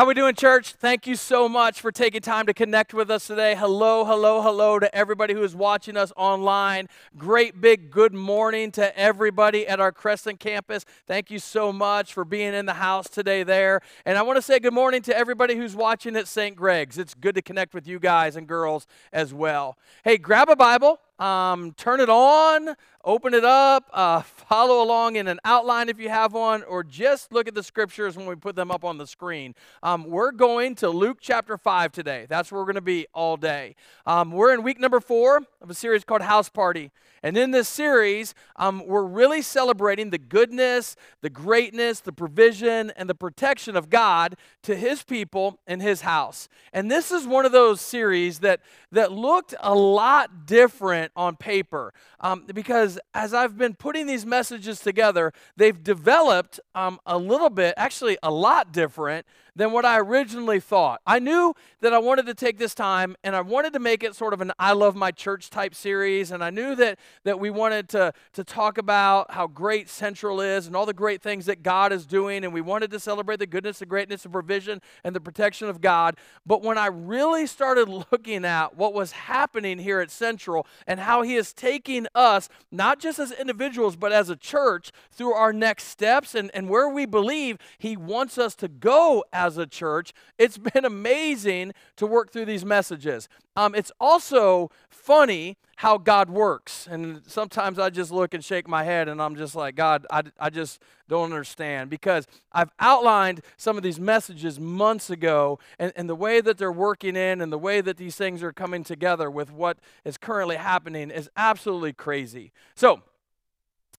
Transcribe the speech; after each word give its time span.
How 0.00 0.06
we 0.06 0.14
doing, 0.14 0.34
church? 0.34 0.72
Thank 0.72 1.06
you 1.06 1.14
so 1.14 1.46
much 1.46 1.82
for 1.82 1.92
taking 1.92 2.22
time 2.22 2.46
to 2.46 2.54
connect 2.54 2.94
with 2.94 3.10
us 3.10 3.26
today. 3.26 3.54
Hello, 3.54 4.06
hello, 4.06 4.40
hello 4.40 4.78
to 4.78 4.94
everybody 4.94 5.34
who 5.34 5.42
is 5.42 5.54
watching 5.54 5.94
us 5.94 6.10
online. 6.16 6.88
Great 7.18 7.60
big 7.60 7.90
good 7.90 8.14
morning 8.14 8.72
to 8.72 8.98
everybody 8.98 9.68
at 9.68 9.78
our 9.78 9.92
Crescent 9.92 10.40
campus. 10.40 10.86
Thank 11.06 11.30
you 11.30 11.38
so 11.38 11.70
much 11.70 12.14
for 12.14 12.24
being 12.24 12.54
in 12.54 12.64
the 12.64 12.72
house 12.72 13.10
today 13.10 13.42
there. 13.42 13.82
And 14.06 14.16
I 14.16 14.22
want 14.22 14.38
to 14.38 14.42
say 14.42 14.58
good 14.58 14.72
morning 14.72 15.02
to 15.02 15.14
everybody 15.14 15.54
who's 15.54 15.76
watching 15.76 16.16
at 16.16 16.26
St. 16.26 16.56
Greg's. 16.56 16.96
It's 16.96 17.12
good 17.12 17.34
to 17.34 17.42
connect 17.42 17.74
with 17.74 17.86
you 17.86 17.98
guys 17.98 18.36
and 18.36 18.46
girls 18.46 18.86
as 19.12 19.34
well. 19.34 19.76
Hey, 20.02 20.16
grab 20.16 20.48
a 20.48 20.56
Bible 20.56 20.98
um, 21.20 21.72
turn 21.72 22.00
it 22.00 22.08
on, 22.08 22.74
open 23.04 23.34
it 23.34 23.44
up, 23.44 23.88
uh, 23.92 24.22
follow 24.22 24.82
along 24.82 25.16
in 25.16 25.28
an 25.28 25.38
outline 25.44 25.88
if 25.88 26.00
you 26.00 26.08
have 26.08 26.32
one, 26.32 26.62
or 26.64 26.82
just 26.82 27.32
look 27.32 27.46
at 27.46 27.54
the 27.54 27.62
scriptures 27.62 28.16
when 28.16 28.26
we 28.26 28.34
put 28.34 28.56
them 28.56 28.70
up 28.70 28.84
on 28.84 28.98
the 28.98 29.06
screen. 29.06 29.54
Um, 29.82 30.04
we're 30.04 30.32
going 30.32 30.74
to 30.76 30.88
Luke 30.88 31.18
chapter 31.20 31.56
5 31.56 31.92
today. 31.92 32.26
That's 32.28 32.50
where 32.50 32.60
we're 32.60 32.66
going 32.66 32.74
to 32.76 32.80
be 32.80 33.06
all 33.14 33.36
day. 33.36 33.76
Um, 34.06 34.32
we're 34.32 34.52
in 34.54 34.62
week 34.62 34.80
number 34.80 35.00
four 35.00 35.42
of 35.60 35.70
a 35.70 35.74
series 35.74 36.04
called 36.04 36.22
House 36.22 36.48
Party. 36.48 36.90
And 37.22 37.36
in 37.36 37.50
this 37.50 37.68
series, 37.68 38.34
um, 38.56 38.86
we're 38.86 39.04
really 39.04 39.42
celebrating 39.42 40.08
the 40.08 40.18
goodness, 40.18 40.96
the 41.20 41.28
greatness, 41.28 42.00
the 42.00 42.12
provision, 42.12 42.92
and 42.96 43.10
the 43.10 43.14
protection 43.14 43.76
of 43.76 43.90
God 43.90 44.36
to 44.62 44.74
his 44.74 45.02
people 45.02 45.58
and 45.66 45.82
his 45.82 46.00
house. 46.00 46.48
And 46.72 46.90
this 46.90 47.10
is 47.10 47.26
one 47.26 47.44
of 47.44 47.52
those 47.52 47.82
series 47.82 48.38
that, 48.38 48.60
that 48.92 49.12
looked 49.12 49.54
a 49.60 49.74
lot 49.74 50.46
different 50.46 51.09
on 51.16 51.36
paper. 51.36 51.92
Um, 52.20 52.44
because 52.52 52.98
as 53.14 53.34
I've 53.34 53.56
been 53.56 53.74
putting 53.74 54.06
these 54.06 54.26
messages 54.26 54.80
together, 54.80 55.32
they've 55.56 55.82
developed 55.82 56.60
um, 56.74 56.98
a 57.06 57.18
little 57.18 57.50
bit, 57.50 57.74
actually, 57.76 58.18
a 58.22 58.30
lot 58.30 58.72
different 58.72 59.26
than 59.54 59.72
what 59.72 59.84
I 59.84 59.98
originally 59.98 60.60
thought. 60.60 61.00
I 61.06 61.18
knew 61.18 61.54
that 61.80 61.92
I 61.92 61.98
wanted 61.98 62.26
to 62.26 62.34
take 62.34 62.58
this 62.58 62.74
time 62.74 63.16
and 63.24 63.34
I 63.34 63.40
wanted 63.40 63.72
to 63.72 63.78
make 63.78 64.02
it 64.02 64.14
sort 64.14 64.34
of 64.34 64.40
an 64.40 64.52
I 64.58 64.72
love 64.72 64.94
my 64.94 65.10
church 65.10 65.50
type 65.50 65.74
series. 65.74 66.30
And 66.30 66.44
I 66.44 66.50
knew 66.50 66.74
that, 66.76 66.98
that 67.24 67.40
we 67.40 67.50
wanted 67.50 67.88
to, 67.90 68.12
to 68.34 68.44
talk 68.44 68.78
about 68.78 69.30
how 69.32 69.46
great 69.46 69.88
Central 69.88 70.40
is 70.40 70.66
and 70.66 70.76
all 70.76 70.86
the 70.86 70.92
great 70.92 71.22
things 71.22 71.46
that 71.46 71.62
God 71.62 71.92
is 71.92 72.06
doing. 72.06 72.44
And 72.44 72.52
we 72.52 72.60
wanted 72.60 72.90
to 72.90 73.00
celebrate 73.00 73.38
the 73.38 73.46
goodness, 73.46 73.78
the 73.78 73.86
greatness, 73.86 74.22
the 74.22 74.28
provision, 74.28 74.80
and 75.04 75.14
the 75.14 75.20
protection 75.20 75.68
of 75.68 75.80
God. 75.80 76.16
But 76.46 76.62
when 76.62 76.78
I 76.78 76.86
really 76.86 77.46
started 77.46 77.88
looking 77.88 78.44
at 78.44 78.76
what 78.76 78.94
was 78.94 79.12
happening 79.12 79.78
here 79.78 80.00
at 80.00 80.10
Central 80.10 80.66
and 80.86 81.00
how 81.00 81.22
He 81.22 81.36
is 81.36 81.52
taking 81.52 82.06
us, 82.14 82.48
not 82.70 83.00
just 83.00 83.18
as 83.18 83.32
individuals, 83.32 83.96
but 83.96 84.12
as 84.12 84.30
a 84.30 84.36
church, 84.36 84.92
through 85.10 85.32
our 85.32 85.52
next 85.52 85.84
steps 85.84 86.34
and, 86.34 86.50
and 86.54 86.68
where 86.68 86.88
we 86.88 87.06
believe 87.06 87.58
He 87.78 87.96
wants 87.96 88.38
us 88.38 88.54
to 88.56 88.68
go 88.68 89.24
as 89.40 89.56
a 89.56 89.66
church. 89.66 90.12
It's 90.38 90.58
been 90.74 90.84
amazing 90.84 91.72
to 91.96 92.06
work 92.06 92.30
through 92.30 92.44
these 92.44 92.64
messages. 92.64 93.28
Um, 93.56 93.74
it's 93.74 93.90
also 93.98 94.70
funny 94.88 95.56
how 95.76 95.96
God 95.96 96.28
works. 96.28 96.86
And 96.90 97.22
sometimes 97.26 97.78
I 97.78 97.88
just 97.88 98.10
look 98.10 98.34
and 98.34 98.44
shake 98.44 98.68
my 98.68 98.84
head 98.84 99.08
and 99.08 99.20
I'm 99.20 99.34
just 99.34 99.54
like, 99.54 99.74
God, 99.74 100.06
I, 100.10 100.22
I 100.38 100.50
just 100.50 100.80
don't 101.08 101.24
understand 101.24 101.88
because 101.88 102.26
I've 102.52 102.70
outlined 102.78 103.40
some 103.56 103.78
of 103.78 103.82
these 103.82 103.98
messages 103.98 104.60
months 104.60 105.08
ago 105.08 105.58
and, 105.78 105.92
and 105.96 106.08
the 106.08 106.14
way 106.14 106.42
that 106.42 106.58
they're 106.58 106.70
working 106.70 107.16
in 107.16 107.40
and 107.40 107.50
the 107.50 107.58
way 107.58 107.80
that 107.80 107.96
these 107.96 108.14
things 108.14 108.42
are 108.42 108.52
coming 108.52 108.84
together 108.84 109.30
with 109.30 109.50
what 109.50 109.78
is 110.04 110.18
currently 110.18 110.56
happening 110.56 111.10
is 111.10 111.30
absolutely 111.36 111.94
crazy. 111.94 112.52
So, 112.74 113.02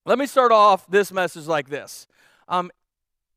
let 0.04 0.18
me 0.18 0.26
start 0.26 0.52
off 0.52 0.88
this 0.88 1.12
message 1.12 1.46
like 1.46 1.70
this. 1.70 2.08
Um, 2.48 2.72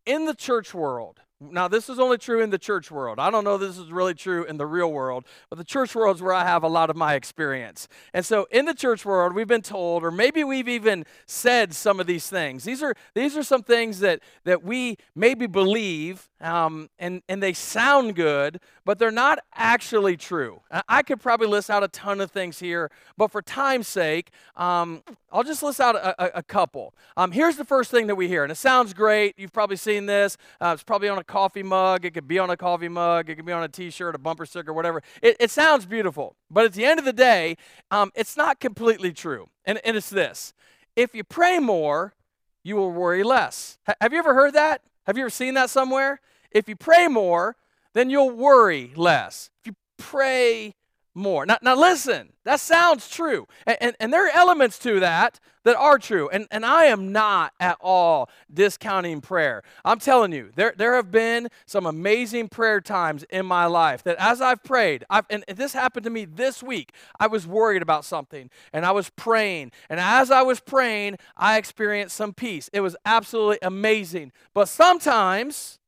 in 0.07 0.27
the 0.27 0.35
church 0.35 0.75
world, 0.75 1.21
now, 1.51 1.69
this 1.69 1.89
is 1.89 1.99
only 1.99 2.19
true 2.19 2.41
in 2.41 2.51
the 2.51 2.59
church 2.59 2.91
world. 2.91 3.19
I 3.19 3.31
don't 3.31 3.45
know 3.45 3.59
this 3.59 3.79
is 3.79 3.91
really 3.91 4.15
true 4.15 4.45
in 4.45 4.57
the 4.57 4.67
real 4.67 4.93
world, 4.93 5.25
but 5.51 5.59
the 5.59 5.65
church 5.65 5.95
world 5.95 6.17
is 6.17 6.23
where 6.23 6.33
I 6.33 6.45
have 6.45 6.63
a 6.63 6.69
lot 6.69 6.91
of 6.91 6.97
my 6.97 7.15
experience. 7.15 7.89
And 8.13 8.25
so, 8.25 8.47
in 8.51 8.65
the 8.65 8.75
church 8.75 9.05
world, 9.05 9.35
we've 9.35 9.49
been 9.49 9.63
told, 9.63 10.05
or 10.05 10.11
maybe 10.11 10.45
we've 10.45 10.69
even 10.69 11.05
said 11.27 11.75
some 11.75 12.01
of 12.01 12.07
these 12.07 12.29
things. 12.29 12.65
These 12.65 12.83
are 12.83 12.95
these 13.15 13.37
are 13.37 13.43
some 13.43 13.63
things 13.63 14.01
that 14.01 14.21
that 14.45 14.63
we 14.63 14.97
maybe 15.15 15.47
believe, 15.47 16.29
um, 16.41 16.89
and 16.99 17.23
and 17.29 17.43
they 17.43 17.53
sound 17.53 18.17
good, 18.17 18.61
but 18.85 18.99
they're 18.99 19.11
not 19.11 19.39
actually 19.55 20.17
true. 20.17 20.61
I 20.89 21.03
could 21.03 21.21
probably 21.21 21.47
list 21.47 21.71
out 21.71 21.83
a 21.83 21.89
ton 21.89 22.21
of 22.21 22.31
things 22.31 22.59
here, 22.59 22.91
but 23.17 23.31
for 23.31 23.43
time's 23.43 23.89
sake, 23.89 24.31
um, 24.57 25.03
I'll 25.35 25.43
just 25.43 25.65
list 25.65 25.81
out 25.81 25.97
a, 25.97 26.23
a, 26.23 26.39
a 26.39 26.43
couple. 26.45 26.95
Um, 27.17 27.33
here's 27.33 27.57
the 27.57 27.65
first 27.65 27.91
thing 27.91 28.07
that 28.07 28.15
we 28.15 28.29
hear, 28.29 28.45
and 28.45 28.53
it 28.53 28.55
sounds 28.55 28.95
great. 28.95 29.35
You've 29.37 29.53
probably 29.53 29.75
seen 29.75 30.07
this. 30.07 30.37
Uh, 30.61 30.71
it's 30.75 30.85
probably 30.85 31.09
on 31.09 31.19
a 31.19 31.25
coffee 31.25 31.65
mug. 31.65 32.05
It 32.05 32.15
could 32.15 32.29
be 32.29 32.39
on 32.39 32.51
a 32.51 32.57
coffee 32.57 32.89
mug. 32.89 33.29
It 33.29 33.35
could 33.35 33.45
be 33.45 33.53
on 33.53 33.65
a 33.65 33.69
T-shirt, 33.69 34.15
a 34.15 34.19
bumper 34.19 34.47
sticker, 34.47 34.73
whatever. 34.73 35.03
It, 35.21 35.37
it 35.41 35.51
sounds 35.51 35.87
beautiful, 35.87 36.37
but 36.49 36.65
at 36.65 36.73
the 36.73 36.85
end 36.85 37.01
of 37.01 37.05
the 37.05 37.13
day, 37.13 37.57
um, 37.91 38.13
it's 38.15 38.37
not 38.37 38.61
completely 38.61 39.13
true. 39.13 39.49
And, 39.65 39.81
and 39.85 39.97
it's 39.97 40.09
this: 40.09 40.55
if 40.95 41.17
you 41.17 41.25
pray 41.25 41.59
more, 41.59 42.15
you 42.63 42.77
will 42.77 42.93
worry 42.93 43.25
less. 43.25 43.79
H- 43.89 43.97
have 44.01 44.13
you 44.13 44.21
ever 44.21 44.35
heard 44.35 44.55
that? 44.55 44.83
Have 45.07 45.19
you 45.19 45.25
ever 45.25 45.31
seen 45.31 45.55
that 45.55 45.69
somewhere? 45.69 46.21
If 46.53 46.69
you 46.69 46.77
pray 46.77 47.09
more, 47.09 47.57
then 47.93 48.09
you'll 48.09 48.31
worry 48.31 48.93
less. 48.95 49.51
If 49.61 49.67
you 49.67 49.75
pray 49.99 50.77
more. 51.15 51.47
Now, 51.47 51.59
now 51.63 51.77
listen, 51.77 52.33
that 52.45 52.61
sounds 52.61 53.09
true. 53.09 53.47
And, 53.67 53.79
and, 53.81 53.97
and, 54.01 54.13
there 54.13 54.27
are 54.27 54.31
elements 54.31 54.79
to 54.81 55.01
that 55.01 55.41
that 55.63 55.77
are 55.77 55.99
true. 55.99 56.29
And, 56.29 56.47
and 56.51 56.65
I 56.65 56.87
am 56.87 57.13
not 57.13 57.53
at 57.59 57.79
all 57.81 58.29
discounting 58.53 59.21
prayer. 59.21 59.63
I'm 59.85 59.99
telling 59.99 60.33
you, 60.33 60.51
there, 60.57 60.75
there 60.77 60.95
have 60.95 61.11
been 61.11 61.49
some 61.67 61.87
amazing 61.87 62.49
prayer 62.49 62.81
times 62.81 63.25
in 63.31 63.47
my 63.47 63.67
life 63.67 64.03
that 64.05 64.17
as 64.19 64.41
I've 64.41 64.63
prayed, 64.63 65.05
I've, 65.09 65.25
and 65.31 65.45
this 65.49 65.73
happened 65.73 66.05
to 66.05 66.11
me 66.11 66.25
this 66.25 66.63
week, 66.63 66.93
I 67.19 67.29
was 67.29 67.47
worried 67.47 67.83
about 67.83 68.05
something 68.05 68.51
and 68.73 68.85
I 68.85 68.93
was 68.93 69.11
praying. 69.11 69.73
And 69.89 70.01
as 70.01 70.31
I 70.31 70.43
was 70.43 70.61
praying, 70.61 71.17
I 71.37 71.59
experienced 71.59 72.17
some 72.17 72.35
peace. 72.35 72.69
It 72.73 72.81
was 72.81 72.97
absolutely 73.07 73.59
amazing. 73.63 74.33
But 74.53 74.69
sometimes 74.69 75.79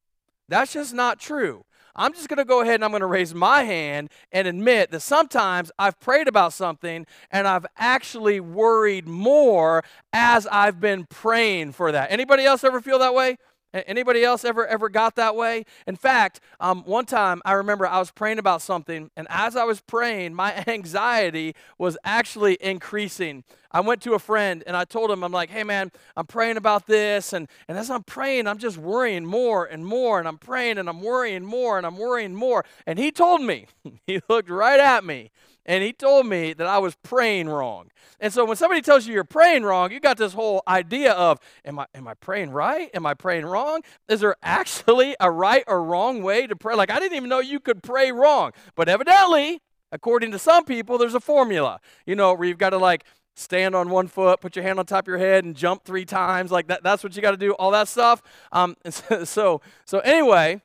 that's 0.49 0.73
just 0.73 0.95
not 0.95 1.19
true. 1.19 1.65
I'm 1.97 2.13
just 2.13 2.29
going 2.29 2.39
to 2.39 2.45
go 2.45 2.61
ahead 2.61 2.77
and 2.77 2.85
I'm 2.85 2.91
going 2.91 3.01
to 3.01 3.07
raise 3.07 3.35
my 3.35 3.65
hand 3.65 4.11
and 4.31 4.47
admit 4.47 4.91
that 4.91 5.01
sometimes 5.01 5.73
I've 5.79 5.99
prayed 5.99 6.29
about 6.29 6.53
something 6.53 7.07
and 7.31 7.49
I've 7.49 7.67
actually 7.77 8.39
worried 8.39 9.09
more 9.09 9.83
as 10.13 10.47
I've 10.47 10.81
been 10.81 11.07
praying 11.07 11.73
for 11.73 11.91
that. 11.93 12.13
Anybody 12.13 12.45
else 12.45 12.63
ever 12.63 12.81
feel 12.81 12.99
that 12.99 13.15
way? 13.15 13.39
Anybody 13.87 14.25
else 14.25 14.45
ever 14.45 14.67
ever 14.67 14.89
got 14.89 15.17
that 15.17 15.37
way? 15.37 15.65
In 15.87 15.97
fact, 15.97 16.41
um, 16.61 16.83
one 16.85 17.05
time 17.07 17.43
I 17.45 17.53
remember 17.53 17.87
I 17.87 17.99
was 17.99 18.11
praying 18.11 18.39
about 18.39 18.63
something, 18.63 19.11
and 19.17 19.27
as 19.31 19.57
I 19.57 19.65
was 19.65 19.81
praying, 19.81 20.35
my 20.35 20.65
anxiety 20.67 21.55
was 21.79 21.97
actually 22.05 22.59
increasing. 22.61 23.45
I 23.71 23.81
went 23.81 24.01
to 24.03 24.15
a 24.15 24.19
friend 24.19 24.65
and 24.67 24.77
I 24.77 24.85
told 24.85 25.11
him, 25.11 25.23
I'm 25.23 25.33
like, 25.33 25.51
hey 25.51 25.65
man, 25.65 25.93
I'm 26.17 26.27
praying 26.27 26.57
about 26.57 26.87
this, 26.87 27.33
and, 27.33 27.49
and 27.69 27.77
as 27.77 27.91
I'm 27.91 28.03
praying, 28.03 28.47
I'm 28.47 28.59
just 28.59 28.79
worrying 28.79 29.27
more 29.27 29.65
and 29.65 29.85
more, 29.85 30.19
and 30.19 30.27
I'm 30.27 30.39
praying 30.39 30.79
and 30.79 30.89
I'm 30.89 31.03
worrying 31.03 31.45
more 31.45 31.77
and 31.77 31.87
I'm 31.87 31.99
worrying 31.99 32.35
more. 32.35 32.65
And 32.87 32.99
he 32.99 33.11
told 33.13 33.43
me, 33.43 33.67
he 34.07 34.21
looked 34.29 34.49
right 34.49 34.81
at 34.81 35.05
me, 35.05 35.31
and 35.67 35.83
he 35.83 35.93
told 35.93 36.27
me 36.27 36.53
that 36.55 36.67
I 36.67 36.79
was 36.79 36.97
praying 37.03 37.49
wrong. 37.49 37.91
And 38.21 38.33
so 38.33 38.45
when 38.45 38.57
somebody 38.57 38.81
tells 38.81 39.07
you 39.07 39.13
you're 39.13 39.25
praying 39.25 39.65
wrong, 39.65 39.91
you 39.91 40.01
got 40.01 40.17
this 40.17 40.33
whole 40.33 40.63
idea 40.67 41.13
of, 41.13 41.39
am 41.65 41.81
I, 41.81 41.87
am 41.95 42.09
I 42.09 42.15
praying 42.15 42.51
right? 42.51 42.89
Am 42.95 43.05
I 43.05 43.15
praying 43.15 43.45
wrong? 43.45 43.83
Is 44.09 44.21
there 44.21 44.37
actually 44.43 45.17
a 45.21 45.31
right 45.31 45.65
or 45.67 45.83
wrong 45.83 46.23
way 46.23 46.47
to 46.47 46.57
pray? 46.57 46.75
Like, 46.75 46.91
I 46.91 46.99
didn't 47.01 47.17
even 47.17 47.29
know 47.29 47.41
you 47.41 47.61
could 47.61 47.83
pray 47.83 48.13
wrong. 48.13 48.53
But 48.77 48.89
evidently, 48.89 49.61
according 49.93 50.31
to 50.31 50.39
some 50.39 50.65
people, 50.65 50.99
there's 50.99 51.15
a 51.15 51.21
formula, 51.21 51.81
you 52.07 52.15
know, 52.15 52.33
where 52.33 52.49
you've 52.49 52.59
got 52.59 52.71
to 52.71 52.79
like 52.79 53.05
stand 53.35 53.75
on 53.75 53.91
one 53.91 54.07
foot, 54.07 54.41
put 54.41 54.57
your 54.57 54.63
hand 54.63 54.79
on 54.79 54.87
top 54.87 55.05
of 55.05 55.09
your 55.09 55.19
head, 55.19 55.45
and 55.45 55.55
jump 55.55 55.85
three 55.85 56.05
times. 56.05 56.51
Like 56.51 56.69
that, 56.69 56.83
that's 56.83 57.03
what 57.03 57.15
you 57.17 57.23
got 57.23 57.33
to 57.33 57.37
do, 57.37 57.53
all 57.53 57.73
that 57.73 57.89
stuff. 57.89 58.23
Um, 58.53 58.77
so, 59.25 59.61
so 59.85 59.99
anyway, 60.01 60.63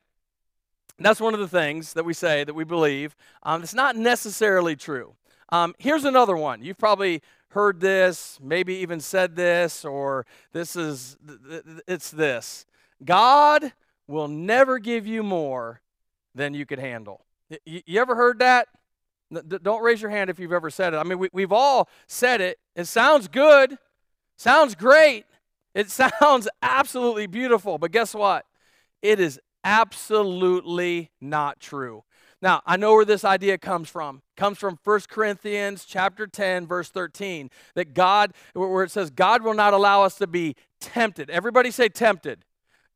that's 1.04 1.20
one 1.20 1.34
of 1.34 1.40
the 1.40 1.48
things 1.48 1.92
that 1.94 2.04
we 2.04 2.14
say 2.14 2.44
that 2.44 2.54
we 2.54 2.64
believe. 2.64 3.16
Um, 3.42 3.62
it's 3.62 3.74
not 3.74 3.96
necessarily 3.96 4.76
true. 4.76 5.14
Um, 5.48 5.74
here's 5.78 6.04
another 6.04 6.36
one. 6.36 6.62
You've 6.62 6.78
probably 6.78 7.22
heard 7.48 7.80
this, 7.80 8.38
maybe 8.42 8.74
even 8.76 9.00
said 9.00 9.36
this, 9.36 9.84
or 9.84 10.26
this 10.52 10.76
is, 10.76 11.16
it's 11.86 12.10
this 12.10 12.66
God 13.04 13.72
will 14.06 14.28
never 14.28 14.78
give 14.78 15.06
you 15.06 15.22
more 15.22 15.80
than 16.34 16.54
you 16.54 16.66
could 16.66 16.78
handle. 16.78 17.24
You, 17.64 17.82
you 17.86 18.00
ever 18.00 18.14
heard 18.14 18.38
that? 18.38 18.68
Don't 19.62 19.82
raise 19.82 20.02
your 20.02 20.10
hand 20.10 20.30
if 20.30 20.38
you've 20.38 20.52
ever 20.52 20.70
said 20.70 20.94
it. 20.94 20.98
I 20.98 21.04
mean, 21.04 21.18
we, 21.18 21.28
we've 21.32 21.52
all 21.52 21.88
said 22.06 22.40
it. 22.40 22.58
It 22.76 22.84
sounds 22.84 23.28
good, 23.28 23.78
sounds 24.36 24.74
great, 24.74 25.24
it 25.74 25.90
sounds 26.20 26.48
absolutely 26.62 27.26
beautiful, 27.26 27.78
but 27.78 27.92
guess 27.92 28.14
what? 28.14 28.46
It 29.00 29.20
is 29.20 29.40
absolutely 29.64 31.10
not 31.20 31.60
true. 31.60 32.04
Now, 32.40 32.60
I 32.66 32.76
know 32.76 32.94
where 32.94 33.04
this 33.04 33.24
idea 33.24 33.56
comes 33.56 33.88
from. 33.88 34.16
It 34.16 34.40
comes 34.40 34.58
from 34.58 34.78
1 34.82 35.00
Corinthians 35.08 35.84
chapter 35.84 36.26
10 36.26 36.66
verse 36.66 36.90
13 36.90 37.50
that 37.76 37.94
God 37.94 38.32
where 38.52 38.82
it 38.82 38.90
says 38.90 39.10
God 39.10 39.42
will 39.42 39.54
not 39.54 39.72
allow 39.72 40.02
us 40.02 40.16
to 40.16 40.26
be 40.26 40.56
tempted. 40.80 41.30
Everybody 41.30 41.70
say 41.70 41.88
tempted. 41.88 42.44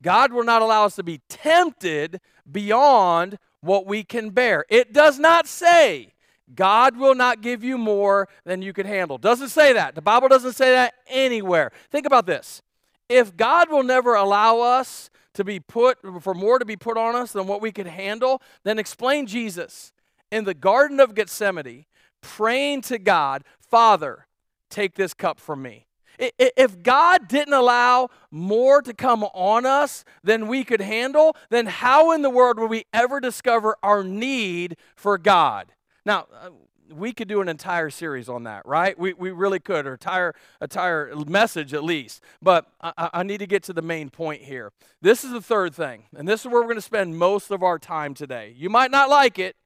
God 0.02 0.32
will 0.32 0.44
not 0.44 0.62
allow 0.62 0.84
us 0.84 0.96
to 0.96 1.02
be 1.04 1.20
tempted 1.28 2.20
beyond 2.50 3.38
what 3.60 3.86
we 3.86 4.02
can 4.02 4.30
bear. 4.30 4.64
It 4.68 4.92
does 4.92 5.18
not 5.18 5.46
say 5.46 6.12
God 6.54 6.96
will 6.96 7.14
not 7.14 7.40
give 7.40 7.64
you 7.64 7.78
more 7.78 8.28
than 8.44 8.62
you 8.62 8.72
can 8.72 8.86
handle. 8.86 9.16
Doesn't 9.18 9.48
say 9.48 9.72
that. 9.72 9.94
The 9.94 10.02
Bible 10.02 10.28
doesn't 10.28 10.52
say 10.52 10.70
that 10.70 10.94
anywhere. 11.08 11.72
Think 11.90 12.06
about 12.06 12.26
this. 12.26 12.62
If 13.08 13.36
God 13.36 13.70
will 13.70 13.82
never 13.82 14.14
allow 14.14 14.60
us 14.60 15.10
to 15.36 15.44
be 15.44 15.60
put 15.60 15.98
for 16.22 16.34
more 16.34 16.58
to 16.58 16.64
be 16.64 16.76
put 16.76 16.98
on 16.98 17.14
us 17.14 17.32
than 17.32 17.46
what 17.46 17.60
we 17.62 17.72
could 17.72 17.86
handle, 17.86 18.42
then 18.64 18.78
explain 18.78 19.26
Jesus 19.26 19.92
in 20.30 20.44
the 20.44 20.54
garden 20.54 20.98
of 21.00 21.14
Gethsemane 21.14 21.86
praying 22.20 22.82
to 22.82 22.98
God, 22.98 23.44
"Father, 23.58 24.26
take 24.68 24.96
this 24.96 25.14
cup 25.14 25.38
from 25.38 25.62
me." 25.62 25.86
If 26.18 26.82
God 26.82 27.28
didn't 27.28 27.52
allow 27.52 28.08
more 28.30 28.80
to 28.80 28.94
come 28.94 29.22
on 29.22 29.66
us 29.66 30.02
than 30.24 30.48
we 30.48 30.64
could 30.64 30.80
handle, 30.80 31.36
then 31.50 31.66
how 31.66 32.10
in 32.12 32.22
the 32.22 32.30
world 32.30 32.58
would 32.58 32.70
we 32.70 32.86
ever 32.94 33.20
discover 33.20 33.76
our 33.82 34.02
need 34.02 34.78
for 34.94 35.18
God? 35.18 35.74
Now, 36.06 36.26
uh, 36.32 36.50
we 36.92 37.12
could 37.12 37.28
do 37.28 37.40
an 37.40 37.48
entire 37.48 37.90
series 37.90 38.28
on 38.28 38.44
that, 38.44 38.66
right? 38.66 38.98
We, 38.98 39.12
we 39.12 39.30
really 39.30 39.60
could, 39.60 39.86
or 39.86 39.92
entire 39.92 40.34
entire 40.60 41.14
message 41.26 41.74
at 41.74 41.84
least. 41.84 42.22
But 42.40 42.66
I, 42.80 43.10
I 43.12 43.22
need 43.22 43.38
to 43.38 43.46
get 43.46 43.62
to 43.64 43.72
the 43.72 43.82
main 43.82 44.10
point 44.10 44.42
here. 44.42 44.72
This 45.00 45.24
is 45.24 45.32
the 45.32 45.40
third 45.40 45.74
thing, 45.74 46.04
and 46.16 46.26
this 46.26 46.40
is 46.40 46.46
where 46.46 46.60
we're 46.60 46.68
going 46.68 46.76
to 46.76 46.82
spend 46.82 47.16
most 47.16 47.50
of 47.50 47.62
our 47.62 47.78
time 47.78 48.14
today. 48.14 48.54
You 48.56 48.70
might 48.70 48.90
not 48.90 49.08
like 49.08 49.38
it, 49.38 49.56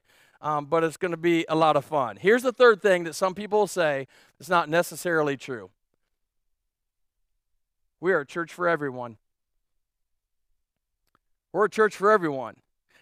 um, 0.41 0.65
but 0.65 0.83
it's 0.83 0.97
going 0.97 1.11
to 1.11 1.17
be 1.17 1.45
a 1.47 1.55
lot 1.55 1.75
of 1.75 1.85
fun. 1.85 2.17
Here's 2.17 2.43
the 2.43 2.51
third 2.51 2.81
thing 2.81 3.03
that 3.03 3.13
some 3.15 3.33
people 3.33 3.67
say 3.67 4.07
is 4.39 4.49
not 4.49 4.69
necessarily 4.69 5.37
true. 5.37 5.69
We 7.99 8.13
are 8.13 8.21
a 8.21 8.25
church 8.25 8.51
for 8.51 8.67
everyone. 8.67 9.17
We're 11.53 11.65
a 11.65 11.69
church 11.69 11.95
for 11.95 12.11
everyone. 12.11 12.55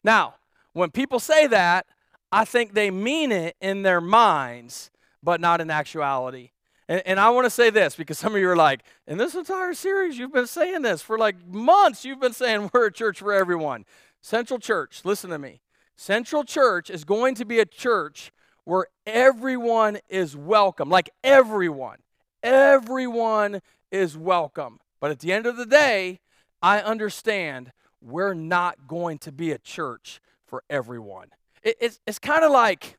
Now, 0.04 0.36
when 0.74 0.92
people 0.92 1.20
say 1.20 1.48
that, 1.48 1.86
I 2.32 2.46
think 2.46 2.74
they 2.74 2.92
mean 2.92 3.32
it 3.32 3.56
in 3.60 3.82
their 3.82 4.02
minds, 4.02 4.92
but 5.24 5.42
not 5.42 5.62
in 5.62 5.72
actuality. 5.72 6.52
And, 6.88 7.02
and 7.06 7.20
I 7.20 7.30
want 7.30 7.46
to 7.46 7.50
say 7.50 7.70
this 7.70 7.96
because 7.96 8.18
some 8.18 8.36
of 8.36 8.42
you 8.42 8.50
are 8.50 8.56
like, 8.56 8.82
in 9.08 9.18
this 9.18 9.36
entire 9.36 9.74
series, 9.74 10.18
you've 10.18 10.34
been 10.34 10.48
saying 10.48 10.82
this 10.82 11.02
for 11.02 11.18
like 11.18 11.36
months. 11.48 12.06
You've 12.06 12.20
been 12.20 12.34
saying 12.34 12.70
we're 12.74 12.88
a 12.88 12.92
church 12.92 13.20
for 13.20 13.34
everyone. 13.34 13.86
Central 14.22 14.60
Church, 14.60 15.02
listen 15.06 15.30
to 15.30 15.40
me. 15.40 15.62
Central 15.96 16.44
Church 16.44 16.90
is 16.90 17.04
going 17.04 17.36
to 17.36 17.46
be 17.46 17.60
a 17.60 17.66
church 17.66 18.32
where 18.66 18.88
everyone 19.06 20.00
is 20.10 20.36
welcome. 20.36 20.90
Like 20.90 21.10
everyone. 21.24 22.00
Everyone 22.44 23.62
is 23.92 24.18
welcome. 24.18 24.80
But 25.00 25.12
at 25.12 25.20
the 25.20 25.32
end 25.32 25.46
of 25.46 25.58
the 25.58 25.66
day, 25.66 26.20
I 26.62 26.80
understand 26.82 27.72
we're 28.02 28.34
not 28.34 28.88
going 28.88 29.18
to 29.20 29.32
be 29.32 29.52
a 29.52 29.58
church 29.58 30.22
for 30.46 30.64
everyone. 30.70 31.30
It, 31.64 31.78
it's 31.80 32.00
it's 32.06 32.20
kind 32.20 32.44
of 32.44 32.52
like 32.52 32.98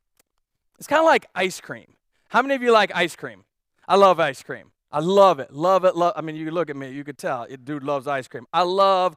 it's 0.78 0.86
kind 0.86 1.00
of 1.00 1.06
like 1.06 1.26
ice 1.34 1.60
cream. 1.60 1.94
How 2.28 2.42
many 2.42 2.54
of 2.54 2.62
you 2.62 2.72
like 2.72 2.90
ice 2.94 3.16
cream? 3.16 3.44
I 3.86 3.96
love 3.96 4.20
ice 4.20 4.42
cream. 4.42 4.72
I 4.92 5.00
love 5.00 5.38
it. 5.38 5.52
Love 5.52 5.84
it. 5.84 5.96
Love. 5.96 6.14
I 6.16 6.20
mean, 6.20 6.36
you 6.36 6.50
look 6.50 6.70
at 6.70 6.76
me, 6.76 6.90
you 6.90 7.04
could 7.04 7.18
tell. 7.18 7.44
It, 7.44 7.64
dude 7.64 7.84
loves 7.84 8.06
ice 8.06 8.28
cream. 8.28 8.46
I 8.52 8.62
love 8.62 9.16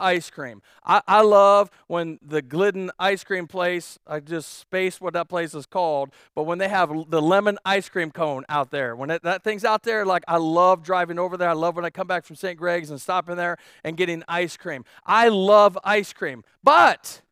ice 0.00 0.30
cream. 0.30 0.60
I, 0.84 1.02
I 1.06 1.22
love 1.22 1.70
when 1.86 2.18
the 2.20 2.42
Glidden 2.42 2.90
ice 2.98 3.24
cream 3.24 3.46
place, 3.46 3.98
I 4.06 4.20
just 4.20 4.58
spaced 4.58 5.00
what 5.00 5.14
that 5.14 5.28
place 5.28 5.54
is 5.54 5.66
called, 5.66 6.10
but 6.34 6.44
when 6.44 6.58
they 6.58 6.68
have 6.68 6.90
the 7.10 7.22
lemon 7.22 7.58
ice 7.64 7.88
cream 7.88 8.10
cone 8.10 8.44
out 8.48 8.70
there, 8.70 8.96
when 8.96 9.10
it, 9.10 9.22
that 9.22 9.44
thing's 9.44 9.64
out 9.64 9.82
there, 9.82 10.04
like 10.04 10.24
I 10.28 10.36
love 10.36 10.82
driving 10.82 11.18
over 11.18 11.36
there. 11.36 11.48
I 11.48 11.54
love 11.54 11.76
when 11.76 11.84
I 11.84 11.90
come 11.90 12.06
back 12.06 12.24
from 12.24 12.36
St. 12.36 12.58
Greg's 12.58 12.90
and 12.90 13.00
stopping 13.00 13.36
there 13.36 13.56
and 13.82 13.96
getting 13.96 14.22
ice 14.28 14.56
cream. 14.56 14.84
I 15.06 15.28
love 15.28 15.78
ice 15.84 16.12
cream, 16.12 16.44
but 16.62 17.22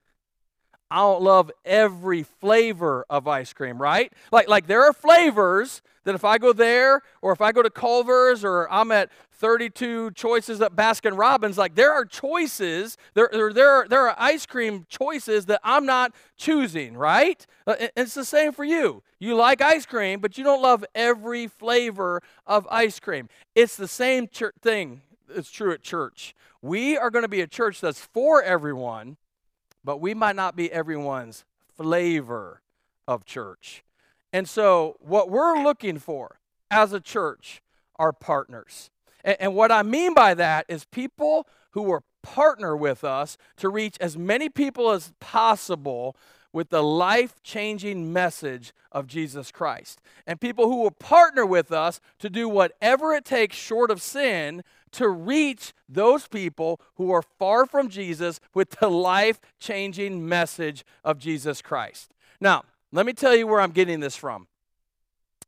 I 0.92 0.96
don't 0.96 1.22
love 1.22 1.50
every 1.64 2.22
flavor 2.22 3.06
of 3.08 3.26
ice 3.26 3.54
cream, 3.54 3.80
right? 3.80 4.12
Like, 4.30 4.46
like 4.46 4.66
there 4.66 4.84
are 4.84 4.92
flavors 4.92 5.80
that 6.04 6.14
if 6.14 6.22
I 6.22 6.36
go 6.36 6.52
there 6.52 7.00
or 7.22 7.32
if 7.32 7.40
I 7.40 7.50
go 7.50 7.62
to 7.62 7.70
Culver's 7.70 8.44
or 8.44 8.70
I'm 8.70 8.92
at 8.92 9.10
32 9.32 10.10
choices 10.10 10.60
at 10.60 10.76
Baskin 10.76 11.16
Robbins, 11.16 11.56
like 11.56 11.76
there 11.76 11.90
are 11.94 12.04
choices, 12.04 12.98
there, 13.14 13.30
there, 13.32 13.54
there, 13.54 13.70
are, 13.70 13.88
there 13.88 14.06
are 14.06 14.14
ice 14.18 14.44
cream 14.44 14.84
choices 14.90 15.46
that 15.46 15.60
I'm 15.64 15.86
not 15.86 16.14
choosing, 16.36 16.94
right? 16.94 17.46
Uh, 17.66 17.76
it's 17.96 18.12
the 18.12 18.24
same 18.26 18.52
for 18.52 18.64
you. 18.64 19.02
You 19.18 19.34
like 19.34 19.62
ice 19.62 19.86
cream, 19.86 20.20
but 20.20 20.36
you 20.36 20.44
don't 20.44 20.60
love 20.60 20.84
every 20.94 21.46
flavor 21.46 22.20
of 22.46 22.68
ice 22.70 23.00
cream. 23.00 23.30
It's 23.54 23.76
the 23.78 23.88
same 23.88 24.26
thing. 24.26 25.00
It's 25.34 25.50
true 25.50 25.72
at 25.72 25.80
church. 25.80 26.34
We 26.60 26.98
are 26.98 27.10
going 27.10 27.22
to 27.24 27.28
be 27.28 27.40
a 27.40 27.46
church 27.46 27.80
that's 27.80 28.00
for 28.00 28.42
everyone 28.42 29.16
but 29.84 30.00
we 30.00 30.14
might 30.14 30.36
not 30.36 30.56
be 30.56 30.70
everyone's 30.72 31.44
flavor 31.76 32.62
of 33.08 33.24
church. 33.24 33.84
And 34.32 34.48
so, 34.48 34.96
what 35.00 35.30
we're 35.30 35.62
looking 35.62 35.98
for 35.98 36.38
as 36.70 36.92
a 36.92 37.00
church 37.00 37.62
are 37.96 38.12
partners. 38.12 38.90
And, 39.24 39.36
and, 39.40 39.54
what 39.54 39.70
I 39.70 39.82
mean 39.82 40.14
by 40.14 40.34
that 40.34 40.66
is 40.68 40.84
people 40.86 41.46
who 41.72 41.82
will 41.82 42.04
partner 42.22 42.76
with 42.76 43.04
us 43.04 43.36
to 43.56 43.68
reach 43.68 43.96
as 44.00 44.16
many 44.16 44.48
people 44.48 44.90
as 44.90 45.12
possible 45.20 46.16
with 46.52 46.68
the 46.68 46.82
life 46.82 47.42
changing 47.42 48.12
message 48.12 48.72
of 48.90 49.06
Jesus 49.06 49.50
Christ. 49.50 50.00
And 50.26 50.40
people 50.40 50.68
who 50.68 50.82
will 50.82 50.90
partner 50.90 51.46
with 51.46 51.72
us 51.72 52.00
to 52.18 52.28
do 52.28 52.48
whatever 52.48 53.12
it 53.14 53.24
takes 53.24 53.56
short 53.56 53.90
of 53.90 54.02
sin 54.02 54.62
to 54.92 55.08
reach 55.08 55.72
those 55.88 56.28
people 56.28 56.80
who 56.96 57.10
are 57.10 57.22
far 57.22 57.66
from 57.66 57.88
Jesus 57.88 58.40
with 58.54 58.70
the 58.70 58.88
life 58.88 59.40
changing 59.58 60.28
message 60.28 60.84
of 61.04 61.18
Jesus 61.18 61.62
Christ. 61.62 62.12
Now, 62.40 62.64
let 62.92 63.06
me 63.06 63.12
tell 63.12 63.34
you 63.34 63.46
where 63.46 63.60
I'm 63.60 63.70
getting 63.72 64.00
this 64.00 64.16
from. 64.16 64.46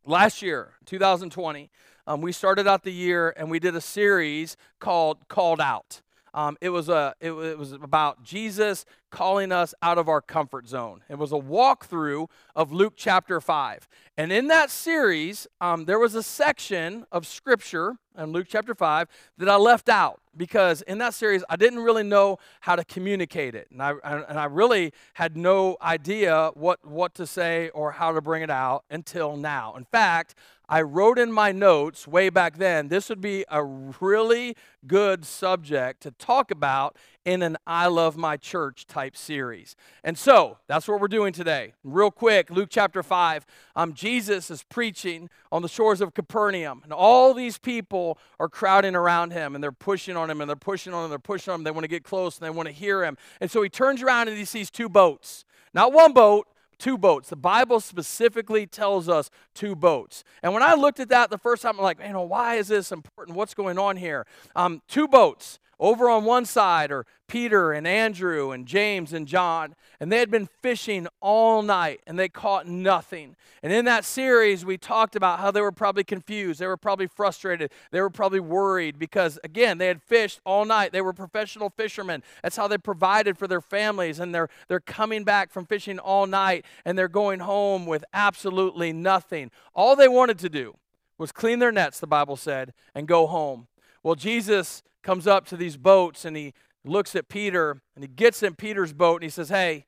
Last 0.06 0.42
year, 0.42 0.72
2020, 0.86 1.70
um, 2.06 2.20
we 2.20 2.32
started 2.32 2.66
out 2.66 2.82
the 2.82 2.92
year 2.92 3.32
and 3.36 3.50
we 3.50 3.58
did 3.58 3.74
a 3.74 3.80
series 3.80 4.56
called 4.78 5.28
Called 5.28 5.60
Out. 5.60 6.02
Um, 6.34 6.56
it, 6.60 6.70
was 6.70 6.88
a, 6.88 7.14
it, 7.20 7.30
it, 7.30 7.58
was 7.58 7.72
about 7.72 8.24
Jesus 8.24 8.84
calling 9.14 9.52
us 9.52 9.72
out 9.80 9.96
of 9.96 10.08
our 10.08 10.20
comfort 10.20 10.66
zone. 10.66 11.00
It 11.08 11.16
was 11.16 11.30
a 11.30 11.36
walkthrough 11.36 12.26
of 12.56 12.72
Luke 12.72 12.94
chapter 12.96 13.40
5. 13.40 13.88
And 14.18 14.32
in 14.32 14.48
that 14.48 14.70
series, 14.70 15.46
um, 15.60 15.84
there 15.84 16.00
was 16.00 16.16
a 16.16 16.22
section 16.22 17.06
of 17.12 17.24
scripture 17.24 17.96
in 18.18 18.32
Luke 18.32 18.48
chapter 18.48 18.74
5 18.74 19.06
that 19.38 19.48
I 19.48 19.54
left 19.54 19.88
out 19.88 20.20
because 20.36 20.82
in 20.82 20.98
that 20.98 21.14
series, 21.14 21.44
I 21.48 21.54
didn't 21.54 21.80
really 21.80 22.02
know 22.02 22.38
how 22.60 22.74
to 22.74 22.84
communicate 22.84 23.54
it. 23.54 23.68
And 23.70 23.80
I, 23.80 23.92
and 24.02 24.36
I 24.36 24.46
really 24.46 24.92
had 25.14 25.36
no 25.36 25.76
idea 25.80 26.50
what, 26.54 26.84
what 26.84 27.14
to 27.14 27.26
say 27.26 27.68
or 27.68 27.92
how 27.92 28.10
to 28.10 28.20
bring 28.20 28.42
it 28.42 28.50
out 28.50 28.84
until 28.90 29.36
now. 29.36 29.74
In 29.76 29.84
fact, 29.84 30.34
I 30.68 30.80
wrote 30.80 31.18
in 31.18 31.30
my 31.30 31.52
notes 31.52 32.08
way 32.08 32.30
back 32.30 32.56
then, 32.56 32.88
this 32.88 33.10
would 33.10 33.20
be 33.20 33.44
a 33.48 33.62
really 33.62 34.56
good 34.86 35.24
subject 35.24 36.02
to 36.02 36.10
talk 36.10 36.50
about 36.50 36.96
in 37.24 37.42
an 37.42 37.56
I 37.66 37.86
Love 37.86 38.16
My 38.16 38.36
Church 38.36 38.86
type 38.86 39.16
series. 39.16 39.76
And 40.02 40.18
so 40.18 40.58
that's 40.66 40.86
what 40.86 41.00
we're 41.00 41.08
doing 41.08 41.32
today. 41.32 41.72
Real 41.82 42.10
quick, 42.10 42.50
Luke 42.50 42.68
chapter 42.70 43.02
5. 43.02 43.46
Um, 43.76 43.94
Jesus 43.94 44.50
is 44.50 44.62
preaching 44.64 45.30
on 45.50 45.62
the 45.62 45.68
shores 45.68 46.00
of 46.00 46.14
Capernaum, 46.14 46.80
and 46.84 46.92
all 46.92 47.32
these 47.34 47.58
people 47.58 48.18
are 48.38 48.48
crowding 48.48 48.94
around 48.94 49.32
him, 49.32 49.54
and 49.54 49.64
they're 49.64 49.72
pushing 49.72 50.16
on 50.16 50.30
him, 50.30 50.40
and 50.40 50.48
they're 50.48 50.56
pushing 50.56 50.92
on 50.92 51.04
him, 51.04 51.10
they're 51.10 51.18
pushing 51.18 51.52
on 51.52 51.60
him. 51.60 51.64
They 51.64 51.70
want 51.70 51.84
to 51.84 51.88
get 51.88 52.04
close, 52.04 52.38
and 52.38 52.44
they 52.44 52.50
want 52.50 52.68
to 52.68 52.74
hear 52.74 53.04
him. 53.04 53.16
And 53.40 53.50
so 53.50 53.62
he 53.62 53.68
turns 53.68 54.02
around 54.02 54.28
and 54.28 54.36
he 54.36 54.44
sees 54.44 54.70
two 54.70 54.88
boats. 54.88 55.44
Not 55.72 55.92
one 55.92 56.12
boat, 56.12 56.46
two 56.78 56.98
boats. 56.98 57.30
The 57.30 57.36
Bible 57.36 57.80
specifically 57.80 58.66
tells 58.66 59.08
us 59.08 59.30
two 59.54 59.74
boats. 59.74 60.24
And 60.42 60.52
when 60.52 60.62
I 60.62 60.74
looked 60.74 61.00
at 61.00 61.08
that 61.08 61.30
the 61.30 61.38
first 61.38 61.62
time, 61.62 61.76
I'm 61.78 61.82
like, 61.82 61.98
man, 61.98 62.16
why 62.28 62.56
is 62.56 62.68
this 62.68 62.92
important? 62.92 63.36
What's 63.36 63.54
going 63.54 63.78
on 63.78 63.96
here? 63.96 64.26
Um, 64.54 64.82
two 64.88 65.08
boats. 65.08 65.58
Over 65.78 66.08
on 66.08 66.24
one 66.24 66.44
side 66.44 66.90
are 66.92 67.06
Peter 67.26 67.72
and 67.72 67.86
Andrew 67.86 68.50
and 68.50 68.66
James 68.66 69.12
and 69.12 69.26
John, 69.26 69.74
and 69.98 70.12
they 70.12 70.18
had 70.18 70.30
been 70.30 70.48
fishing 70.62 71.08
all 71.20 71.62
night 71.62 72.00
and 72.06 72.18
they 72.18 72.28
caught 72.28 72.66
nothing. 72.66 73.34
And 73.62 73.72
in 73.72 73.86
that 73.86 74.04
series, 74.04 74.64
we 74.64 74.76
talked 74.76 75.16
about 75.16 75.40
how 75.40 75.50
they 75.50 75.60
were 75.60 75.72
probably 75.72 76.04
confused, 76.04 76.60
they 76.60 76.66
were 76.66 76.76
probably 76.76 77.06
frustrated, 77.06 77.72
they 77.90 78.00
were 78.00 78.10
probably 78.10 78.40
worried 78.40 78.98
because, 78.98 79.38
again, 79.42 79.78
they 79.78 79.86
had 79.86 80.02
fished 80.02 80.40
all 80.44 80.64
night. 80.64 80.92
They 80.92 81.00
were 81.00 81.12
professional 81.12 81.70
fishermen. 81.70 82.22
That's 82.42 82.56
how 82.56 82.68
they 82.68 82.78
provided 82.78 83.38
for 83.38 83.48
their 83.48 83.62
families, 83.62 84.20
and 84.20 84.34
they're, 84.34 84.48
they're 84.68 84.80
coming 84.80 85.24
back 85.24 85.50
from 85.50 85.66
fishing 85.66 85.98
all 85.98 86.26
night 86.26 86.64
and 86.84 86.98
they're 86.98 87.08
going 87.08 87.40
home 87.40 87.86
with 87.86 88.04
absolutely 88.12 88.92
nothing. 88.92 89.50
All 89.74 89.96
they 89.96 90.08
wanted 90.08 90.38
to 90.40 90.48
do 90.48 90.76
was 91.16 91.32
clean 91.32 91.58
their 91.58 91.72
nets, 91.72 92.00
the 92.00 92.06
Bible 92.06 92.36
said, 92.36 92.72
and 92.94 93.08
go 93.08 93.26
home. 93.26 93.66
Well, 94.02 94.14
Jesus 94.14 94.82
comes 95.04 95.26
up 95.26 95.46
to 95.46 95.56
these 95.56 95.76
boats 95.76 96.24
and 96.24 96.36
he 96.36 96.54
looks 96.84 97.14
at 97.14 97.28
Peter 97.28 97.82
and 97.94 98.02
he 98.02 98.08
gets 98.08 98.42
in 98.42 98.54
Peter's 98.56 98.92
boat 98.92 99.16
and 99.16 99.24
he 99.24 99.30
says, 99.30 99.50
Hey, 99.50 99.84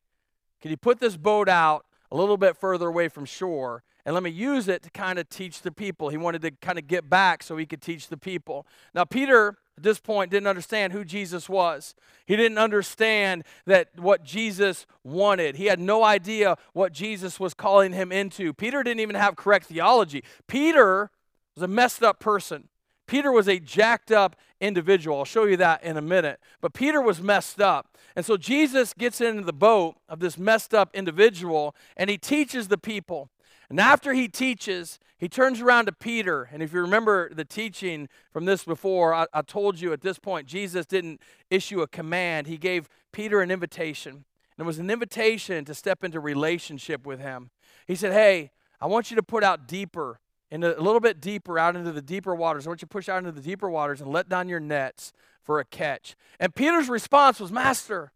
can 0.61 0.71
you 0.71 0.77
put 0.77 1.01
this 1.01 1.17
boat 1.17 1.49
out 1.49 1.87
a 2.13 2.17
little 2.17 2.37
bit 2.37 2.57
further 2.57 2.87
away 2.87 3.09
from 3.09 3.25
shore 3.25 3.83
and 4.05 4.15
let 4.15 4.23
me 4.23 4.31
use 4.31 4.69
it 4.69 4.83
to 4.85 4.91
kind 4.91 5.19
of 5.19 5.29
teach 5.29 5.63
the 5.63 5.73
people? 5.73 6.11
He 6.11 6.17
wanted 6.17 6.43
to 6.43 6.53
kind 6.53 6.79
of 6.79 6.87
get 6.87 7.11
back 7.11 7.43
so 7.43 7.57
he 7.57 7.67
could 7.67 7.83
teach 7.83 8.09
the 8.09 8.17
people. 8.17 8.67
Now, 8.95 9.05
Peter 9.05 9.57
at 9.77 9.83
this 9.83 9.99
point 9.99 10.31
didn't 10.31 10.47
understand 10.47 10.93
who 10.93 11.05
Jesus 11.05 11.49
was. 11.49 11.95
He 12.27 12.37
didn't 12.37 12.59
understand 12.59 13.45
that 13.67 13.89
what 13.99 14.23
Jesus 14.23 14.87
wanted. 15.05 15.57
He 15.57 15.67
had 15.67 15.81
no 15.81 16.03
idea 16.03 16.57
what 16.73 16.93
Jesus 16.93 17.39
was 17.39 17.53
calling 17.53 17.93
him 17.93 18.11
into. 18.11 18.55
Peter 18.55 18.83
didn't 18.83 19.01
even 19.01 19.17
have 19.17 19.37
correct 19.37 19.67
theology. 19.67 20.25
Peter 20.47 21.11
was 21.55 21.63
a 21.63 21.69
messed 21.69 22.03
up 22.03 22.21
person. 22.21 22.69
Peter 23.07 23.31
was 23.31 23.49
a 23.49 23.59
jacked 23.59 24.11
up 24.11 24.37
individual. 24.61 25.19
I'll 25.19 25.25
show 25.25 25.45
you 25.45 25.57
that 25.59 25.83
in 25.83 25.97
a 25.97 26.03
minute. 26.03 26.41
But 26.61 26.75
Peter 26.75 27.01
was 27.01 27.23
messed 27.23 27.61
up. 27.61 27.97
And 28.15 28.25
so 28.25 28.37
Jesus 28.37 28.95
gets 28.95 29.21
into 29.21 29.43
the 29.43 29.53
boat 29.53 29.97
of 30.09 30.21
this 30.21 30.39
messed 30.39 30.75
up 30.75 30.91
individual 30.95 31.75
and 31.97 32.11
he 32.11 32.19
teaches 32.19 32.69
the 32.69 32.79
people. 32.79 33.31
And 33.69 33.81
after 33.81 34.13
he 34.13 34.29
teaches, 34.29 34.99
he 35.19 35.29
turns 35.29 35.61
around 35.61 35.87
to 35.87 35.93
Peter. 35.93 36.49
And 36.53 36.63
if 36.63 36.73
you 36.73 36.81
remember 36.81 37.33
the 37.33 37.45
teaching 37.45 38.09
from 38.33 38.45
this 38.45 38.65
before, 38.65 39.15
I, 39.15 39.27
I, 39.33 39.43
told 39.43 39.81
you 39.81 39.93
at 39.93 40.03
this 40.03 40.19
point, 40.19 40.47
Jesus 40.47 40.87
didn't 40.87 41.21
issue 41.51 41.81
a 41.81 41.89
command, 41.89 42.47
he 42.47 42.59
gave 42.59 42.89
Peter 43.13 43.41
an 43.41 43.51
invitation. 43.51 44.25
And 44.59 44.65
it 44.65 44.67
was 44.67 44.79
an 44.79 44.91
invitation 44.91 45.65
to 45.65 45.75
step 45.75 46.05
into 46.05 46.21
relationship 46.21 47.07
with 47.07 47.21
him. 47.21 47.51
He 47.87 47.95
said, 47.95 48.13
Hey, 48.13 48.53
I 48.81 48.87
want 48.87 49.11
you 49.11 49.17
to 49.17 49.23
put 49.23 49.43
out 49.43 49.67
deeper, 49.67 50.21
into, 50.51 50.79
a 50.79 50.81
little 50.81 51.01
bit 51.01 51.21
deeper, 51.21 51.59
out 51.59 51.77
into 51.77 51.93
the 51.93 52.03
deeper 52.03 52.35
waters. 52.35 52.67
I 52.67 52.71
want 52.71 52.83
you 52.83 52.87
to 52.87 52.93
push 52.93 53.09
out 53.09 53.19
into 53.19 53.33
the 53.33 53.41
deeper 53.41 53.69
waters 53.69 54.01
and 54.01 54.11
let 54.11 54.29
down 54.29 54.49
your 54.49 54.61
nets 54.61 55.13
for 55.43 55.61
a 55.61 55.65
catch. 55.65 56.17
And 56.39 56.55
Peter's 56.55 56.89
response 56.89 57.41
was, 57.41 57.53
Master, 57.53 58.13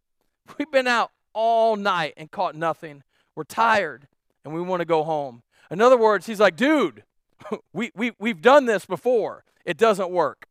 we've 0.58 0.70
been 0.70 0.86
out 0.86 1.10
all 1.32 1.76
night 1.76 2.14
and 2.16 2.30
caught 2.30 2.54
nothing. 2.54 3.02
We're 3.34 3.44
tired 3.44 4.08
and 4.44 4.54
we 4.54 4.60
want 4.60 4.80
to 4.80 4.86
go 4.86 5.04
home. 5.04 5.42
In 5.70 5.80
other 5.80 5.96
words, 5.96 6.26
he's 6.26 6.40
like, 6.40 6.56
dude, 6.56 7.04
we, 7.72 7.92
we, 7.94 8.12
we've 8.18 8.42
done 8.42 8.66
this 8.66 8.84
before. 8.84 9.44
It 9.64 9.76
doesn't 9.76 10.10
work. 10.10 10.46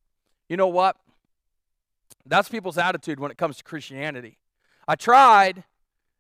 You 0.48 0.58
know 0.58 0.68
what? 0.68 0.96
That's 2.26 2.50
people's 2.50 2.78
attitude 2.78 3.20
when 3.20 3.32
it 3.32 3.38
comes 3.38 3.58
to 3.58 3.64
Christianity. 3.64 4.38
I 4.88 4.96
tried, 4.96 5.64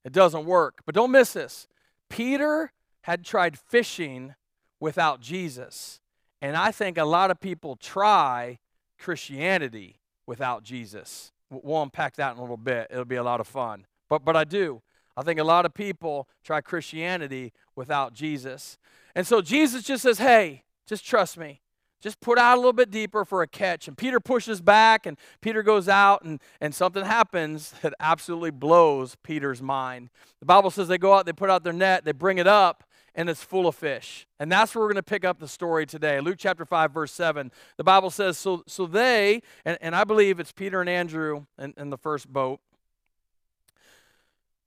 it 0.03 0.11
doesn't 0.11 0.45
work. 0.45 0.81
But 0.85 0.95
don't 0.95 1.11
miss 1.11 1.33
this. 1.33 1.67
Peter 2.09 2.71
had 3.01 3.23
tried 3.23 3.57
fishing 3.57 4.35
without 4.79 5.21
Jesus. 5.21 5.99
And 6.41 6.55
I 6.55 6.71
think 6.71 6.97
a 6.97 7.05
lot 7.05 7.31
of 7.31 7.39
people 7.39 7.75
try 7.75 8.59
Christianity 8.97 9.99
without 10.25 10.63
Jesus. 10.63 11.31
We'll 11.49 11.81
unpack 11.81 12.15
that 12.17 12.33
in 12.33 12.37
a 12.37 12.41
little 12.41 12.57
bit. 12.57 12.87
It'll 12.89 13.05
be 13.05 13.15
a 13.15 13.23
lot 13.23 13.39
of 13.39 13.47
fun. 13.47 13.85
But, 14.09 14.23
but 14.23 14.35
I 14.35 14.43
do. 14.43 14.81
I 15.17 15.21
think 15.23 15.39
a 15.39 15.43
lot 15.43 15.65
of 15.65 15.73
people 15.73 16.27
try 16.43 16.61
Christianity 16.61 17.51
without 17.75 18.13
Jesus. 18.13 18.77
And 19.15 19.27
so 19.27 19.41
Jesus 19.41 19.83
just 19.83 20.03
says, 20.03 20.19
hey, 20.19 20.63
just 20.87 21.05
trust 21.05 21.37
me. 21.37 21.61
Just 22.01 22.21
put 22.21 22.37
out 22.37 22.55
a 22.55 22.59
little 22.59 22.71
bit 22.71 22.91
deeper 22.91 23.25
for 23.25 23.41
a 23.41 23.47
catch. 23.47 23.89
And 23.89 23.97
Peter 23.97 24.21
pushes 24.21 24.61
back, 24.61 25.05
and 25.05 25.17
Peter 25.41 25.61
goes 25.61 25.89
out, 25.89 26.23
and, 26.23 26.39
and 26.61 26.73
something 26.73 27.03
happens 27.03 27.73
that 27.81 27.93
absolutely 27.99 28.51
blows 28.51 29.17
Peter's 29.21 29.61
mind. 29.61 30.09
The 30.39 30.45
Bible 30.45 30.71
says 30.71 30.87
they 30.87 30.97
go 30.97 31.13
out, 31.13 31.25
they 31.25 31.33
put 31.33 31.49
out 31.49 31.65
their 31.65 31.73
net, 31.73 32.05
they 32.05 32.13
bring 32.13 32.37
it 32.37 32.47
up, 32.47 32.85
and 33.15 33.29
it's 33.29 33.43
full 33.43 33.67
of 33.67 33.75
fish. 33.75 34.27
And 34.39 34.51
that's 34.51 34.73
where 34.73 34.83
we're 34.83 34.89
going 34.89 34.95
to 34.95 35.03
pick 35.03 35.25
up 35.25 35.39
the 35.39 35.47
story 35.47 35.85
today. 35.85 36.19
Luke 36.19 36.37
chapter 36.37 36.65
5, 36.65 36.91
verse 36.91 37.11
7. 37.11 37.51
The 37.77 37.83
Bible 37.83 38.09
says, 38.09 38.37
So, 38.37 38.63
so 38.67 38.85
they, 38.85 39.41
and, 39.65 39.77
and 39.81 39.95
I 39.95 40.03
believe 40.03 40.39
it's 40.39 40.51
Peter 40.51 40.81
and 40.81 40.89
Andrew 40.89 41.45
in, 41.57 41.73
in 41.77 41.89
the 41.89 41.97
first 41.97 42.31
boat, 42.31 42.59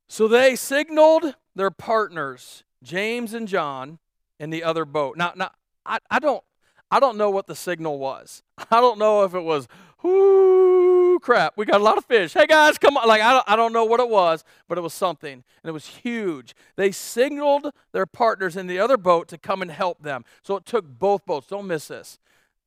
so 0.08 0.28
they 0.28 0.56
signaled 0.56 1.36
their 1.54 1.70
partners, 1.70 2.64
James 2.82 3.32
and 3.32 3.48
John, 3.48 3.98
in 4.38 4.50
the 4.50 4.62
other 4.62 4.84
boat. 4.84 5.16
Now, 5.16 5.32
now 5.34 5.52
I, 5.86 6.00
I 6.10 6.18
don't 6.18 6.44
I 6.90 7.00
don't 7.00 7.16
know 7.16 7.30
what 7.30 7.46
the 7.46 7.56
signal 7.56 7.98
was. 7.98 8.42
I 8.70 8.82
don't 8.82 8.98
know 8.98 9.24
if 9.24 9.34
it 9.34 9.40
was, 9.40 9.66
whoo, 10.02 11.01
crap, 11.18 11.54
we 11.56 11.64
got 11.64 11.80
a 11.80 11.84
lot 11.84 11.98
of 11.98 12.04
fish. 12.04 12.32
Hey 12.34 12.46
guys, 12.46 12.78
come 12.78 12.96
on. 12.96 13.06
Like, 13.06 13.22
I 13.22 13.32
don't, 13.32 13.44
I 13.48 13.56
don't 13.56 13.72
know 13.72 13.84
what 13.84 14.00
it 14.00 14.08
was, 14.08 14.44
but 14.68 14.78
it 14.78 14.82
was 14.82 14.94
something. 14.94 15.32
And 15.32 15.68
it 15.68 15.72
was 15.72 15.86
huge. 15.86 16.54
They 16.76 16.92
signaled 16.92 17.72
their 17.92 18.06
partners 18.06 18.56
in 18.56 18.66
the 18.66 18.78
other 18.78 18.96
boat 18.96 19.28
to 19.28 19.38
come 19.38 19.62
and 19.62 19.70
help 19.70 20.02
them. 20.02 20.24
So 20.42 20.56
it 20.56 20.66
took 20.66 20.86
both 20.86 21.24
boats. 21.26 21.46
Don't 21.46 21.66
miss 21.66 21.88
this. 21.88 22.18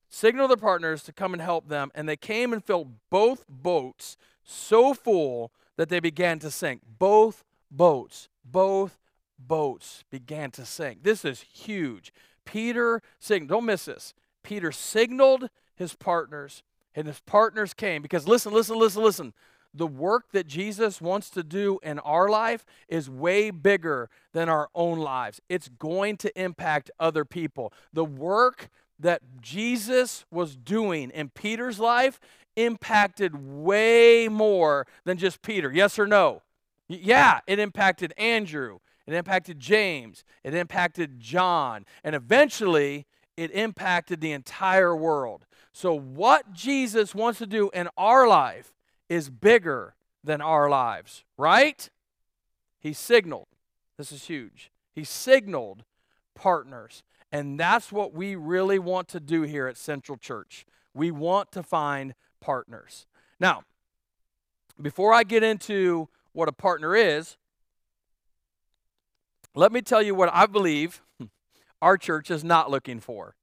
Signal 0.10 0.48
their 0.48 0.58
partners 0.58 1.04
to 1.04 1.14
come 1.14 1.34
and 1.34 1.42
help 1.42 1.68
them. 1.68 1.92
And 1.96 2.08
they 2.08 2.16
came 2.16 2.54
and 2.54 2.64
filled 2.64 2.94
both 3.10 3.46
boats 3.50 4.18
so 4.44 4.94
full 4.94 5.52
that 5.78 5.90
they 5.90 6.00
began 6.00 6.40
to 6.40 6.52
sink. 6.52 6.82
Both 7.00 7.44
boats, 7.72 8.30
both 8.44 9.00
boats 9.38 10.04
began 10.10 10.52
to 10.52 10.66
sink. 10.66 11.04
This 11.04 11.26
is 11.26 11.42
huge. 11.42 12.14
Peter 12.46 13.02
signaled, 13.20 13.50
don't 13.50 13.66
miss 13.66 13.86
this. 13.86 14.14
Peter 14.44 14.72
signaled 14.72 15.50
his 15.76 15.96
partners, 15.96 16.64
and 16.96 17.08
his 17.08 17.20
partners 17.22 17.74
came 17.74 18.02
because 18.02 18.28
listen, 18.28 18.54
listen, 18.54 18.78
listen, 18.80 19.04
listen. 19.04 19.34
The 19.74 19.88
work 19.88 20.32
that 20.32 20.48
Jesus 20.48 21.02
wants 21.02 21.30
to 21.32 21.44
do 21.44 21.80
in 21.84 22.00
our 22.00 22.30
life 22.30 22.66
is 22.88 23.10
way 23.10 23.52
bigger 23.52 24.10
than 24.32 24.48
our 24.48 24.70
own 24.74 25.00
lives. 25.00 25.42
It's 25.50 25.68
going 25.68 26.16
to 26.18 26.42
impact 26.42 26.90
other 26.98 27.26
people. 27.26 27.74
The 27.92 28.06
work 28.06 28.70
that 29.00 29.22
Jesus 29.42 30.24
was 30.32 30.56
doing 30.56 31.12
in 31.12 31.30
Peter's 31.30 31.78
life 31.78 32.22
impacted 32.56 33.36
way 33.36 34.30
more 34.30 34.88
than 35.04 35.18
just 35.18 35.42
Peter. 35.42 35.70
Yes 35.72 36.00
or 36.00 36.08
no? 36.08 36.42
Yeah, 36.88 37.42
it 37.46 37.60
impacted 37.60 38.14
Andrew. 38.18 38.80
It 39.06 39.14
impacted 39.14 39.60
James. 39.60 40.24
It 40.44 40.54
impacted 40.54 41.20
John. 41.20 41.86
And 42.04 42.16
eventually, 42.16 43.06
it 43.36 43.52
impacted 43.52 44.22
the 44.22 44.32
entire 44.32 44.96
world. 44.96 45.46
So, 45.76 45.94
what 45.94 46.54
Jesus 46.54 47.14
wants 47.14 47.38
to 47.40 47.46
do 47.46 47.70
in 47.74 47.90
our 47.98 48.30
life 48.30 48.74
is 49.10 49.30
bigger 49.30 49.96
than 50.24 50.40
our 50.40 50.70
lives, 50.70 51.26
right? 51.38 51.90
He 52.80 52.94
signaled. 52.94 53.50
This 53.98 54.14
is 54.14 54.24
huge. 54.24 54.72
He 54.94 55.04
signaled 55.04 55.84
partners. 56.34 57.04
And 57.30 57.60
that's 57.60 57.92
what 57.92 58.14
we 58.14 58.38
really 58.38 58.80
want 58.80 59.10
to 59.10 59.20
do 59.20 59.42
here 59.42 59.68
at 59.68 59.76
Central 59.76 60.18
Church. 60.18 60.66
We 60.94 61.12
want 61.12 61.52
to 61.52 61.62
find 61.62 62.14
partners. 62.40 63.06
Now, 63.38 63.64
before 64.82 65.12
I 65.12 65.24
get 65.24 65.44
into 65.44 66.08
what 66.32 66.48
a 66.48 66.54
partner 66.54 66.96
is, 66.96 67.36
let 69.54 69.74
me 69.74 69.82
tell 69.82 70.02
you 70.02 70.16
what 70.16 70.30
I 70.34 70.46
believe 70.46 71.02
our 71.82 71.98
church 71.98 72.32
is 72.32 72.46
not 72.46 72.72
looking 72.72 73.02
for. 73.02 73.36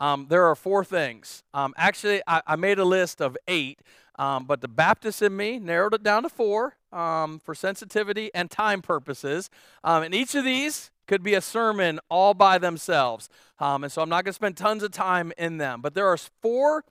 Um, 0.00 0.26
there 0.28 0.46
are 0.46 0.54
four 0.54 0.84
things. 0.84 1.44
Um, 1.52 1.74
actually, 1.76 2.22
I, 2.26 2.40
I, 2.46 2.56
made 2.56 2.78
a 2.78 2.84
list 2.84 3.20
of 3.20 3.36
eight, 3.46 3.80
um, 4.18 4.46
but 4.46 4.62
the 4.62 4.68
Baptist 4.68 5.20
in 5.20 5.36
me 5.36 5.58
narrowed 5.58 5.92
it 5.92 6.02
down 6.02 6.22
to 6.22 6.30
four 6.30 6.76
um, 6.90 7.38
for 7.38 7.54
sensitivity 7.54 8.30
and 8.34 8.50
time 8.50 8.80
purposes. 8.80 9.50
Um, 9.84 10.02
and 10.02 10.14
each 10.14 10.34
of 10.34 10.44
these 10.44 10.90
could 11.06 11.22
be 11.22 11.34
a 11.34 11.40
sermon 11.42 12.00
all 12.08 12.32
by 12.32 12.56
themselves. 12.56 13.28
Um, 13.58 13.84
and 13.84 13.92
so 13.92 14.00
I'm 14.00 14.08
not 14.08 14.24
going 14.24 14.32
to 14.32 14.36
spend 14.36 14.56
tons 14.56 14.82
of 14.82 14.90
time 14.90 15.32
in 15.36 15.58
them. 15.58 15.82
But 15.82 15.94
there 15.94 16.06
are 16.06 16.16
four 16.16 16.84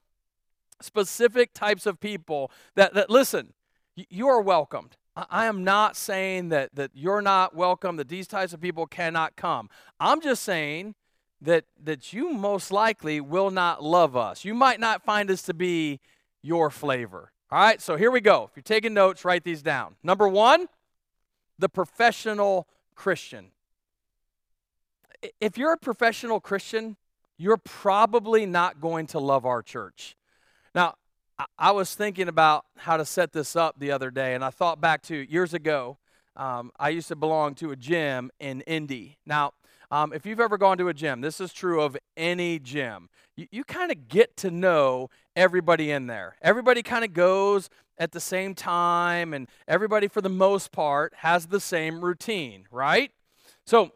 specific 0.81 1.53
types 1.53 1.85
of 1.85 1.99
people 1.99 2.51
that, 2.75 2.93
that 2.93 3.09
listen, 3.09 3.53
you 3.95 4.27
are 4.27 4.41
welcomed. 4.41 4.97
I 5.15 5.45
am 5.47 5.63
not 5.63 5.97
saying 5.97 6.49
that, 6.49 6.75
that 6.75 6.91
you're 6.93 7.21
not 7.21 7.55
welcome, 7.55 7.97
that 7.97 8.07
these 8.07 8.27
types 8.27 8.53
of 8.53 8.61
people 8.61 8.85
cannot 8.85 9.35
come. 9.35 9.69
I'm 9.99 10.21
just 10.21 10.43
saying 10.43 10.95
that, 11.41 11.65
that 11.84 12.13
you 12.13 12.31
most 12.31 12.72
likely 12.72 13.22
will 13.22 13.51
not 13.51 13.84
love 13.84 14.15
us. 14.17 14.43
You 14.43 14.53
might 14.53 14.79
not 14.79 15.03
find 15.03 15.31
us 15.31 15.41
to 15.43 15.53
be 15.53 16.00
your 16.41 16.69
flavor. 16.69 17.31
All 17.51 17.60
right, 17.60 17.81
so 17.81 17.96
here 17.96 18.12
we 18.12 18.22
go. 18.22 18.50
If 18.50 18.55
you're 18.55 18.63
taking 18.63 18.93
notes, 18.93 19.25
write 19.25 19.43
these 19.43 19.62
down. 19.62 19.96
Number 20.03 20.27
one, 20.27 20.67
the 21.58 21.69
professional 21.69 22.67
Christian. 22.96 23.48
If 25.41 25.58
you're 25.58 25.74
a 25.74 25.77
professional 25.77 26.39
Christian, 26.39 26.96
you're 27.38 27.58
probably 27.58 28.46
not 28.46 28.79
going 28.79 29.08
to 29.08 29.19
love 29.19 29.46
our 29.46 29.62
church. 29.62 30.15
Now, 30.75 30.96
I 31.58 31.72
was 31.72 31.96
thinking 31.96 32.27
about 32.27 32.65
how 32.75 32.98
to 32.98 33.05
set 33.05 33.31
this 33.31 33.55
up 33.55 33.79
the 33.79 33.91
other 33.91 34.12
day, 34.12 34.36
and 34.36 34.43
I 34.43 34.50
thought 34.50 34.81
back 34.81 35.01
to 35.03 35.15
years 35.15 35.53
ago. 35.53 35.98
Um, 36.36 36.72
I 36.79 36.89
used 36.89 37.08
to 37.08 37.15
belong 37.15 37.55
to 37.55 37.72
a 37.72 37.75
gym 37.75 38.29
in 38.39 38.62
Indy. 38.62 39.17
Now, 39.25 39.53
um, 39.91 40.13
if 40.13 40.25
you've 40.25 40.39
ever 40.39 40.58
gone 40.58 40.77
to 40.77 40.88
a 40.88 40.93
gym, 40.93 41.22
this 41.22 41.41
is 41.41 41.51
true 41.51 41.81
of 41.81 41.98
any 42.15 42.60
gym. 42.60 43.10
You, 43.36 43.48
you 43.51 43.63
kind 43.63 43.91
of 43.91 44.08
get 44.08 44.38
to 44.38 44.51
know 44.51 45.10
everybody 45.36 45.91
in 45.91 46.08
there. 46.08 46.36
Everybody 46.41 46.84
kind 46.84 47.03
of 47.03 47.13
goes 47.13 47.69
at 47.98 48.12
the 48.12 48.19
same 48.19 48.55
time, 48.55 49.34
and 49.34 49.48
everybody, 49.67 50.08
for 50.08 50.22
the 50.22 50.29
most 50.29 50.72
part, 50.72 51.13
has 51.17 51.48
the 51.48 51.60
same 51.60 52.03
routine, 52.03 52.65
right? 52.72 53.12
So, 53.65 53.91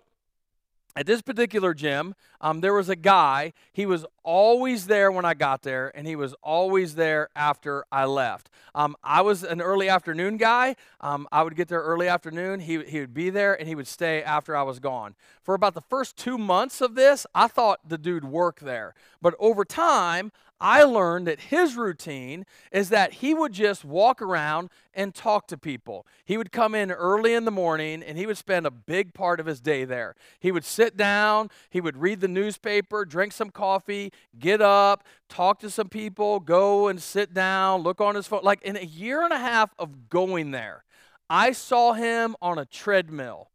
at 0.95 1.07
this 1.07 1.21
particular 1.21 1.73
gym, 1.73 2.13
um, 2.39 2.61
there 2.61 2.73
was 2.73 2.87
a 2.87 2.95
guy. 2.95 3.53
He 3.71 3.85
was 3.85 4.05
always 4.23 4.85
there 4.85 5.11
when 5.11 5.25
I 5.25 5.33
got 5.33 5.63
there, 5.63 5.91
and 5.95 6.05
he 6.05 6.15
was 6.15 6.35
always 6.43 6.95
there 6.95 7.29
after 7.35 7.83
I 7.91 8.05
left. 8.05 8.49
Um, 8.75 8.95
I 9.03 9.21
was 9.21 9.43
an 9.43 9.59
early 9.61 9.89
afternoon 9.89 10.37
guy. 10.37 10.75
Um, 11.01 11.27
I 11.31 11.41
would 11.41 11.55
get 11.55 11.67
there 11.67 11.81
early 11.81 12.07
afternoon. 12.07 12.59
He, 12.59 12.83
he 12.83 12.99
would 12.99 13.13
be 13.13 13.29
there, 13.31 13.53
and 13.59 13.67
he 13.67 13.75
would 13.75 13.87
stay 13.87 14.21
after 14.21 14.55
I 14.55 14.61
was 14.63 14.79
gone. 14.79 15.15
For 15.41 15.55
about 15.55 15.73
the 15.73 15.81
first 15.81 16.15
two 16.15 16.37
months 16.37 16.79
of 16.79 16.95
this, 16.95 17.25
I 17.33 17.47
thought 17.47 17.79
the 17.87 17.97
dude 17.97 18.25
worked 18.25 18.61
there. 18.61 18.93
But 19.21 19.35
over 19.39 19.65
time, 19.65 20.31
I 20.63 20.83
learned 20.83 21.27
that 21.27 21.41
his 21.41 21.75
routine 21.75 22.45
is 22.71 22.87
that 22.87 23.15
he 23.15 23.33
would 23.33 23.51
just 23.51 23.83
walk 23.83 24.21
around 24.21 24.69
and 24.93 25.13
talk 25.13 25.45
to 25.47 25.57
people. 25.57 26.07
He 26.23 26.37
would 26.37 26.53
come 26.53 26.73
in 26.73 26.89
early 26.89 27.33
in 27.33 27.43
the 27.43 27.51
morning 27.51 28.01
and 28.01 28.17
he 28.17 28.25
would 28.25 28.37
spend 28.37 28.65
a 28.65 28.71
big 28.71 29.13
part 29.13 29.41
of 29.41 29.45
his 29.45 29.59
day 29.59 29.83
there. 29.83 30.15
He 30.39 30.53
would 30.53 30.63
sit 30.63 30.95
down, 30.95 31.49
he 31.69 31.81
would 31.81 31.97
read 31.97 32.21
the 32.21 32.29
newspaper, 32.29 33.03
drink 33.03 33.33
some 33.33 33.49
coffee, 33.49 34.13
get 34.39 34.61
up, 34.61 35.03
talk 35.27 35.59
to 35.59 35.69
some 35.69 35.89
people, 35.89 36.39
go 36.39 36.87
and 36.87 37.01
sit 37.01 37.33
down, 37.33 37.81
look 37.81 37.99
on 37.99 38.15
his 38.15 38.25
phone. 38.25 38.39
Like 38.41 38.61
in 38.61 38.77
a 38.77 38.85
year 38.85 39.21
and 39.21 39.33
a 39.33 39.39
half 39.39 39.73
of 39.77 40.09
going 40.09 40.51
there, 40.51 40.85
I 41.29 41.51
saw 41.51 41.91
him 41.91 42.37
on 42.41 42.57
a 42.57 42.65
treadmill 42.65 43.51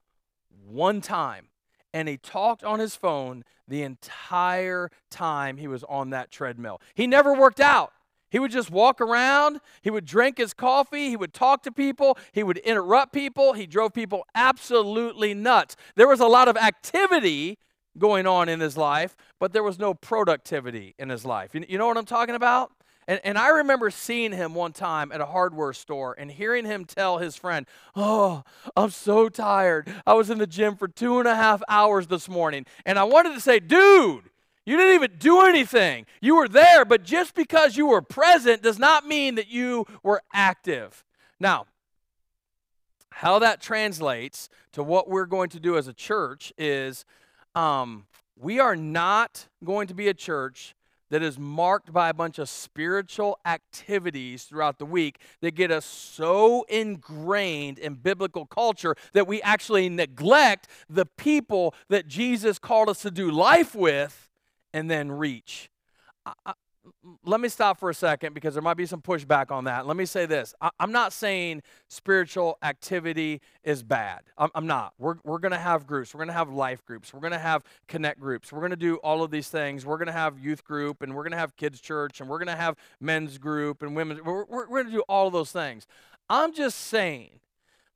one 0.66 1.00
time 1.00 1.47
and 1.92 2.08
he 2.08 2.16
talked 2.16 2.64
on 2.64 2.78
his 2.78 2.94
phone 2.94 3.44
the 3.66 3.82
entire 3.82 4.90
time 5.10 5.56
he 5.56 5.68
was 5.68 5.84
on 5.84 6.10
that 6.10 6.30
treadmill. 6.30 6.80
He 6.94 7.06
never 7.06 7.34
worked 7.34 7.60
out. 7.60 7.92
He 8.30 8.38
would 8.38 8.50
just 8.50 8.70
walk 8.70 9.00
around, 9.00 9.60
he 9.80 9.90
would 9.90 10.04
drink 10.04 10.36
his 10.36 10.52
coffee, 10.52 11.08
he 11.08 11.16
would 11.16 11.32
talk 11.32 11.62
to 11.62 11.72
people, 11.72 12.18
he 12.32 12.42
would 12.42 12.58
interrupt 12.58 13.14
people, 13.14 13.54
he 13.54 13.66
drove 13.66 13.94
people 13.94 14.24
absolutely 14.34 15.32
nuts. 15.32 15.76
There 15.96 16.06
was 16.06 16.20
a 16.20 16.26
lot 16.26 16.46
of 16.46 16.56
activity 16.56 17.56
going 17.96 18.26
on 18.26 18.50
in 18.50 18.60
his 18.60 18.76
life, 18.76 19.16
but 19.40 19.54
there 19.54 19.62
was 19.62 19.78
no 19.78 19.94
productivity 19.94 20.94
in 20.98 21.08
his 21.08 21.24
life. 21.24 21.54
You 21.54 21.78
know 21.78 21.86
what 21.86 21.96
I'm 21.96 22.04
talking 22.04 22.34
about? 22.34 22.70
And, 23.08 23.20
and 23.24 23.38
I 23.38 23.48
remember 23.48 23.90
seeing 23.90 24.32
him 24.32 24.54
one 24.54 24.72
time 24.72 25.10
at 25.10 25.22
a 25.22 25.26
hardware 25.26 25.72
store 25.72 26.14
and 26.16 26.30
hearing 26.30 26.66
him 26.66 26.84
tell 26.84 27.18
his 27.18 27.34
friend, 27.34 27.66
Oh, 27.96 28.44
I'm 28.76 28.90
so 28.90 29.30
tired. 29.30 29.88
I 30.06 30.12
was 30.12 30.28
in 30.28 30.38
the 30.38 30.46
gym 30.46 30.76
for 30.76 30.86
two 30.86 31.18
and 31.18 31.26
a 31.26 31.34
half 31.34 31.62
hours 31.68 32.06
this 32.06 32.28
morning. 32.28 32.66
And 32.84 32.98
I 32.98 33.04
wanted 33.04 33.32
to 33.32 33.40
say, 33.40 33.58
Dude, 33.58 34.24
you 34.66 34.76
didn't 34.76 34.94
even 34.94 35.18
do 35.18 35.40
anything. 35.40 36.04
You 36.20 36.36
were 36.36 36.48
there, 36.48 36.84
but 36.84 37.02
just 37.02 37.34
because 37.34 37.78
you 37.78 37.86
were 37.86 38.02
present 38.02 38.62
does 38.62 38.78
not 38.78 39.06
mean 39.06 39.36
that 39.36 39.48
you 39.48 39.86
were 40.02 40.20
active. 40.34 41.02
Now, 41.40 41.64
how 43.08 43.38
that 43.38 43.62
translates 43.62 44.50
to 44.72 44.82
what 44.82 45.08
we're 45.08 45.26
going 45.26 45.48
to 45.50 45.60
do 45.60 45.78
as 45.78 45.88
a 45.88 45.94
church 45.94 46.52
is 46.58 47.06
um, 47.54 48.06
we 48.36 48.60
are 48.60 48.76
not 48.76 49.48
going 49.64 49.88
to 49.88 49.94
be 49.94 50.08
a 50.08 50.14
church 50.14 50.76
that 51.10 51.22
is 51.22 51.38
marked 51.38 51.92
by 51.92 52.08
a 52.08 52.14
bunch 52.14 52.38
of 52.38 52.48
spiritual 52.48 53.38
activities 53.44 54.44
throughout 54.44 54.78
the 54.78 54.84
week 54.84 55.20
that 55.40 55.54
get 55.54 55.70
us 55.70 55.84
so 55.84 56.64
ingrained 56.68 57.78
in 57.78 57.94
biblical 57.94 58.46
culture 58.46 58.94
that 59.12 59.26
we 59.26 59.40
actually 59.42 59.88
neglect 59.88 60.68
the 60.88 61.06
people 61.06 61.74
that 61.88 62.06
Jesus 62.06 62.58
called 62.58 62.88
us 62.88 63.02
to 63.02 63.10
do 63.10 63.30
life 63.30 63.74
with 63.74 64.28
and 64.72 64.90
then 64.90 65.10
reach. 65.10 65.70
Let 67.24 67.40
me 67.40 67.48
stop 67.48 67.78
for 67.78 67.90
a 67.90 67.94
second 67.94 68.34
because 68.34 68.54
there 68.54 68.62
might 68.62 68.76
be 68.76 68.86
some 68.86 69.00
pushback 69.00 69.50
on 69.50 69.64
that. 69.64 69.86
Let 69.86 69.96
me 69.96 70.04
say 70.04 70.26
this 70.26 70.54
I, 70.60 70.70
am 70.80 70.92
not 70.92 71.12
saying 71.12 71.62
spiritual 71.88 72.58
activity 72.62 73.40
is 73.64 73.82
bad. 73.82 74.22
I'm, 74.36 74.50
I'm 74.54 74.66
not. 74.66 74.94
We're, 74.98 75.16
we're 75.24 75.38
going 75.38 75.52
to 75.52 75.58
have 75.58 75.86
groups. 75.86 76.14
We're 76.14 76.18
going 76.18 76.28
to 76.28 76.34
have 76.34 76.50
life 76.50 76.84
groups. 76.84 77.12
We're 77.12 77.20
going 77.20 77.32
to 77.32 77.38
have 77.38 77.64
connect 77.86 78.20
groups. 78.20 78.52
We're 78.52 78.60
going 78.60 78.70
to 78.70 78.76
do 78.76 78.96
all 78.96 79.22
of 79.22 79.30
these 79.30 79.48
things. 79.48 79.86
We're 79.86 79.98
going 79.98 80.06
to 80.06 80.12
have 80.12 80.38
youth 80.38 80.64
group 80.64 81.02
and 81.02 81.14
we're 81.14 81.22
going 81.22 81.32
to 81.32 81.38
have 81.38 81.56
kids' 81.56 81.80
church 81.80 82.20
and 82.20 82.28
we're 82.28 82.38
going 82.38 82.48
to 82.48 82.56
have 82.56 82.76
men's 83.00 83.38
group 83.38 83.82
and 83.82 83.94
women's. 83.94 84.22
We're, 84.22 84.44
we're, 84.44 84.68
we're 84.68 84.82
going 84.82 84.86
to 84.86 84.92
do 84.92 85.04
all 85.08 85.26
of 85.26 85.32
those 85.32 85.52
things. 85.52 85.86
I'm 86.28 86.52
just 86.52 86.78
saying 86.78 87.40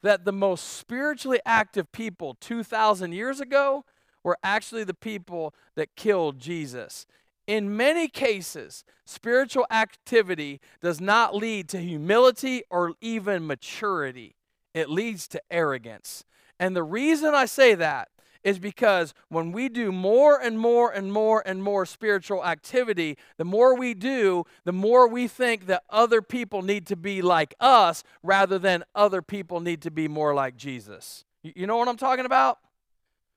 that 0.02 0.24
the 0.24 0.32
most 0.32 0.62
spiritually 0.78 1.40
active 1.46 1.90
people 1.92 2.36
2,000 2.40 3.12
years 3.12 3.40
ago 3.40 3.84
were 4.22 4.38
actually 4.42 4.84
the 4.84 4.94
people 4.94 5.54
that 5.74 5.96
killed 5.96 6.38
Jesus. 6.38 7.06
In 7.46 7.76
many 7.76 8.08
cases, 8.08 8.84
spiritual 9.04 9.66
activity 9.70 10.60
does 10.80 11.00
not 11.00 11.34
lead 11.34 11.68
to 11.70 11.78
humility 11.78 12.62
or 12.70 12.94
even 13.00 13.46
maturity, 13.46 14.36
it 14.74 14.88
leads 14.88 15.28
to 15.28 15.42
arrogance. 15.50 16.24
And 16.58 16.76
the 16.76 16.84
reason 16.84 17.34
I 17.34 17.46
say 17.46 17.74
that 17.74 18.08
is 18.44 18.58
because 18.58 19.14
when 19.28 19.52
we 19.52 19.68
do 19.68 19.92
more 19.92 20.40
and 20.40 20.58
more 20.58 20.90
and 20.90 21.12
more 21.12 21.42
and 21.46 21.62
more 21.62 21.86
spiritual 21.86 22.44
activity, 22.44 23.16
the 23.36 23.44
more 23.44 23.76
we 23.76 23.94
do, 23.94 24.44
the 24.64 24.72
more 24.72 25.06
we 25.06 25.28
think 25.28 25.66
that 25.66 25.84
other 25.90 26.22
people 26.22 26.62
need 26.62 26.86
to 26.86 26.96
be 26.96 27.22
like 27.22 27.54
us 27.60 28.02
rather 28.22 28.58
than 28.58 28.84
other 28.94 29.22
people 29.22 29.60
need 29.60 29.80
to 29.82 29.90
be 29.90 30.08
more 30.08 30.34
like 30.34 30.56
Jesus. 30.56 31.24
You 31.42 31.66
know 31.66 31.76
what 31.76 31.88
I'm 31.88 31.96
talking 31.96 32.26
about? 32.26 32.58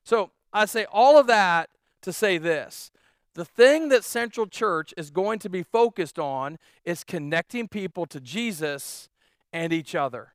So 0.03 0.31
I 0.53 0.65
say 0.65 0.85
all 0.91 1.17
of 1.17 1.27
that 1.27 1.69
to 2.01 2.13
say 2.13 2.37
this 2.37 2.91
the 3.35 3.45
thing 3.45 3.89
that 3.89 4.03
Central 4.03 4.47
Church 4.47 4.93
is 4.97 5.11
going 5.11 5.39
to 5.39 5.49
be 5.49 5.61
focused 5.61 6.17
on 6.17 6.57
is 6.85 7.03
connecting 7.03 7.67
people 7.67 8.05
to 8.07 8.21
Jesus 8.21 9.09
and 9.51 9.71
each 9.71 9.93
other. 9.93 10.33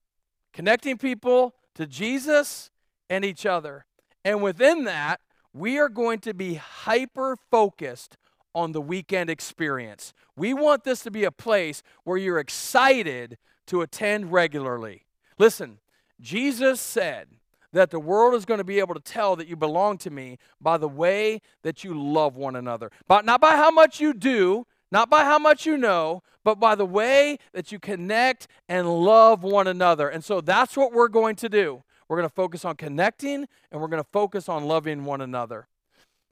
Connecting 0.52 0.98
people 0.98 1.54
to 1.74 1.86
Jesus 1.86 2.70
and 3.08 3.24
each 3.24 3.46
other. 3.46 3.86
And 4.22 4.42
within 4.42 4.84
that, 4.84 5.20
we 5.54 5.78
are 5.78 5.88
going 5.88 6.18
to 6.20 6.34
be 6.34 6.54
hyper 6.54 7.36
focused 7.50 8.18
on 8.54 8.72
the 8.72 8.80
weekend 8.82 9.30
experience. 9.30 10.12
We 10.36 10.52
want 10.52 10.84
this 10.84 11.02
to 11.04 11.10
be 11.10 11.24
a 11.24 11.32
place 11.32 11.82
where 12.04 12.18
you're 12.18 12.38
excited 12.38 13.38
to 13.66 13.80
attend 13.80 14.30
regularly. 14.30 15.06
Listen, 15.38 15.78
Jesus 16.20 16.80
said, 16.80 17.28
that 17.72 17.90
the 17.90 18.00
world 18.00 18.34
is 18.34 18.44
going 18.44 18.58
to 18.58 18.64
be 18.64 18.78
able 18.78 18.94
to 18.94 19.00
tell 19.00 19.36
that 19.36 19.48
you 19.48 19.56
belong 19.56 19.98
to 19.98 20.10
me 20.10 20.38
by 20.60 20.76
the 20.76 20.88
way 20.88 21.40
that 21.62 21.84
you 21.84 21.94
love 21.94 22.36
one 22.36 22.56
another. 22.56 22.90
But 23.06 23.24
not 23.24 23.40
by 23.40 23.56
how 23.56 23.70
much 23.70 24.00
you 24.00 24.12
do, 24.12 24.66
not 24.90 25.08
by 25.08 25.24
how 25.24 25.38
much 25.38 25.66
you 25.66 25.76
know, 25.76 26.22
but 26.44 26.56
by 26.56 26.74
the 26.74 26.86
way 26.86 27.38
that 27.52 27.70
you 27.70 27.78
connect 27.78 28.48
and 28.68 28.88
love 28.88 29.42
one 29.42 29.66
another. 29.66 30.08
And 30.08 30.24
so 30.24 30.40
that's 30.40 30.76
what 30.76 30.92
we're 30.92 31.08
going 31.08 31.36
to 31.36 31.48
do. 31.48 31.82
We're 32.08 32.16
going 32.16 32.28
to 32.28 32.34
focus 32.34 32.64
on 32.64 32.74
connecting 32.74 33.46
and 33.70 33.80
we're 33.80 33.88
going 33.88 34.02
to 34.02 34.08
focus 34.12 34.48
on 34.48 34.64
loving 34.64 35.04
one 35.04 35.20
another. 35.20 35.68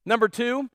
Number 0.04 0.26
two, 0.26 0.68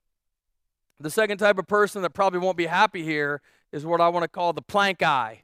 the 1.00 1.10
second 1.10 1.40
type 1.40 1.58
of 1.58 1.68
person 1.68 2.02
that 2.04 2.12
probably 2.12 2.40
won't 2.40 2.56
be 2.56 2.68
happy 2.68 3.04
here 3.04 3.42
is 3.74 3.86
what 3.86 4.00
I 4.00 4.08
want 4.08 4.24
to 4.24 4.30
call 4.30 4.54
the 4.54 4.62
plank 4.62 5.02
eye. 5.02 5.44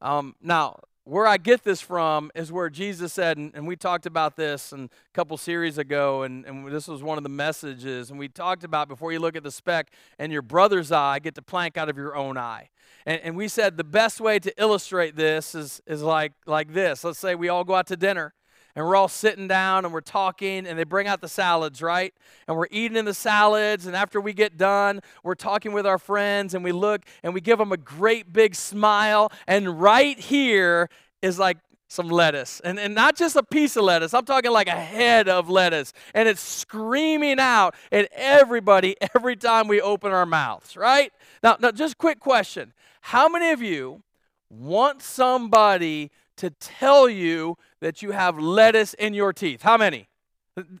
Um, 0.00 0.34
now, 0.42 0.80
where 1.10 1.26
I 1.26 1.38
get 1.38 1.64
this 1.64 1.80
from 1.80 2.30
is 2.36 2.52
where 2.52 2.70
Jesus 2.70 3.12
said, 3.12 3.36
and, 3.36 3.50
and 3.52 3.66
we 3.66 3.74
talked 3.74 4.06
about 4.06 4.36
this 4.36 4.72
a 4.72 4.88
couple 5.12 5.36
series 5.36 5.76
ago, 5.76 6.22
and, 6.22 6.46
and 6.46 6.70
this 6.70 6.86
was 6.86 7.02
one 7.02 7.18
of 7.18 7.24
the 7.24 7.30
messages, 7.30 8.10
and 8.10 8.18
we 8.18 8.28
talked 8.28 8.62
about 8.62 8.86
before 8.86 9.10
you 9.10 9.18
look 9.18 9.34
at 9.34 9.42
the 9.42 9.50
speck 9.50 9.90
and 10.20 10.30
your 10.30 10.40
brother's 10.40 10.92
eye, 10.92 11.18
get 11.18 11.34
the 11.34 11.42
plank 11.42 11.76
out 11.76 11.88
of 11.88 11.96
your 11.96 12.14
own 12.14 12.38
eye. 12.38 12.68
And, 13.06 13.20
and 13.22 13.36
we 13.36 13.48
said 13.48 13.76
the 13.76 13.82
best 13.82 14.20
way 14.20 14.38
to 14.38 14.52
illustrate 14.56 15.16
this 15.16 15.52
is, 15.56 15.82
is 15.84 16.00
like, 16.00 16.32
like 16.46 16.72
this. 16.72 17.02
Let's 17.02 17.18
say 17.18 17.34
we 17.34 17.48
all 17.48 17.64
go 17.64 17.74
out 17.74 17.88
to 17.88 17.96
dinner, 17.96 18.32
and 18.74 18.86
we're 18.86 18.96
all 18.96 19.08
sitting 19.08 19.48
down 19.48 19.84
and 19.84 19.92
we're 19.92 20.00
talking 20.00 20.66
and 20.66 20.78
they 20.78 20.84
bring 20.84 21.06
out 21.06 21.20
the 21.20 21.28
salads, 21.28 21.82
right? 21.82 22.14
And 22.46 22.56
we're 22.56 22.68
eating 22.70 22.96
in 22.96 23.04
the 23.04 23.14
salads 23.14 23.86
and 23.86 23.96
after 23.96 24.20
we 24.20 24.32
get 24.32 24.56
done, 24.56 25.00
we're 25.22 25.34
talking 25.34 25.72
with 25.72 25.86
our 25.86 25.98
friends 25.98 26.54
and 26.54 26.64
we 26.64 26.72
look 26.72 27.02
and 27.22 27.34
we 27.34 27.40
give 27.40 27.58
them 27.58 27.72
a 27.72 27.76
great 27.76 28.32
big 28.32 28.54
smile 28.54 29.32
and 29.46 29.80
right 29.80 30.18
here 30.18 30.88
is 31.22 31.38
like 31.38 31.58
some 31.90 32.08
lettuce. 32.08 32.60
And, 32.60 32.78
and 32.78 32.94
not 32.94 33.16
just 33.16 33.34
a 33.34 33.42
piece 33.42 33.76
of 33.76 33.82
lettuce, 33.82 34.14
I'm 34.14 34.24
talking 34.24 34.52
like 34.52 34.68
a 34.68 34.70
head 34.70 35.28
of 35.28 35.50
lettuce. 35.50 35.92
And 36.14 36.28
it's 36.28 36.40
screaming 36.40 37.40
out 37.40 37.74
at 37.90 38.08
everybody 38.12 38.96
every 39.14 39.34
time 39.36 39.66
we 39.66 39.80
open 39.80 40.12
our 40.12 40.26
mouths, 40.26 40.76
right? 40.76 41.12
Now, 41.42 41.56
now 41.58 41.72
just 41.72 41.98
quick 41.98 42.20
question. 42.20 42.72
How 43.00 43.28
many 43.28 43.50
of 43.50 43.60
you 43.60 44.02
want 44.48 45.02
somebody 45.02 46.12
to 46.36 46.50
tell 46.50 47.08
you 47.08 47.58
that 47.80 48.02
you 48.02 48.12
have 48.12 48.38
lettuce 48.38 48.94
in 48.94 49.14
your 49.14 49.32
teeth. 49.32 49.62
How 49.62 49.76
many? 49.76 50.08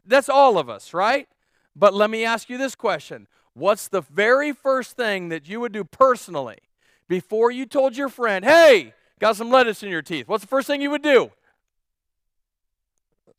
That's 0.06 0.28
all 0.28 0.58
of 0.58 0.68
us, 0.68 0.92
right? 0.94 1.28
But 1.74 1.94
let 1.94 2.10
me 2.10 2.24
ask 2.24 2.48
you 2.48 2.58
this 2.58 2.74
question 2.74 3.26
What's 3.54 3.88
the 3.88 4.00
very 4.02 4.52
first 4.52 4.96
thing 4.96 5.28
that 5.30 5.48
you 5.48 5.60
would 5.60 5.72
do 5.72 5.84
personally 5.84 6.58
before 7.08 7.50
you 7.50 7.66
told 7.66 7.96
your 7.96 8.08
friend, 8.08 8.44
hey, 8.44 8.94
got 9.18 9.36
some 9.36 9.50
lettuce 9.50 9.82
in 9.82 9.88
your 9.88 10.02
teeth? 10.02 10.28
What's 10.28 10.42
the 10.42 10.48
first 10.48 10.66
thing 10.66 10.80
you 10.80 10.90
would 10.90 11.02
do? 11.02 11.30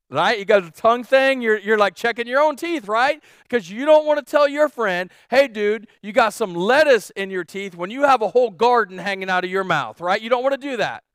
Right? 0.10 0.38
You 0.38 0.44
got 0.44 0.66
the 0.66 0.72
tongue 0.72 1.06
thing, 1.06 1.42
you're, 1.42 1.58
you're 1.58 1.78
like 1.78 1.96
checking 1.96 2.28
your 2.28 2.42
own 2.42 2.58
teeth, 2.58 2.90
right? 2.90 3.24
Because 3.44 3.72
you 3.72 3.86
don't 3.86 4.06
want 4.06 4.20
to 4.20 4.30
tell 4.30 4.46
your 4.46 4.68
friend, 4.68 5.10
hey, 5.30 5.48
dude, 5.48 5.88
you 6.02 6.12
got 6.12 6.34
some 6.34 6.54
lettuce 6.54 7.12
in 7.12 7.30
your 7.30 7.46
teeth 7.46 7.76
when 7.76 7.90
you 7.90 8.04
have 8.04 8.22
a 8.22 8.28
whole 8.28 8.50
garden 8.50 8.98
hanging 8.98 9.30
out 9.30 9.46
of 9.46 9.50
your 9.50 9.64
mouth, 9.64 10.02
right? 10.02 10.22
You 10.22 10.30
don't 10.30 10.44
want 10.44 10.60
to 10.60 10.70
do 10.70 10.76
that. 10.78 11.06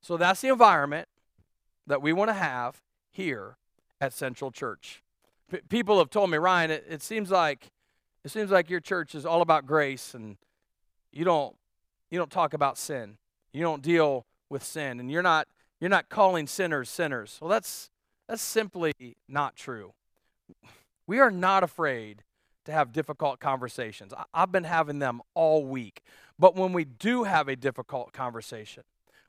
So 0.00 0.16
that's 0.16 0.40
the 0.42 0.48
environment 0.48 1.08
that 1.86 2.02
we 2.02 2.12
want 2.12 2.28
to 2.28 2.34
have 2.34 2.82
here 3.10 3.56
at 4.00 4.12
Central 4.12 4.50
Church. 4.50 5.02
P- 5.50 5.60
people 5.68 5.98
have 5.98 6.10
told 6.10 6.30
me, 6.30 6.38
Ryan, 6.38 6.70
it, 6.70 6.84
it 6.88 7.02
seems 7.02 7.30
like 7.30 7.70
it 8.24 8.30
seems 8.30 8.50
like 8.50 8.68
your 8.68 8.80
church 8.80 9.14
is 9.14 9.24
all 9.24 9.40
about 9.40 9.66
grace 9.66 10.14
and 10.14 10.36
you 11.12 11.24
don't 11.24 11.56
you 12.10 12.18
don't 12.18 12.30
talk 12.30 12.54
about 12.54 12.76
sin. 12.76 13.18
You 13.52 13.62
don't 13.62 13.82
deal 13.82 14.26
with 14.50 14.62
sin 14.62 15.00
and 15.00 15.10
you're 15.10 15.22
not 15.22 15.48
you're 15.80 15.90
not 15.90 16.08
calling 16.08 16.46
sinners 16.46 16.90
sinners. 16.90 17.38
Well, 17.40 17.50
that's 17.50 17.90
that's 18.28 18.42
simply 18.42 19.16
not 19.28 19.56
true. 19.56 19.92
We 21.06 21.20
are 21.20 21.30
not 21.30 21.62
afraid 21.62 22.24
to 22.64 22.72
have 22.72 22.92
difficult 22.92 23.38
conversations. 23.38 24.12
I've 24.34 24.50
been 24.50 24.64
having 24.64 24.98
them 24.98 25.22
all 25.34 25.64
week. 25.64 26.02
But 26.38 26.56
when 26.56 26.72
we 26.72 26.84
do 26.84 27.22
have 27.22 27.48
a 27.48 27.56
difficult 27.56 28.12
conversation, 28.12 28.82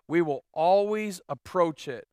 we 0.08 0.22
will 0.22 0.43
always 0.54 1.22
approach 1.30 1.88
it 1.88 2.08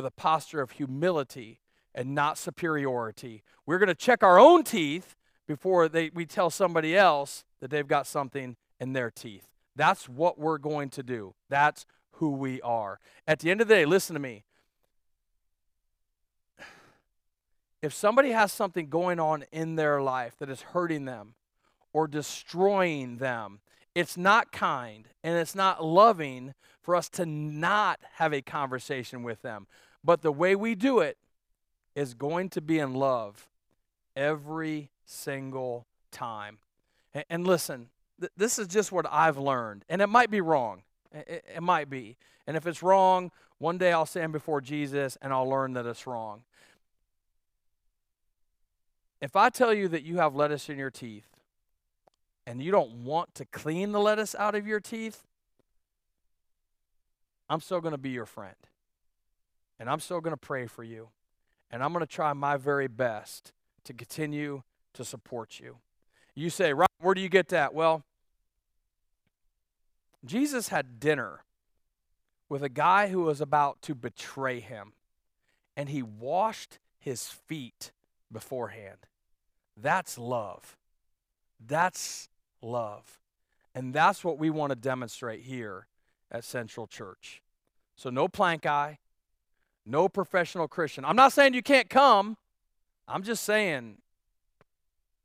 with 0.00 0.06
a 0.06 0.10
posture 0.10 0.62
of 0.62 0.70
humility 0.72 1.60
and 1.94 2.14
not 2.14 2.38
superiority. 2.38 3.42
We're 3.66 3.78
going 3.78 3.88
to 3.88 3.94
check 3.94 4.22
our 4.22 4.40
own 4.40 4.64
teeth 4.64 5.14
before 5.46 5.90
they, 5.90 6.10
we 6.14 6.24
tell 6.24 6.48
somebody 6.48 6.96
else 6.96 7.44
that 7.60 7.70
they've 7.70 7.86
got 7.86 8.06
something 8.06 8.56
in 8.80 8.94
their 8.94 9.10
teeth. 9.10 9.46
That's 9.76 10.08
what 10.08 10.38
we're 10.38 10.56
going 10.56 10.88
to 10.90 11.02
do. 11.02 11.34
That's 11.50 11.84
who 12.12 12.30
we 12.30 12.62
are. 12.62 12.98
At 13.26 13.40
the 13.40 13.50
end 13.50 13.60
of 13.60 13.68
the 13.68 13.74
day, 13.74 13.84
listen 13.84 14.14
to 14.14 14.20
me. 14.20 14.44
If 17.82 17.92
somebody 17.92 18.30
has 18.30 18.52
something 18.52 18.88
going 18.88 19.20
on 19.20 19.44
in 19.52 19.76
their 19.76 20.00
life 20.00 20.34
that 20.38 20.48
is 20.48 20.62
hurting 20.62 21.04
them 21.04 21.34
or 21.92 22.08
destroying 22.08 23.18
them, 23.18 23.60
it's 23.94 24.16
not 24.16 24.50
kind 24.50 25.08
and 25.22 25.36
it's 25.36 25.54
not 25.54 25.84
loving 25.84 26.54
for 26.80 26.96
us 26.96 27.10
to 27.10 27.26
not 27.26 28.00
have 28.14 28.32
a 28.32 28.40
conversation 28.40 29.22
with 29.22 29.42
them. 29.42 29.66
But 30.02 30.22
the 30.22 30.32
way 30.32 30.56
we 30.56 30.74
do 30.74 31.00
it 31.00 31.18
is 31.94 32.14
going 32.14 32.48
to 32.50 32.60
be 32.60 32.78
in 32.78 32.94
love 32.94 33.48
every 34.16 34.90
single 35.04 35.86
time. 36.10 36.58
And, 37.12 37.24
and 37.28 37.46
listen, 37.46 37.88
th- 38.20 38.32
this 38.36 38.58
is 38.58 38.66
just 38.66 38.92
what 38.92 39.06
I've 39.10 39.38
learned, 39.38 39.84
and 39.88 40.00
it 40.00 40.06
might 40.06 40.30
be 40.30 40.40
wrong. 40.40 40.82
It, 41.12 41.44
it 41.56 41.62
might 41.62 41.90
be. 41.90 42.16
And 42.46 42.56
if 42.56 42.66
it's 42.66 42.82
wrong, 42.82 43.30
one 43.58 43.78
day 43.78 43.92
I'll 43.92 44.06
stand 44.06 44.32
before 44.32 44.60
Jesus 44.60 45.18
and 45.20 45.32
I'll 45.32 45.48
learn 45.48 45.74
that 45.74 45.84
it's 45.86 46.06
wrong. 46.06 46.42
If 49.20 49.36
I 49.36 49.50
tell 49.50 49.74
you 49.74 49.86
that 49.88 50.02
you 50.02 50.16
have 50.16 50.34
lettuce 50.34 50.70
in 50.70 50.78
your 50.78 50.90
teeth 50.90 51.28
and 52.46 52.62
you 52.62 52.70
don't 52.72 53.04
want 53.04 53.34
to 53.34 53.44
clean 53.44 53.92
the 53.92 54.00
lettuce 54.00 54.34
out 54.34 54.54
of 54.54 54.66
your 54.66 54.80
teeth, 54.80 55.24
I'm 57.50 57.60
still 57.60 57.80
going 57.80 57.92
to 57.92 57.98
be 57.98 58.10
your 58.10 58.24
friend. 58.26 58.56
And 59.80 59.88
I'm 59.88 59.98
still 59.98 60.20
going 60.20 60.34
to 60.34 60.36
pray 60.36 60.66
for 60.66 60.84
you. 60.84 61.08
And 61.70 61.82
I'm 61.82 61.92
going 61.92 62.04
to 62.04 62.12
try 62.12 62.32
my 62.34 62.56
very 62.58 62.86
best 62.86 63.52
to 63.84 63.94
continue 63.94 64.62
to 64.92 65.04
support 65.04 65.58
you. 65.58 65.78
You 66.34 66.50
say, 66.50 66.74
right, 66.74 66.88
where 67.00 67.14
do 67.14 67.22
you 67.22 67.30
get 67.30 67.48
that? 67.48 67.74
Well, 67.74 68.04
Jesus 70.24 70.68
had 70.68 71.00
dinner 71.00 71.44
with 72.48 72.62
a 72.62 72.68
guy 72.68 73.08
who 73.08 73.22
was 73.22 73.40
about 73.40 73.80
to 73.82 73.94
betray 73.94 74.60
him, 74.60 74.92
and 75.76 75.88
he 75.88 76.02
washed 76.02 76.78
his 76.98 77.28
feet 77.28 77.92
beforehand. 78.30 78.98
That's 79.76 80.18
love. 80.18 80.76
That's 81.64 82.28
love. 82.60 83.18
And 83.74 83.94
that's 83.94 84.22
what 84.24 84.38
we 84.38 84.50
want 84.50 84.70
to 84.70 84.76
demonstrate 84.76 85.42
here 85.42 85.86
at 86.30 86.44
Central 86.44 86.86
Church. 86.86 87.40
So, 87.96 88.10
no 88.10 88.28
plank 88.28 88.66
eye, 88.66 88.98
no 89.86 90.08
professional 90.08 90.68
Christian. 90.68 91.04
I'm 91.04 91.16
not 91.16 91.32
saying 91.32 91.54
you 91.54 91.62
can't 91.62 91.88
come, 91.90 92.36
I'm 93.08 93.22
just 93.22 93.44
saying 93.44 93.98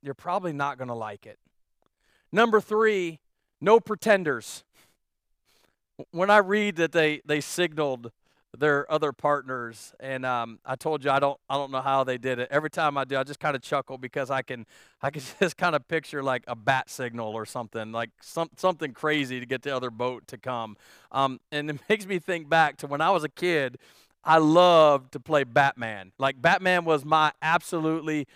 you're 0.01 0.13
probably 0.13 0.53
not 0.53 0.77
going 0.77 0.87
to 0.87 0.95
like 0.95 1.25
it. 1.25 1.39
Number 2.31 2.59
three, 2.59 3.19
no 3.61 3.79
pretenders. 3.79 4.63
When 6.11 6.29
I 6.29 6.37
read 6.37 6.75
that 6.75 6.91
they, 6.91 7.21
they 7.25 7.41
signaled 7.41 8.11
their 8.59 8.89
other 8.91 9.11
partners, 9.11 9.93
and 9.99 10.25
um, 10.25 10.59
I 10.65 10.75
told 10.75 11.03
you 11.03 11.11
I 11.11 11.19
don't 11.19 11.39
I 11.49 11.55
don't 11.55 11.71
know 11.71 11.81
how 11.81 12.03
they 12.03 12.17
did 12.17 12.39
it. 12.39 12.47
Every 12.51 12.69
time 12.69 12.97
I 12.97 13.03
do, 13.03 13.17
I 13.17 13.23
just 13.23 13.39
kind 13.39 13.55
of 13.55 13.61
chuckle 13.61 13.97
because 13.97 14.29
I 14.31 14.41
can 14.41 14.65
I 15.01 15.09
can 15.09 15.21
just 15.39 15.57
kind 15.57 15.75
of 15.75 15.87
picture 15.87 16.23
like 16.23 16.43
a 16.47 16.55
bat 16.55 16.89
signal 16.89 17.33
or 17.33 17.45
something 17.45 17.91
like 17.91 18.11
some 18.21 18.49
something 18.55 18.93
crazy 18.93 19.39
to 19.39 19.45
get 19.45 19.61
the 19.61 19.75
other 19.75 19.89
boat 19.89 20.27
to 20.27 20.37
come. 20.37 20.77
Um, 21.11 21.39
and 21.51 21.69
it 21.69 21.79
makes 21.89 22.05
me 22.05 22.19
think 22.19 22.49
back 22.49 22.77
to 22.77 22.87
when 22.87 23.01
I 23.01 23.11
was 23.11 23.23
a 23.23 23.29
kid. 23.29 23.77
I 24.25 24.39
loved 24.39 25.13
to 25.13 25.19
play 25.19 25.43
Batman. 25.43 26.11
Like 26.17 26.41
Batman 26.41 26.85
was 26.85 27.05
my 27.05 27.31
absolutely 27.41 28.27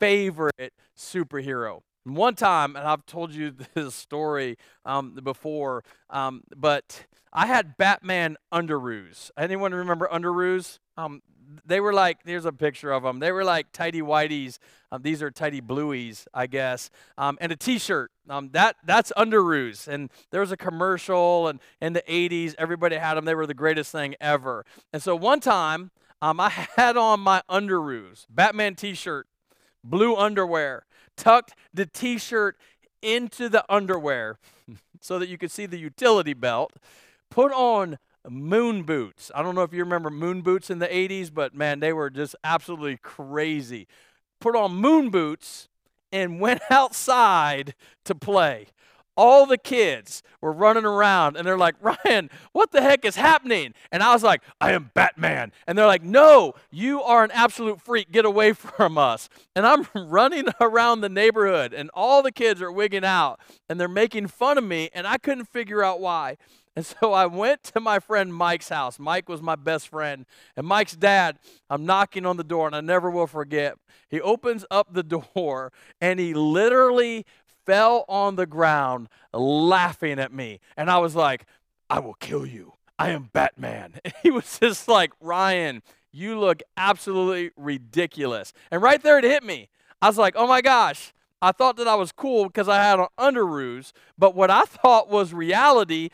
favorite 0.00 0.72
superhero. 0.98 1.82
One 2.14 2.34
time, 2.34 2.76
and 2.76 2.86
I've 2.86 3.04
told 3.06 3.32
you 3.32 3.54
this 3.74 3.94
story 3.94 4.56
um, 4.84 5.18
before, 5.22 5.84
um, 6.10 6.42
but 6.56 7.06
I 7.32 7.46
had 7.46 7.76
Batman 7.76 8.36
underoos. 8.52 9.30
Anyone 9.36 9.74
remember 9.74 10.08
underoos? 10.12 10.78
Um, 10.96 11.22
they 11.64 11.80
were 11.80 11.92
like, 11.92 12.18
here's 12.24 12.44
a 12.44 12.52
picture 12.52 12.92
of 12.92 13.02
them. 13.02 13.18
They 13.18 13.32
were 13.32 13.44
like 13.44 13.72
tidy 13.72 14.00
whiteys. 14.00 14.58
Um, 14.90 15.02
these 15.02 15.22
are 15.22 15.30
tidy 15.30 15.60
blueies, 15.60 16.26
I 16.34 16.46
guess. 16.46 16.90
Um, 17.18 17.38
and 17.40 17.52
a 17.52 17.56
T-shirt. 17.56 18.10
Um, 18.28 18.50
that 18.52 18.76
that's 18.84 19.12
underoos. 19.16 19.86
And 19.86 20.10
there 20.30 20.40
was 20.40 20.52
a 20.52 20.56
commercial, 20.56 21.48
and 21.48 21.60
in 21.80 21.92
the 21.92 22.02
80s, 22.08 22.54
everybody 22.58 22.96
had 22.96 23.14
them. 23.14 23.24
They 23.24 23.34
were 23.34 23.46
the 23.46 23.54
greatest 23.54 23.92
thing 23.92 24.14
ever. 24.20 24.64
And 24.92 25.02
so 25.02 25.14
one 25.14 25.40
time, 25.40 25.90
um, 26.20 26.40
I 26.40 26.48
had 26.76 26.96
on 26.96 27.20
my 27.20 27.42
underoos, 27.50 28.26
Batman 28.28 28.74
T-shirt, 28.74 29.26
blue 29.84 30.16
underwear, 30.16 30.86
tucked 31.16 31.54
the 31.72 31.86
t 31.86 32.18
shirt 32.18 32.56
into 33.02 33.48
the 33.48 33.64
underwear 33.72 34.38
so 35.00 35.18
that 35.18 35.28
you 35.28 35.38
could 35.38 35.50
see 35.50 35.66
the 35.66 35.78
utility 35.78 36.34
belt, 36.34 36.72
put 37.30 37.52
on 37.52 37.98
moon 38.28 38.82
boots. 38.82 39.30
I 39.34 39.42
don't 39.42 39.54
know 39.54 39.62
if 39.62 39.72
you 39.72 39.80
remember 39.80 40.10
moon 40.10 40.42
boots 40.42 40.70
in 40.70 40.78
the 40.78 40.88
80s, 40.88 41.32
but 41.32 41.54
man, 41.54 41.80
they 41.80 41.92
were 41.92 42.10
just 42.10 42.34
absolutely 42.42 42.96
crazy. 42.96 43.86
Put 44.40 44.56
on 44.56 44.74
moon 44.74 45.10
boots 45.10 45.68
and 46.12 46.40
went 46.40 46.62
outside 46.70 47.74
to 48.04 48.14
play 48.14 48.68
all 49.16 49.46
the 49.46 49.58
kids 49.58 50.22
were 50.40 50.52
running 50.52 50.84
around 50.84 51.36
and 51.36 51.46
they're 51.46 51.58
like, 51.58 51.74
Ryan, 51.80 52.30
what 52.52 52.72
the 52.72 52.82
heck 52.82 53.04
is 53.04 53.16
happening? 53.16 53.74
And 53.90 54.02
I 54.02 54.12
was 54.12 54.22
like, 54.22 54.42
I 54.60 54.72
am 54.72 54.90
Batman. 54.94 55.52
And 55.66 55.76
they're 55.76 55.86
like, 55.86 56.02
No, 56.02 56.54
you 56.70 57.02
are 57.02 57.24
an 57.24 57.30
absolute 57.32 57.80
freak. 57.80 58.12
Get 58.12 58.24
away 58.24 58.52
from 58.54 58.98
us. 58.98 59.28
And 59.54 59.66
I'm 59.66 59.86
running 59.94 60.46
around 60.60 61.00
the 61.00 61.08
neighborhood 61.08 61.72
and 61.72 61.90
all 61.94 62.22
the 62.22 62.32
kids 62.32 62.60
are 62.62 62.72
wigging 62.72 63.04
out 63.04 63.40
and 63.68 63.80
they're 63.80 63.88
making 63.88 64.28
fun 64.28 64.58
of 64.58 64.64
me 64.64 64.90
and 64.94 65.06
I 65.06 65.18
couldn't 65.18 65.46
figure 65.46 65.82
out 65.82 66.00
why. 66.00 66.36
And 66.76 66.84
so 67.00 67.12
I 67.12 67.26
went 67.26 67.64
to 67.64 67.80
my 67.80 67.98
friend 67.98 68.32
Mike's 68.32 68.68
house. 68.68 68.98
Mike 68.98 69.28
was 69.28 69.42
my 69.42 69.56
best 69.56 69.88
friend. 69.88 70.26
And 70.56 70.66
Mike's 70.66 70.94
dad, 70.94 71.38
I'm 71.68 71.86
knocking 71.86 72.26
on 72.26 72.36
the 72.36 72.44
door 72.44 72.66
and 72.66 72.76
I 72.76 72.82
never 72.82 73.10
will 73.10 73.26
forget. 73.26 73.76
He 74.08 74.20
opens 74.20 74.64
up 74.70 74.92
the 74.92 75.02
door 75.02 75.72
and 76.00 76.20
he 76.20 76.34
literally 76.34 77.26
fell 77.66 78.04
on 78.08 78.36
the 78.36 78.46
ground 78.46 79.08
laughing 79.32 80.18
at 80.18 80.32
me. 80.32 80.60
And 80.76 80.90
I 80.90 80.98
was 80.98 81.14
like, 81.14 81.44
I 81.90 81.98
will 81.98 82.14
kill 82.14 82.46
you. 82.46 82.72
I 82.98 83.10
am 83.10 83.30
Batman. 83.32 83.94
And 84.04 84.14
he 84.22 84.30
was 84.30 84.58
just 84.58 84.88
like, 84.88 85.12
Ryan, 85.20 85.82
you 86.12 86.38
look 86.38 86.62
absolutely 86.76 87.50
ridiculous. 87.56 88.52
And 88.70 88.80
right 88.80 89.02
there 89.02 89.18
it 89.18 89.24
hit 89.24 89.42
me. 89.42 89.68
I 90.00 90.06
was 90.06 90.18
like, 90.18 90.34
oh 90.36 90.46
my 90.46 90.62
gosh. 90.62 91.12
I 91.42 91.52
thought 91.52 91.76
that 91.76 91.86
I 91.86 91.96
was 91.96 92.12
cool 92.12 92.46
because 92.46 92.68
I 92.68 92.82
had 92.82 92.98
on 92.98 93.08
underoos, 93.18 93.92
but 94.16 94.34
what 94.34 94.50
I 94.50 94.62
thought 94.62 95.10
was 95.10 95.34
reality 95.34 96.08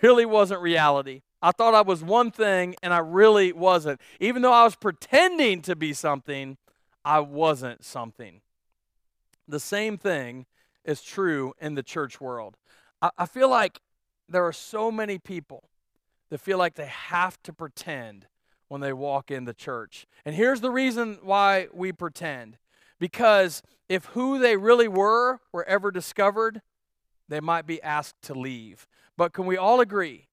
really 0.00 0.24
wasn't 0.24 0.62
reality. 0.62 1.20
I 1.42 1.50
thought 1.50 1.74
I 1.74 1.82
was 1.82 2.02
one 2.02 2.30
thing 2.30 2.76
and 2.82 2.94
I 2.94 2.98
really 2.98 3.52
wasn't. 3.52 4.00
Even 4.20 4.42
though 4.42 4.52
I 4.52 4.64
was 4.64 4.76
pretending 4.76 5.60
to 5.62 5.76
be 5.76 5.92
something, 5.92 6.56
I 7.04 7.20
wasn't 7.20 7.84
something. 7.84 8.40
The 9.48 9.60
same 9.60 9.98
thing 9.98 10.46
is 10.84 11.02
true 11.02 11.54
in 11.60 11.74
the 11.74 11.82
church 11.82 12.20
world. 12.20 12.56
I, 13.00 13.10
I 13.18 13.26
feel 13.26 13.48
like 13.48 13.80
there 14.28 14.46
are 14.46 14.52
so 14.52 14.90
many 14.90 15.18
people 15.18 15.68
that 16.30 16.40
feel 16.40 16.58
like 16.58 16.74
they 16.74 16.86
have 16.86 17.42
to 17.42 17.52
pretend 17.52 18.26
when 18.68 18.80
they 18.80 18.92
walk 18.92 19.30
in 19.30 19.44
the 19.44 19.52
church. 19.52 20.06
And 20.24 20.34
here's 20.34 20.62
the 20.62 20.70
reason 20.70 21.18
why 21.22 21.68
we 21.74 21.92
pretend 21.92 22.56
because 22.98 23.62
if 23.88 24.06
who 24.06 24.38
they 24.38 24.56
really 24.56 24.88
were 24.88 25.40
were 25.52 25.64
ever 25.64 25.90
discovered, 25.90 26.62
they 27.28 27.40
might 27.40 27.66
be 27.66 27.82
asked 27.82 28.22
to 28.22 28.34
leave. 28.34 28.86
But 29.16 29.32
can 29.32 29.44
we 29.44 29.56
all 29.56 29.80
agree 29.80 30.28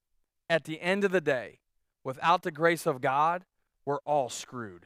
at 0.49 0.63
the 0.63 0.79
end 0.79 1.03
of 1.03 1.11
the 1.11 1.19
day, 1.19 1.59
without 2.03 2.43
the 2.43 2.51
grace 2.51 2.85
of 2.85 3.01
God, 3.01 3.43
we're 3.85 3.99
all 4.05 4.29
screwed? 4.29 4.85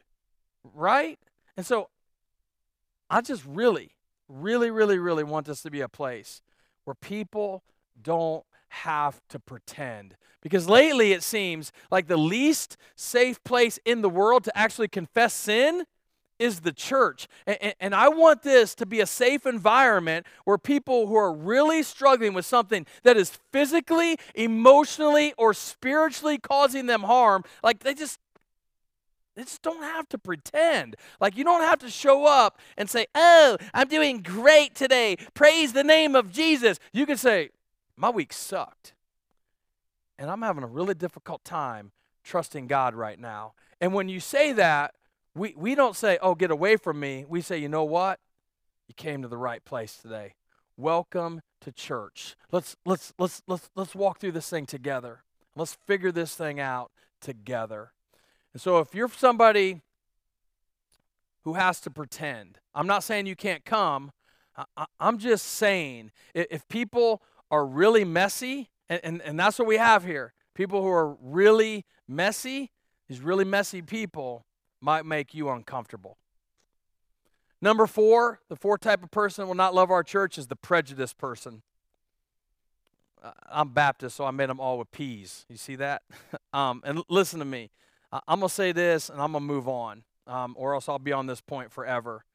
Right? 0.63 1.19
And 1.55 1.65
so 1.65 1.89
I 3.09 3.21
just 3.21 3.43
really 3.45 3.91
really, 4.27 4.71
really, 4.71 4.97
really 4.97 5.23
want 5.23 5.47
this 5.47 5.61
to 5.61 5.71
be 5.71 5.81
a 5.81 5.89
place 5.89 6.41
where 6.85 6.95
people 6.95 7.63
don't 8.01 8.43
have 8.69 9.21
to 9.29 9.39
pretend. 9.39 10.15
Because 10.41 10.67
lately 10.67 11.13
it 11.13 11.23
seems 11.23 11.71
like 11.91 12.07
the 12.07 12.17
least 12.17 12.75
safe 12.95 13.43
place 13.43 13.79
in 13.85 14.01
the 14.01 14.09
world 14.09 14.43
to 14.45 14.57
actually 14.57 14.87
confess 14.87 15.33
sin 15.33 15.85
is 16.39 16.61
the 16.61 16.73
church. 16.73 17.27
And, 17.45 17.75
and, 17.79 17.95
I 17.95 18.09
want 18.09 18.41
this 18.41 18.73
to 18.75 18.85
be 18.85 18.99
a 18.99 19.05
safe 19.05 19.45
environment 19.45 20.25
where 20.45 20.57
people 20.57 21.07
who 21.07 21.15
are 21.15 21.31
really 21.31 21.83
struggling 21.83 22.33
with 22.33 22.45
something 22.45 22.85
that 23.03 23.15
is 23.15 23.29
physically, 23.51 24.17
emotionally, 24.33 25.33
or 25.37 25.53
spiritually 25.53 26.39
causing 26.39 26.87
them 26.87 27.03
harm, 27.03 27.43
like 27.63 27.83
they 27.83 27.93
just 27.93 28.19
They 29.35 29.43
just 29.43 29.61
don't 29.61 29.83
have 29.83 30.07
to 30.09 30.17
pretend. 30.17 30.95
Like 31.19 31.35
you 31.35 31.43
don't 31.43 31.63
have 31.63 31.79
to 31.79 31.89
show 31.89 32.25
up 32.25 32.59
and 32.77 32.89
say, 32.89 33.07
"Oh, 33.15 33.57
I'm 33.73 33.87
doing 33.87 34.21
great 34.21 34.75
today. 34.75 35.17
Praise 35.33 35.73
the 35.73 35.83
name 35.83 36.15
of 36.15 36.31
Jesus." 36.31 36.79
You 36.91 37.05
can 37.05 37.17
say, 37.17 37.49
"My 37.95 38.09
week 38.09 38.31
sucked." 38.33 38.93
And 40.19 40.29
I'm 40.29 40.41
having 40.41 40.63
a 40.63 40.67
really 40.67 40.93
difficult 40.93 41.43
time 41.43 41.91
trusting 42.23 42.67
God 42.67 42.95
right 42.95 43.19
now. 43.19 43.53
And 43.81 43.93
when 43.93 44.07
you 44.07 44.19
say 44.19 44.53
that, 44.53 44.93
we, 45.35 45.53
we 45.57 45.75
don't 45.75 45.95
say, 45.95 46.17
oh, 46.21 46.35
get 46.35 46.51
away 46.51 46.77
from 46.77 46.99
me. 46.99 47.25
We 47.27 47.41
say, 47.41 47.57
you 47.57 47.67
know 47.67 47.83
what? 47.83 48.19
You 48.87 48.93
came 48.95 49.21
to 49.23 49.27
the 49.27 49.37
right 49.37 49.63
place 49.65 49.97
today. 49.97 50.35
Welcome 50.77 51.41
to 51.61 51.71
church. 51.71 52.35
Let's 52.51 52.75
let's 52.85 53.13
let's 53.19 53.41
let's 53.47 53.69
let's 53.75 53.95
walk 53.95 54.19
through 54.19 54.31
this 54.31 54.49
thing 54.49 54.65
together. 54.65 55.23
Let's 55.55 55.77
figure 55.85 56.11
this 56.11 56.35
thing 56.35 56.59
out 56.59 56.91
together. 57.21 57.93
And 58.53 58.61
so 58.61 58.79
if 58.79 58.93
you're 58.93 59.09
somebody 59.09 59.81
who 61.43 61.53
has 61.53 61.79
to 61.81 61.91
pretend, 61.91 62.59
I'm 62.73 62.87
not 62.87 63.03
saying 63.03 63.25
you 63.25 63.35
can't 63.35 63.65
come. 63.65 64.11
I, 64.77 64.85
am 64.99 65.17
just 65.17 65.45
saying 65.45 66.11
if 66.33 66.67
people 66.67 67.21
are 67.49 67.65
really 67.65 68.05
messy, 68.05 68.69
and, 68.89 68.99
and, 69.03 69.21
and 69.21 69.39
that's 69.39 69.57
what 69.57 69.67
we 69.67 69.77
have 69.77 70.05
here 70.05 70.33
people 70.53 70.83
who 70.83 70.89
are 70.89 71.17
really 71.19 71.83
messy, 72.07 72.71
these 73.07 73.21
really 73.21 73.45
messy 73.45 73.81
people 73.81 74.45
might 74.79 75.05
make 75.05 75.33
you 75.33 75.49
uncomfortable. 75.49 76.17
Number 77.61 77.87
four, 77.87 78.41
the 78.49 78.55
fourth 78.55 78.81
type 78.81 79.03
of 79.03 79.09
person 79.09 79.43
that 79.43 79.47
will 79.47 79.55
not 79.55 79.73
love 79.73 79.89
our 79.89 80.03
church 80.03 80.37
is 80.37 80.47
the 80.47 80.55
prejudiced 80.55 81.17
person. 81.17 81.61
I'm 83.49 83.69
Baptist, 83.69 84.17
so 84.17 84.25
I 84.25 84.31
made 84.31 84.49
them 84.49 84.59
all 84.59 84.77
with 84.77 84.91
peas. 84.91 85.45
You 85.47 85.55
see 85.55 85.77
that? 85.77 86.01
um, 86.53 86.81
and 86.85 87.01
listen 87.07 87.39
to 87.39 87.45
me. 87.45 87.71
I'm 88.27 88.39
going 88.39 88.49
to 88.49 88.53
say 88.53 88.71
this 88.71 89.09
and 89.09 89.21
I'm 89.21 89.31
going 89.31 89.43
to 89.43 89.53
move 89.53 89.67
on, 89.67 90.03
um, 90.27 90.55
or 90.57 90.75
else 90.75 90.87
I'll 90.87 90.99
be 90.99 91.13
on 91.13 91.25
this 91.25 91.41
point 91.41 91.71
forever. 91.71 92.25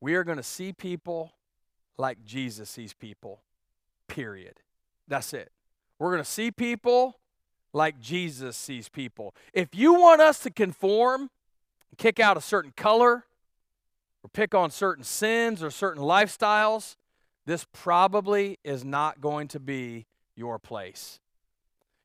We 0.00 0.14
are 0.14 0.24
going 0.24 0.38
to 0.38 0.42
see 0.42 0.72
people 0.72 1.32
like 1.96 2.24
Jesus 2.24 2.68
sees 2.68 2.92
people, 2.92 3.42
period. 4.08 4.60
That's 5.06 5.32
it. 5.32 5.52
We're 5.98 6.10
going 6.10 6.24
to 6.24 6.30
see 6.30 6.50
people 6.50 7.20
like 7.72 8.00
Jesus 8.00 8.56
sees 8.56 8.88
people. 8.88 9.34
If 9.52 9.74
you 9.74 9.94
want 9.94 10.20
us 10.20 10.40
to 10.40 10.50
conform, 10.50 11.30
kick 11.96 12.18
out 12.18 12.36
a 12.36 12.40
certain 12.40 12.72
color, 12.76 13.24
or 14.22 14.28
pick 14.32 14.54
on 14.54 14.70
certain 14.70 15.04
sins 15.04 15.62
or 15.62 15.70
certain 15.70 16.02
lifestyles, 16.02 16.96
this 17.46 17.66
probably 17.72 18.58
is 18.64 18.84
not 18.84 19.20
going 19.20 19.48
to 19.48 19.60
be 19.60 20.06
your 20.34 20.58
place. 20.58 21.20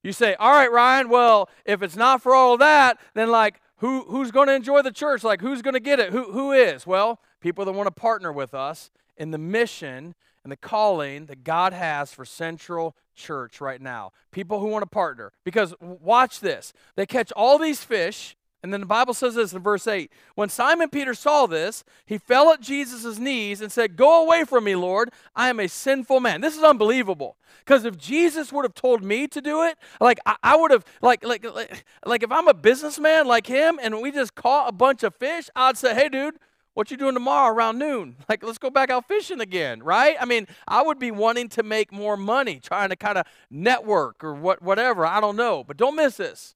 You 0.03 0.13
say, 0.13 0.35
all 0.35 0.51
right, 0.51 0.71
Ryan, 0.71 1.09
well, 1.09 1.49
if 1.65 1.83
it's 1.83 1.95
not 1.95 2.21
for 2.21 2.33
all 2.33 2.57
that, 2.57 2.99
then 3.13 3.29
like 3.29 3.61
who 3.77 4.03
who's 4.03 4.31
going 4.31 4.47
to 4.47 4.53
enjoy 4.53 4.81
the 4.81 4.91
church? 4.91 5.23
Like 5.23 5.41
who's 5.41 5.61
going 5.61 5.73
to 5.73 5.79
get 5.79 5.99
it? 5.99 6.11
Who 6.11 6.31
who 6.31 6.51
is? 6.51 6.87
Well, 6.87 7.19
people 7.41 7.65
that 7.65 7.71
want 7.71 7.87
to 7.87 7.91
partner 7.91 8.31
with 8.31 8.53
us 8.53 8.91
in 9.17 9.31
the 9.31 9.37
mission 9.37 10.15
and 10.43 10.51
the 10.51 10.57
calling 10.57 11.25
that 11.25 11.43
God 11.43 11.73
has 11.73 12.13
for 12.13 12.23
Central 12.23 12.95
Church 13.15 13.59
right 13.59 13.81
now. 13.81 14.11
People 14.31 14.59
who 14.59 14.67
want 14.67 14.83
to 14.83 14.89
partner. 14.89 15.33
Because 15.43 15.73
watch 15.81 16.39
this. 16.39 16.71
They 16.95 17.05
catch 17.05 17.31
all 17.33 17.57
these 17.57 17.83
fish, 17.83 18.37
and 18.61 18.73
then 18.73 18.81
the 18.81 18.85
Bible 18.85 19.13
says 19.13 19.35
this 19.35 19.53
in 19.53 19.61
verse 19.61 19.87
8. 19.87 20.11
When 20.35 20.49
Simon 20.49 20.89
Peter 20.89 21.13
saw 21.13 21.45
this, 21.45 21.85
he 22.05 22.17
fell 22.17 22.51
at 22.51 22.59
Jesus' 22.59 23.17
knees 23.17 23.61
and 23.61 23.71
said, 23.71 23.95
Go 23.95 24.21
away 24.21 24.43
from 24.43 24.65
me, 24.65 24.75
Lord. 24.75 25.11
I 25.33 25.49
am 25.49 25.61
a 25.61 25.69
sinful 25.69 26.19
man. 26.19 26.41
This 26.41 26.57
is 26.57 26.63
unbelievable. 26.63 27.37
Because 27.59 27.85
if 27.85 27.97
Jesus 27.97 28.51
would 28.51 28.65
have 28.65 28.73
told 28.73 29.01
me 29.01 29.27
to 29.27 29.39
do 29.39 29.63
it, 29.63 29.77
like 30.01 30.19
I, 30.25 30.35
I 30.43 30.55
would 30.57 30.71
have, 30.71 30.83
like, 31.01 31.23
like, 31.23 31.45
like, 31.45 31.85
like 32.05 32.23
if 32.23 32.31
I'm 32.31 32.49
a 32.49 32.53
businessman 32.53 33.27
like 33.27 33.47
him 33.47 33.79
and 33.81 34.01
we 34.01 34.11
just 34.11 34.35
caught 34.35 34.67
a 34.67 34.73
bunch 34.73 35.03
of 35.03 35.15
fish, 35.15 35.49
I'd 35.55 35.77
say, 35.77 35.95
Hey, 35.95 36.09
dude, 36.09 36.35
what 36.73 36.91
you 36.91 36.97
doing 36.97 37.13
tomorrow 37.13 37.53
around 37.53 37.79
noon? 37.79 38.17
Like, 38.29 38.43
let's 38.43 38.57
go 38.57 38.69
back 38.69 38.89
out 38.91 39.07
fishing 39.07 39.39
again, 39.39 39.81
right? 39.81 40.15
I 40.19 40.25
mean, 40.25 40.47
I 40.67 40.83
would 40.83 40.99
be 40.99 41.11
wanting 41.11 41.49
to 41.49 41.63
make 41.63 41.91
more 41.91 42.15
money, 42.15 42.59
trying 42.59 42.89
to 42.89 42.95
kind 42.95 43.17
of 43.17 43.25
network 43.49 44.23
or 44.23 44.35
what, 44.35 44.61
whatever. 44.61 45.05
I 45.05 45.19
don't 45.19 45.35
know, 45.35 45.63
but 45.63 45.77
don't 45.77 45.95
miss 45.95 46.17
this. 46.17 46.55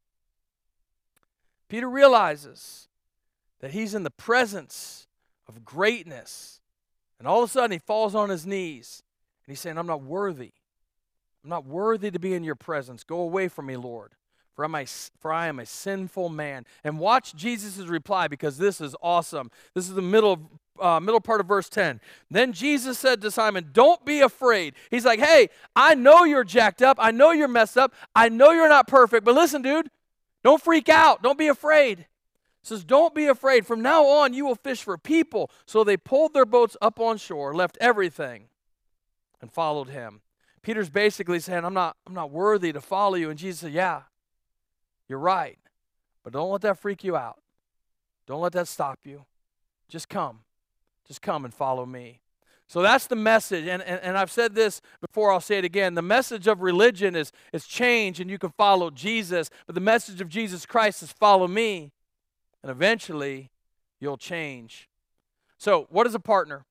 Peter 1.73 1.89
realizes 1.89 2.87
that 3.59 3.71
he's 3.71 3.95
in 3.95 4.03
the 4.03 4.11
presence 4.11 5.07
of 5.47 5.65
greatness, 5.65 6.61
and 7.17 7.27
all 7.27 7.41
of 7.41 7.49
a 7.49 7.51
sudden 7.51 7.71
he 7.71 7.79
falls 7.79 8.13
on 8.13 8.29
his 8.29 8.45
knees 8.45 9.01
and 9.43 9.51
he's 9.51 9.59
saying, 9.59 9.79
"I'm 9.79 9.87
not 9.87 10.03
worthy. 10.03 10.53
I'm 11.43 11.49
not 11.49 11.65
worthy 11.65 12.11
to 12.11 12.19
be 12.19 12.35
in 12.35 12.43
your 12.43 12.53
presence. 12.53 13.03
Go 13.03 13.21
away 13.21 13.47
from 13.47 13.65
me, 13.65 13.75
Lord." 13.75 14.13
for, 14.55 14.63
am 14.63 14.75
I, 14.75 14.85
for 15.19 15.33
I 15.33 15.47
am 15.47 15.57
a 15.57 15.65
sinful 15.65 16.29
man. 16.29 16.67
And 16.83 16.99
watch 16.99 17.33
Jesus' 17.33 17.87
reply 17.87 18.27
because 18.27 18.59
this 18.59 18.79
is 18.79 18.95
awesome. 19.01 19.49
This 19.73 19.89
is 19.89 19.95
the 19.95 20.01
middle 20.03 20.51
uh, 20.79 20.99
middle 20.99 21.21
part 21.21 21.41
of 21.41 21.47
verse 21.47 21.69
10. 21.69 21.99
Then 22.29 22.53
Jesus 22.53 22.99
said 22.99 23.19
to 23.21 23.31
Simon, 23.31 23.71
Don't 23.73 24.05
be 24.05 24.21
afraid. 24.21 24.75
He's 24.91 25.05
like, 25.05 25.19
Hey, 25.19 25.49
I 25.75 25.95
know 25.95 26.23
you're 26.23 26.43
jacked 26.43 26.83
up. 26.83 26.97
I 26.99 27.09
know 27.09 27.31
you're 27.31 27.47
messed 27.47 27.79
up. 27.79 27.95
I 28.15 28.29
know 28.29 28.51
you're 28.51 28.69
not 28.69 28.87
perfect. 28.87 29.25
But 29.25 29.33
listen, 29.33 29.63
dude, 29.63 29.89
don't 30.43 30.61
freak 30.61 30.89
out. 30.89 31.23
Don't 31.23 31.37
be 31.37 31.47
afraid. 31.47 31.99
He 31.99 32.05
says, 32.67 32.83
Don't 32.83 33.15
be 33.15 33.27
afraid. 33.27 33.65
From 33.65 33.81
now 33.81 34.05
on, 34.05 34.33
you 34.33 34.45
will 34.45 34.55
fish 34.55 34.83
for 34.83 34.97
people. 34.97 35.49
So 35.65 35.83
they 35.83 35.97
pulled 35.97 36.33
their 36.33 36.45
boats 36.45 36.77
up 36.81 36.99
on 36.99 37.17
shore, 37.17 37.55
left 37.55 37.77
everything, 37.79 38.45
and 39.41 39.51
followed 39.51 39.89
him. 39.89 40.21
Peter's 40.61 40.89
basically 40.89 41.39
saying, 41.39 41.65
I'm 41.65 41.73
not, 41.73 41.97
I'm 42.07 42.13
not 42.13 42.31
worthy 42.31 42.71
to 42.71 42.81
follow 42.81 43.15
you. 43.15 43.29
And 43.29 43.39
Jesus 43.39 43.61
said, 43.61 43.73
Yeah, 43.73 44.03
you're 45.07 45.19
right. 45.19 45.57
But 46.23 46.33
don't 46.33 46.51
let 46.51 46.61
that 46.61 46.79
freak 46.79 47.03
you 47.03 47.15
out. 47.15 47.41
Don't 48.27 48.41
let 48.41 48.53
that 48.53 48.67
stop 48.67 48.99
you. 49.03 49.25
Just 49.89 50.07
come. 50.07 50.39
Just 51.05 51.21
come 51.21 51.43
and 51.43 51.53
follow 51.53 51.85
me. 51.85 52.21
So 52.73 52.81
that's 52.81 53.05
the 53.05 53.15
message. 53.15 53.67
And, 53.67 53.83
and, 53.83 54.01
and 54.01 54.17
I've 54.17 54.31
said 54.31 54.55
this 54.55 54.81
before, 54.99 55.31
I'll 55.31 55.39
say 55.39 55.59
it 55.59 55.63
again. 55.63 55.93
The 55.93 56.01
message 56.01 56.47
of 56.47 56.63
religion 56.63 57.15
is, 57.15 57.31
is 57.53 57.67
change 57.67 58.19
and 58.19 58.31
you 58.31 58.39
can 58.39 58.49
follow 58.57 58.89
Jesus. 58.89 59.51
But 59.67 59.75
the 59.75 59.81
message 59.81 60.21
of 60.21 60.27
Jesus 60.27 60.65
Christ 60.65 61.03
is 61.03 61.11
follow 61.11 61.47
me. 61.47 61.91
And 62.63 62.71
eventually 62.71 63.51
you'll 63.99 64.17
change. 64.17 64.89
So, 65.59 65.85
what 65.91 66.07
is 66.07 66.15
a 66.15 66.19
partner? 66.19 66.65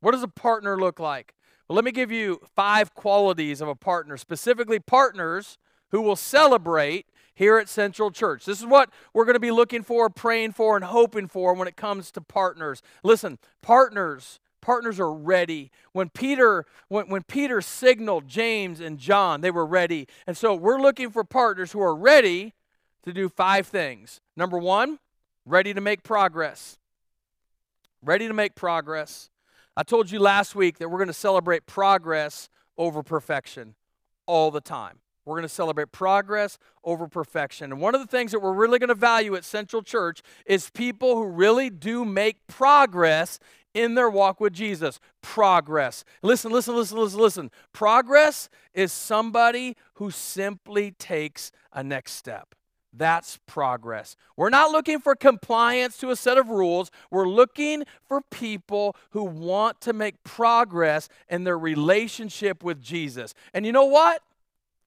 What 0.00 0.10
does 0.10 0.24
a 0.24 0.28
partner 0.28 0.76
look 0.76 0.98
like? 0.98 1.32
Well, 1.68 1.76
let 1.76 1.84
me 1.84 1.92
give 1.92 2.10
you 2.10 2.40
five 2.56 2.92
qualities 2.94 3.60
of 3.60 3.68
a 3.68 3.76
partner, 3.76 4.16
specifically 4.16 4.80
partners 4.80 5.58
who 5.92 6.02
will 6.02 6.16
celebrate 6.16 7.06
here 7.36 7.56
at 7.56 7.68
Central 7.68 8.10
Church. 8.10 8.46
This 8.46 8.58
is 8.58 8.66
what 8.66 8.90
we're 9.14 9.26
going 9.26 9.34
to 9.34 9.38
be 9.38 9.52
looking 9.52 9.84
for, 9.84 10.10
praying 10.10 10.54
for, 10.54 10.74
and 10.74 10.84
hoping 10.84 11.28
for 11.28 11.54
when 11.54 11.68
it 11.68 11.76
comes 11.76 12.10
to 12.10 12.20
partners. 12.20 12.82
Listen, 13.04 13.38
partners 13.62 14.40
partners 14.60 15.00
are 15.00 15.12
ready. 15.12 15.70
When 15.92 16.08
peter 16.08 16.66
when, 16.88 17.08
when 17.08 17.22
peter 17.22 17.60
signaled 17.60 18.28
james 18.28 18.80
and 18.80 18.98
john 18.98 19.40
they 19.40 19.50
were 19.50 19.66
ready. 19.66 20.06
And 20.26 20.36
so 20.36 20.54
we're 20.54 20.80
looking 20.80 21.10
for 21.10 21.24
partners 21.24 21.72
who 21.72 21.80
are 21.80 21.94
ready 21.94 22.54
to 23.04 23.12
do 23.12 23.28
five 23.28 23.66
things. 23.66 24.20
Number 24.36 24.58
one 24.58 24.98
ready 25.46 25.74
to 25.74 25.80
make 25.80 26.02
progress. 26.02 26.78
Ready 28.02 28.28
to 28.28 28.34
make 28.34 28.54
progress. 28.54 29.30
I 29.76 29.82
told 29.82 30.10
you 30.10 30.18
last 30.18 30.54
week 30.54 30.78
that 30.78 30.88
we're 30.88 30.98
going 30.98 31.08
to 31.08 31.14
celebrate 31.14 31.66
progress 31.66 32.48
over 32.76 33.02
perfection 33.02 33.74
all 34.26 34.50
the 34.50 34.60
time. 34.60 35.00
We're 35.24 35.36
going 35.36 35.48
to 35.48 35.54
celebrate 35.54 35.92
progress 35.92 36.58
over 36.82 37.06
perfection. 37.06 37.72
And 37.72 37.80
one 37.80 37.94
of 37.94 38.00
the 38.00 38.06
things 38.06 38.32
that 38.32 38.40
we're 38.40 38.54
really 38.54 38.78
going 38.78 38.88
to 38.88 38.94
value 38.94 39.36
at 39.36 39.44
Central 39.44 39.82
Church 39.82 40.22
is 40.46 40.70
people 40.70 41.14
who 41.14 41.26
really 41.26 41.70
do 41.70 42.04
make 42.04 42.46
progress 42.46 43.38
in 43.74 43.94
their 43.94 44.10
walk 44.10 44.40
with 44.40 44.52
Jesus. 44.52 45.00
Progress. 45.22 46.04
Listen, 46.22 46.52
listen, 46.52 46.74
listen, 46.74 46.98
listen, 46.98 47.20
listen. 47.20 47.50
Progress 47.72 48.48
is 48.74 48.92
somebody 48.92 49.76
who 49.94 50.10
simply 50.10 50.92
takes 50.92 51.52
a 51.72 51.82
next 51.82 52.12
step. 52.12 52.54
That's 52.92 53.38
progress. 53.46 54.16
We're 54.36 54.50
not 54.50 54.72
looking 54.72 54.98
for 54.98 55.14
compliance 55.14 55.96
to 55.98 56.10
a 56.10 56.16
set 56.16 56.38
of 56.38 56.48
rules. 56.48 56.90
We're 57.10 57.28
looking 57.28 57.84
for 58.08 58.20
people 58.20 58.96
who 59.10 59.22
want 59.22 59.80
to 59.82 59.92
make 59.92 60.22
progress 60.24 61.08
in 61.28 61.44
their 61.44 61.58
relationship 61.58 62.64
with 62.64 62.82
Jesus. 62.82 63.32
And 63.54 63.64
you 63.64 63.70
know 63.70 63.84
what? 63.84 64.22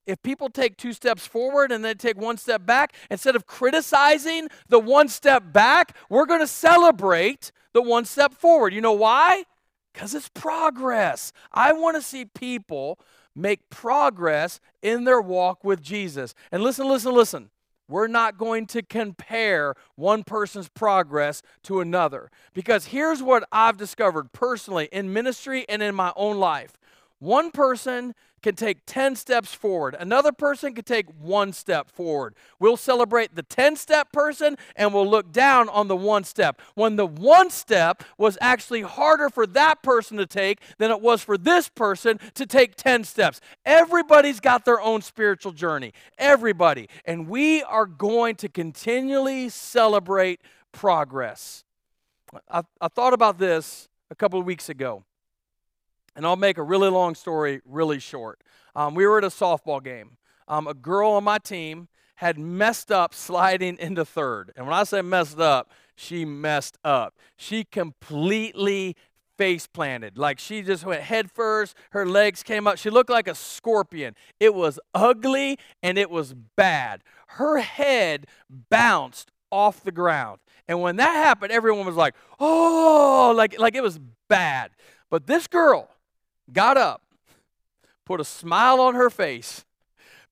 If 0.06 0.22
people 0.22 0.50
take 0.50 0.78
two 0.78 0.94
steps 0.94 1.26
forward 1.26 1.72
and 1.72 1.84
then 1.84 1.98
take 1.98 2.18
one 2.18 2.38
step 2.38 2.66
back, 2.66 2.94
instead 3.10 3.36
of 3.36 3.46
criticizing 3.46 4.50
the 4.68 4.80
one 4.80 5.08
step 5.08 5.54
back, 5.54 5.96
we're 6.10 6.26
going 6.26 6.42
to 6.42 6.48
celebrate 6.48 7.52
the 7.74 7.82
one 7.82 8.06
step 8.06 8.34
forward. 8.34 8.74
You 8.74 8.82
know 8.82 8.94
why? 8.94 9.44
Because 9.94 10.14
it's 10.14 10.30
progress. 10.30 11.32
I 11.52 11.74
want 11.74 11.96
to 11.96 12.02
see 12.02 12.26
people 12.26 13.00
make 13.36 13.70
progress 13.70 14.60
in 14.82 15.04
their 15.06 15.22
walk 15.22 15.64
with 15.64 15.82
Jesus. 15.82 16.34
And 16.52 16.64
listen, 16.64 16.88
listen, 16.88 17.14
listen. 17.14 17.50
We're 17.90 18.08
not 18.08 18.38
going 18.38 18.66
to 18.68 18.82
compare 18.82 19.76
one 19.96 20.24
person's 20.24 20.70
progress 20.70 21.42
to 21.64 21.82
another. 21.82 22.32
Because 22.54 22.86
here's 22.86 23.22
what 23.22 23.44
I've 23.52 23.78
discovered 23.78 24.32
personally 24.32 24.88
in 24.92 25.12
ministry 25.14 25.66
and 25.68 25.84
in 25.84 25.94
my 25.94 26.14
own 26.16 26.38
life 26.38 26.74
One 27.20 27.52
person 27.52 28.16
can 28.44 28.56
take 28.56 28.86
10 28.86 29.16
steps 29.16 29.54
forward. 29.54 29.96
Another 30.00 30.32
person 30.32 30.74
can 30.76 30.84
take 30.84 31.08
one 31.20 31.54
step 31.54 31.90
forward. 31.90 32.36
We'll 32.60 32.78
celebrate 32.78 33.36
the 33.36 33.42
10 33.42 33.76
step 33.78 34.12
person 34.12 34.58
and 34.76 34.94
we'll 34.94 35.10
look 35.10 35.32
down 35.32 35.70
on 35.70 35.88
the 35.88 35.96
one 35.96 36.24
step. 36.26 36.62
When 36.76 36.98
the 36.98 37.08
one 37.08 37.50
step 37.50 38.04
was 38.18 38.38
actually 38.42 38.82
harder 38.82 39.30
for 39.30 39.48
that 39.48 39.82
person 39.82 40.18
to 40.18 40.28
take 40.28 40.60
than 40.78 40.92
it 40.92 41.02
was 41.02 41.24
for 41.24 41.38
this 41.38 41.70
person 41.70 42.20
to 42.36 42.46
take 42.46 42.76
10 42.76 43.06
steps. 43.06 43.42
Everybody's 43.66 44.40
got 44.40 44.66
their 44.66 44.82
own 44.82 45.02
spiritual 45.02 45.54
journey. 45.54 45.94
Everybody. 46.18 46.90
And 47.06 47.28
we 47.28 47.64
are 47.64 47.86
going 47.86 48.36
to 48.36 48.50
continually 48.50 49.50
celebrate 49.50 50.42
progress. 50.72 51.64
I, 52.50 52.64
I 52.82 52.90
thought 52.90 53.14
about 53.14 53.40
this 53.40 53.88
a 54.12 54.16
couple 54.16 54.40
of 54.40 54.46
weeks 54.46 54.70
ago. 54.70 55.04
And 56.16 56.26
I'll 56.26 56.36
make 56.36 56.58
a 56.58 56.64
really 56.64 56.90
long 56.90 57.16
story 57.16 57.62
really 57.66 58.00
short. 58.00 58.42
Um, 58.76 58.96
we 58.96 59.06
were 59.06 59.18
at 59.18 59.24
a 59.24 59.30
softball 59.30 59.84
game. 59.84 60.18
Um, 60.48 60.68
a 60.68 60.74
girl 60.74 61.12
on 61.12 61.24
my 61.24 61.38
team 61.38 61.88
had 62.16 62.38
messed 62.38 62.92
up 62.92 63.14
sliding 63.14 63.78
into 63.78 64.06
third. 64.06 64.52
And 64.56 64.66
when 64.66 64.76
I 64.76 64.84
say 64.84 65.02
messed 65.02 65.40
up, 65.40 65.72
she 65.96 66.26
messed 66.26 66.78
up. 66.84 67.18
She 67.38 67.64
completely 67.64 68.96
face 69.38 69.68
planted. 69.68 70.18
Like 70.18 70.40
she 70.40 70.62
just 70.62 70.86
went 70.86 71.02
head 71.02 71.32
first, 71.32 71.76
her 71.92 72.06
legs 72.06 72.44
came 72.44 72.68
up. 72.68 72.78
She 72.78 72.90
looked 72.90 73.10
like 73.10 73.28
a 73.28 73.36
scorpion. 73.36 74.16
It 74.40 74.54
was 74.54 74.80
ugly 74.94 75.58
and 75.82 75.98
it 75.98 76.10
was 76.10 76.34
bad. 76.56 77.04
Her 77.28 77.58
head 77.60 78.28
bounced 78.50 79.32
off 79.52 79.84
the 79.84 79.92
ground. 79.92 80.40
And 80.68 80.82
when 80.82 80.96
that 80.98 81.14
happened, 81.14 81.52
everyone 81.52 81.86
was 81.86 81.96
like, 81.96 82.16
oh, 82.40 83.34
like, 83.36 83.60
like 83.60 83.76
it 83.76 83.84
was 83.84 84.00
bad. 84.30 84.72
But 85.10 85.28
this 85.28 85.48
girl, 85.48 85.90
got 86.52 86.78
up, 86.78 87.02
put 88.06 88.20
a 88.20 88.26
smile 88.26 88.80
on 88.82 88.96
her 88.96 89.10
face, 89.10 89.66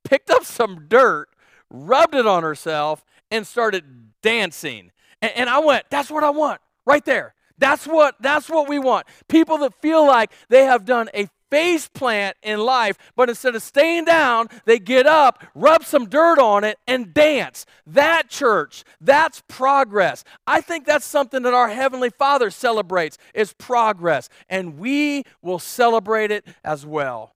picked 0.04 0.30
up 0.30 0.44
some 0.44 0.86
dirt, 0.88 1.30
rubbed 1.70 2.16
it 2.16 2.28
on 2.28 2.44
herself, 2.44 3.04
and 3.30 3.46
started 3.48 4.12
dancing. 4.22 4.92
And, 5.22 5.32
and, 5.36 5.50
I 5.50 5.60
went, 5.60 5.86
that's 5.90 6.10
what 6.12 6.24
I 6.24 6.30
want, 6.30 6.62
right 6.86 7.06
there. 7.06 7.34
That's 7.58 7.86
what 7.86 8.16
that's 8.20 8.50
what 8.50 8.68
we 8.68 8.80
want. 8.80 9.06
People 9.28 9.60
that 9.60 9.80
feel 9.82 10.06
like 10.06 10.32
they 10.50 10.66
have 10.66 10.84
done 10.84 11.10
a 11.14 11.28
face 11.52 11.88
plant 11.88 12.36
in 12.42 12.60
life, 12.60 12.98
but 13.16 13.30
instead 13.30 13.54
of 13.54 13.62
staying 13.62 14.06
down, 14.06 14.48
they 14.66 14.80
get 14.80 15.06
up, 15.06 15.44
rub 15.54 15.84
some 15.84 16.08
dirt 16.08 16.40
on 16.40 16.64
it, 16.64 16.80
and 16.88 17.14
dance. 17.14 17.68
That 17.86 18.30
church, 18.30 18.84
that's 19.00 19.44
progress. 19.48 20.24
I 20.48 20.62
think 20.62 20.86
that's 20.86 21.06
something 21.06 21.44
that 21.44 21.54
our 21.54 21.70
Heavenly 21.70 22.10
Father 22.10 22.50
celebrates 22.50 23.20
is 23.36 23.54
progress, 23.54 24.30
and 24.50 24.80
we 24.80 25.24
will 25.44 25.60
celebrate 25.60 26.32
it 26.32 26.48
as 26.64 26.86
well. 26.86 27.36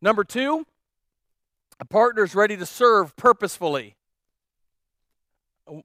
Number 0.00 0.22
two, 0.22 0.66
a 1.80 1.84
partner 1.84 2.22
is 2.22 2.34
ready 2.34 2.56
to 2.56 2.66
serve 2.66 3.16
purposefully. 3.16 3.96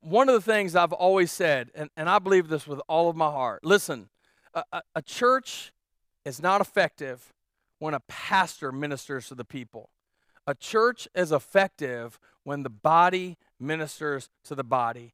One 0.02 0.28
of 0.28 0.36
the 0.36 0.42
things 0.42 0.76
I've 0.76 0.92
always 0.92 1.32
said, 1.32 1.72
and, 1.74 1.90
and 1.96 2.10
I 2.10 2.20
believe 2.20 2.50
this 2.50 2.68
with 2.68 2.82
all 2.90 3.10
of 3.10 3.16
my 3.16 3.32
heart 3.32 3.64
listen, 3.64 4.10
a, 4.54 4.82
a 4.96 5.02
church 5.02 5.72
is 6.28 6.42
not 6.42 6.60
effective 6.60 7.34
when 7.80 7.94
a 7.94 8.02
pastor 8.02 8.72
ministers 8.72 9.30
to 9.30 9.36
the 9.36 9.46
people. 9.46 9.90
A 10.46 10.54
church 10.54 11.08
is 11.16 11.32
effective 11.32 12.20
when 12.44 12.64
the 12.64 12.70
body 12.70 13.38
ministers 13.60 14.30
to 14.44 14.54
the 14.54 14.64
body. 14.64 15.14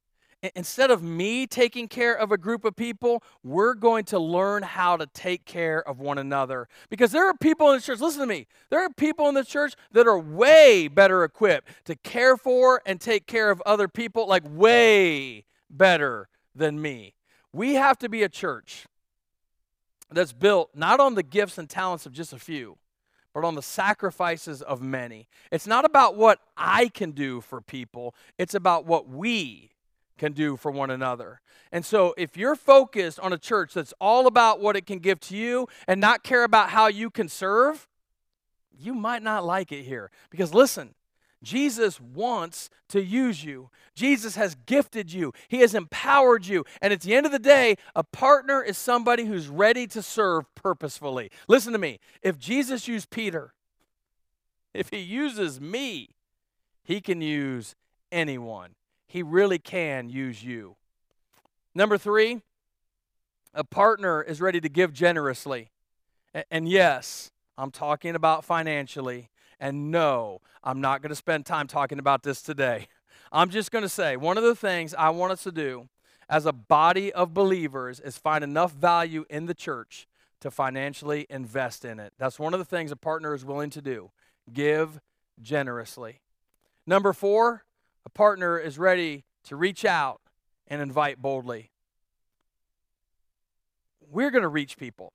Instead 0.55 0.91
of 0.91 1.01
me 1.01 1.47
taking 1.47 1.87
care 1.87 2.13
of 2.13 2.31
a 2.31 2.37
group 2.37 2.65
of 2.65 2.75
people, 2.75 3.23
we're 3.43 3.75
going 3.75 4.03
to 4.05 4.19
learn 4.19 4.63
how 4.63 4.97
to 4.97 5.05
take 5.07 5.45
care 5.45 5.87
of 5.87 5.99
one 5.99 6.17
another. 6.17 6.67
Because 6.89 7.11
there 7.11 7.29
are 7.29 7.33
people 7.35 7.69
in 7.69 7.77
the 7.77 7.81
church, 7.81 8.01
listen 8.01 8.21
to 8.21 8.27
me, 8.27 8.47
there 8.69 8.83
are 8.83 8.89
people 8.89 9.29
in 9.29 9.35
the 9.35 9.45
church 9.45 9.75
that 9.91 10.07
are 10.07 10.19
way 10.19 10.87
better 10.87 11.23
equipped 11.23 11.69
to 11.85 11.95
care 11.95 12.35
for 12.35 12.81
and 12.85 12.99
take 12.99 13.27
care 13.27 13.51
of 13.51 13.61
other 13.65 13.87
people, 13.87 14.27
like 14.27 14.43
way 14.45 15.45
better 15.69 16.27
than 16.55 16.81
me. 16.81 17.13
We 17.53 17.75
have 17.75 17.97
to 17.99 18.09
be 18.09 18.23
a 18.23 18.29
church 18.29 18.87
that's 20.13 20.33
built 20.33 20.69
not 20.75 20.99
on 20.99 21.15
the 21.15 21.23
gifts 21.23 21.57
and 21.57 21.69
talents 21.69 22.05
of 22.05 22.13
just 22.13 22.33
a 22.33 22.39
few, 22.39 22.77
but 23.33 23.43
on 23.43 23.55
the 23.55 23.61
sacrifices 23.61 24.61
of 24.61 24.81
many. 24.81 25.27
It's 25.51 25.67
not 25.67 25.85
about 25.85 26.15
what 26.15 26.39
I 26.55 26.87
can 26.87 27.11
do 27.11 27.41
for 27.41 27.61
people, 27.61 28.15
it's 28.37 28.53
about 28.53 28.85
what 28.85 29.07
we 29.07 29.71
can 30.17 30.33
do 30.33 30.55
for 30.55 30.71
one 30.71 30.91
another. 30.91 31.41
And 31.71 31.85
so, 31.85 32.13
if 32.17 32.37
you're 32.37 32.55
focused 32.55 33.19
on 33.19 33.33
a 33.33 33.37
church 33.37 33.73
that's 33.73 33.93
all 33.99 34.27
about 34.27 34.59
what 34.59 34.75
it 34.75 34.85
can 34.85 34.99
give 34.99 35.19
to 35.21 35.35
you 35.35 35.67
and 35.87 35.99
not 35.99 36.23
care 36.23 36.43
about 36.43 36.69
how 36.69 36.87
you 36.87 37.09
can 37.09 37.27
serve, 37.27 37.87
you 38.77 38.93
might 38.93 39.23
not 39.23 39.45
like 39.45 39.71
it 39.71 39.83
here. 39.83 40.11
Because 40.29 40.53
listen, 40.53 40.93
Jesus 41.43 41.99
wants 41.99 42.69
to 42.89 43.03
use 43.03 43.43
you. 43.43 43.69
Jesus 43.95 44.35
has 44.35 44.55
gifted 44.65 45.11
you. 45.11 45.33
He 45.47 45.59
has 45.59 45.75
empowered 45.75 46.45
you. 46.45 46.65
And 46.81 46.93
at 46.93 47.01
the 47.01 47.13
end 47.13 47.25
of 47.25 47.31
the 47.31 47.39
day, 47.39 47.75
a 47.95 48.03
partner 48.03 48.63
is 48.63 48.77
somebody 48.77 49.25
who's 49.25 49.47
ready 49.47 49.85
to 49.87 50.01
serve 50.01 50.45
purposefully. 50.55 51.29
Listen 51.47 51.73
to 51.73 51.79
me. 51.79 51.99
If 52.21 52.39
Jesus 52.39 52.87
used 52.87 53.09
Peter, 53.09 53.53
if 54.73 54.89
he 54.89 54.99
uses 54.99 55.61
me, 55.61 56.15
he 56.83 57.01
can 57.01 57.21
use 57.21 57.75
anyone. 58.11 58.71
He 59.05 59.21
really 59.21 59.59
can 59.59 60.09
use 60.09 60.43
you. 60.43 60.75
Number 61.75 61.97
three, 61.97 62.41
a 63.53 63.63
partner 63.63 64.21
is 64.21 64.41
ready 64.41 64.59
to 64.61 64.69
give 64.69 64.93
generously. 64.93 65.69
And 66.49 66.67
yes, 66.67 67.31
I'm 67.57 67.69
talking 67.69 68.15
about 68.15 68.43
financially. 68.43 69.29
And 69.59 69.91
no, 69.91 70.41
I'm 70.63 70.81
not 70.81 71.01
going 71.01 71.09
to 71.09 71.15
spend 71.15 71.45
time 71.45 71.67
talking 71.67 71.99
about 71.99 72.23
this 72.23 72.41
today. 72.41 72.87
I'm 73.31 73.49
just 73.49 73.71
going 73.71 73.83
to 73.83 73.89
say 73.89 74.15
one 74.15 74.37
of 74.37 74.43
the 74.43 74.55
things 74.55 74.93
I 74.93 75.09
want 75.09 75.31
us 75.33 75.43
to 75.43 75.51
do 75.51 75.89
as 76.29 76.45
a 76.45 76.53
body 76.53 77.11
of 77.11 77.33
believers 77.33 77.99
is 77.99 78.17
find 78.17 78.43
enough 78.43 78.71
value 78.71 79.25
in 79.29 79.45
the 79.45 79.53
church 79.53 80.07
to 80.39 80.51
financially 80.51 81.25
invest 81.29 81.85
in 81.85 81.99
it. 81.99 82.13
That's 82.17 82.39
one 82.39 82.53
of 82.53 82.59
the 82.59 82.65
things 82.65 82.91
a 82.91 82.95
partner 82.95 83.33
is 83.33 83.45
willing 83.45 83.69
to 83.71 83.81
do 83.81 84.11
give 84.51 84.99
generously. 85.41 86.19
Number 86.85 87.13
four, 87.13 87.63
a 88.05 88.09
partner 88.09 88.59
is 88.59 88.77
ready 88.77 89.23
to 89.45 89.55
reach 89.55 89.85
out 89.85 90.21
and 90.67 90.81
invite 90.81 91.21
boldly. 91.21 91.71
We're 94.11 94.31
going 94.31 94.43
to 94.43 94.49
reach 94.49 94.77
people, 94.77 95.13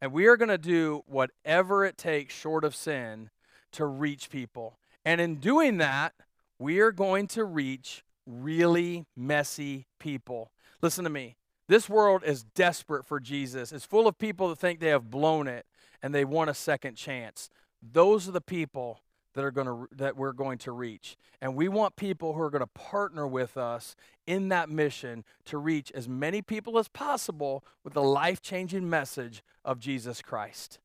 and 0.00 0.10
we 0.12 0.26
are 0.26 0.36
going 0.36 0.48
to 0.48 0.58
do 0.58 1.02
whatever 1.06 1.84
it 1.84 1.98
takes 1.98 2.34
short 2.34 2.64
of 2.64 2.74
sin 2.74 3.30
to 3.72 3.86
reach 3.86 4.30
people. 4.30 4.78
And 5.04 5.20
in 5.20 5.36
doing 5.36 5.78
that, 5.78 6.14
we 6.58 6.80
are 6.80 6.92
going 6.92 7.26
to 7.28 7.44
reach 7.44 8.04
really 8.26 9.06
messy 9.16 9.86
people. 9.98 10.52
Listen 10.82 11.04
to 11.04 11.10
me. 11.10 11.36
This 11.68 11.88
world 11.88 12.22
is 12.24 12.42
desperate 12.42 13.06
for 13.06 13.20
Jesus. 13.20 13.72
It's 13.72 13.84
full 13.84 14.06
of 14.06 14.18
people 14.18 14.48
that 14.48 14.58
think 14.58 14.80
they 14.80 14.88
have 14.88 15.10
blown 15.10 15.46
it 15.46 15.66
and 16.02 16.14
they 16.14 16.24
want 16.24 16.50
a 16.50 16.54
second 16.54 16.96
chance. 16.96 17.48
Those 17.80 18.28
are 18.28 18.32
the 18.32 18.40
people 18.40 19.00
that 19.34 19.44
are 19.44 19.52
going 19.52 19.66
to 19.68 19.88
that 19.96 20.16
we're 20.16 20.32
going 20.32 20.58
to 20.58 20.72
reach. 20.72 21.16
And 21.40 21.54
we 21.54 21.68
want 21.68 21.94
people 21.94 22.32
who 22.32 22.40
are 22.40 22.50
going 22.50 22.60
to 22.60 22.66
partner 22.66 23.26
with 23.26 23.56
us 23.56 23.94
in 24.26 24.48
that 24.48 24.68
mission 24.68 25.24
to 25.44 25.58
reach 25.58 25.92
as 25.92 26.08
many 26.08 26.42
people 26.42 26.78
as 26.78 26.88
possible 26.88 27.64
with 27.84 27.94
the 27.94 28.02
life-changing 28.02 28.90
message 28.90 29.42
of 29.64 29.78
Jesus 29.78 30.20
Christ. 30.20 30.80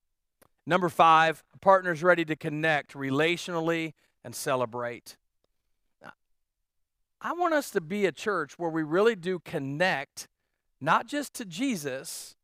Number 0.65 0.89
five, 0.89 1.43
partners 1.61 2.01
ready 2.03 2.25
to 2.25 2.35
connect 2.35 2.93
relationally 2.93 3.93
and 4.23 4.35
celebrate. 4.35 5.17
I 7.21 7.33
want 7.33 7.53
us 7.53 7.71
to 7.71 7.81
be 7.81 8.05
a 8.05 8.11
church 8.11 8.59
where 8.59 8.69
we 8.69 8.83
really 8.83 9.15
do 9.15 9.39
connect, 9.39 10.27
not 10.79 11.07
just 11.07 11.33
to 11.35 11.45
Jesus, 11.45 12.35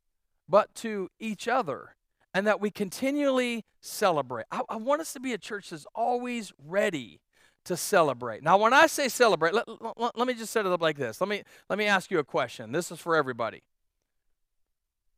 but 0.48 0.74
to 0.76 1.08
each 1.20 1.46
other, 1.46 1.94
and 2.34 2.46
that 2.46 2.60
we 2.60 2.70
continually 2.70 3.64
celebrate. 3.80 4.46
I, 4.50 4.62
I 4.68 4.76
want 4.76 5.00
us 5.00 5.12
to 5.12 5.20
be 5.20 5.32
a 5.32 5.38
church 5.38 5.70
that's 5.70 5.86
always 5.94 6.52
ready 6.66 7.20
to 7.64 7.76
celebrate. 7.76 8.42
Now, 8.42 8.58
when 8.58 8.72
I 8.72 8.88
say 8.88 9.08
celebrate, 9.08 9.54
let, 9.54 9.68
let, 9.68 10.18
let 10.18 10.26
me 10.26 10.34
just 10.34 10.52
set 10.52 10.66
it 10.66 10.72
up 10.72 10.82
like 10.82 10.96
this. 10.96 11.20
Let 11.20 11.28
me, 11.28 11.44
let 11.68 11.78
me 11.78 11.86
ask 11.86 12.10
you 12.10 12.18
a 12.18 12.24
question. 12.24 12.72
This 12.72 12.90
is 12.90 12.98
for 12.98 13.14
everybody. 13.14 13.62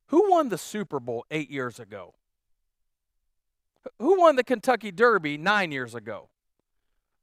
Who 0.08 0.30
won 0.30 0.50
the 0.50 0.58
Super 0.58 1.00
Bowl 1.00 1.24
eight 1.30 1.50
years 1.50 1.80
ago? 1.80 2.14
Who 3.98 4.20
won 4.20 4.37
the 4.37 4.44
Kentucky 4.44 4.90
Derby 4.90 5.37
nine 5.38 5.72
years 5.72 5.94
ago? 5.94 6.28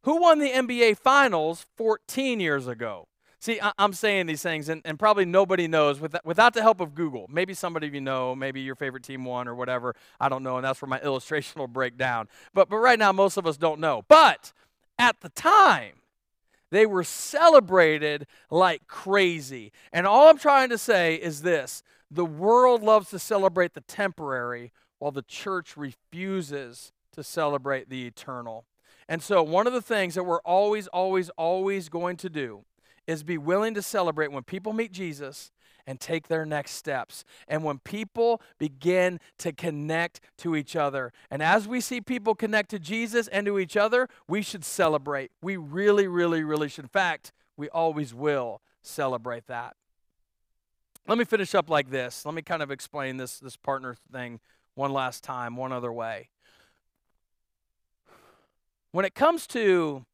Who 0.03 0.22
won 0.22 0.39
the 0.39 0.49
NBA 0.49 0.97
Finals 0.97 1.66
14 1.78 2.39
years 2.39 2.68
ago? 2.68 3.07
See, 3.39 3.59
I, 3.59 3.72
am 3.80 3.93
saying 3.93 4.28
these 4.28 4.43
things, 4.43 4.70
and, 4.70 4.84
and 4.86 4.99
probably 4.99 5.26
nobody 5.26 5.68
knows 5.68 5.99
without, 5.99 6.24
without 6.24 6.53
the 6.53 6.62
help 6.62 6.80
of 6.80 6.93
Google. 6.93 7.26
Maybe 7.28 7.55
somebody 7.55 7.88
you 7.88 7.99
know, 7.99 8.36
maybe 8.36 8.62
your 8.62 8.76
favorite 8.76 9.03
team 9.03 9.26
won 9.26 9.47
or 9.47 9.55
whatever. 9.55 9.95
I 10.20 10.30
don't 10.30 10.43
know, 10.43 10.57
and 10.57 10.66
that's 10.66 10.80
where 10.80 10.89
my 10.89 10.99
illustration 11.03 11.59
will 11.59 11.68
break 11.68 11.97
down. 11.97 12.28
But, 12.53 12.70
but 12.70 12.78
right 12.78 12.99
now, 12.99 13.12
most 13.12 13.38
of 13.38 13.47
us 13.47 13.57
don't 13.57 13.80
know. 13.80 14.03
But 14.07 14.53
at 14.99 15.22
the 15.22 15.30
time, 15.30 15.93
they 16.70 16.86
were 16.86 17.03
celebrated 17.03 18.28
like 18.51 18.88
crazy. 18.88 19.72
And 19.91 20.05
all 20.05 20.30
I'm 20.30 20.38
trying 20.38 20.70
to 20.70 20.78
say 20.78 21.16
is 21.16 21.41
this 21.41 21.82
the 22.12 22.26
world 22.26 22.84
loves 22.84 23.09
to 23.09 23.20
celebrate 23.20 23.74
the 23.74 23.82
temporary 23.82 24.72
while 25.02 25.12
the 25.12 25.24
church 25.24 25.76
refuses 25.76 26.93
to 27.12 27.24
celebrate 27.24 27.89
the 27.89 28.06
eternal. 28.06 28.66
And 29.10 29.24
so, 29.24 29.41
one 29.41 29.66
of 29.66 29.74
the 29.74 29.82
things 29.82 30.14
that 30.14 30.26
we're 30.26 30.41
always, 30.41 30.86
always, 30.89 31.30
always 31.32 31.89
going 31.89 32.18
to 32.18 32.30
do 32.30 32.66
is 33.08 33.24
be 33.24 33.39
willing 33.39 33.74
to 33.74 33.82
celebrate 33.82 34.32
when 34.32 34.43
people 34.43 34.74
meet 34.74 34.91
Jesus 34.91 35.52
and 35.88 35.99
take 35.99 36.28
their 36.28 36.45
next 36.45 36.74
steps. 36.74 37.26
And 37.47 37.64
when 37.64 37.80
people 37.80 38.43
begin 38.60 39.20
to 39.39 39.52
connect 39.52 40.22
to 40.38 40.56
each 40.56 40.76
other. 40.76 41.12
And 41.32 41.41
as 41.41 41.68
we 41.68 41.82
see 41.82 41.99
people 41.99 42.36
connect 42.36 42.70
to 42.70 42.78
Jesus 42.78 43.28
and 43.30 43.47
to 43.47 43.58
each 43.58 43.76
other, 43.76 44.08
we 44.28 44.43
should 44.43 44.64
celebrate. 44.64 45.32
We 45.41 45.58
really, 45.58 46.08
really, 46.08 46.43
really 46.43 46.70
should. 46.70 46.86
In 46.86 46.89
fact, 46.89 47.32
we 47.58 47.70
always 47.70 48.14
will 48.14 48.62
celebrate 48.84 49.47
that. 49.47 49.76
Let 51.08 51.18
me 51.18 51.26
finish 51.26 51.56
up 51.56 51.72
like 51.72 51.89
this. 51.89 52.24
Let 52.24 52.36
me 52.36 52.43
kind 52.43 52.62
of 52.62 52.70
explain 52.70 53.18
this, 53.18 53.39
this 53.39 53.58
partner 53.58 53.95
thing 54.12 54.39
one 54.76 54.93
last 54.93 55.24
time, 55.24 55.55
one 55.55 55.72
other 55.72 55.91
way. 55.91 56.30
When 58.91 59.05
it 59.05 59.15
comes 59.15 59.47
to 59.47 60.05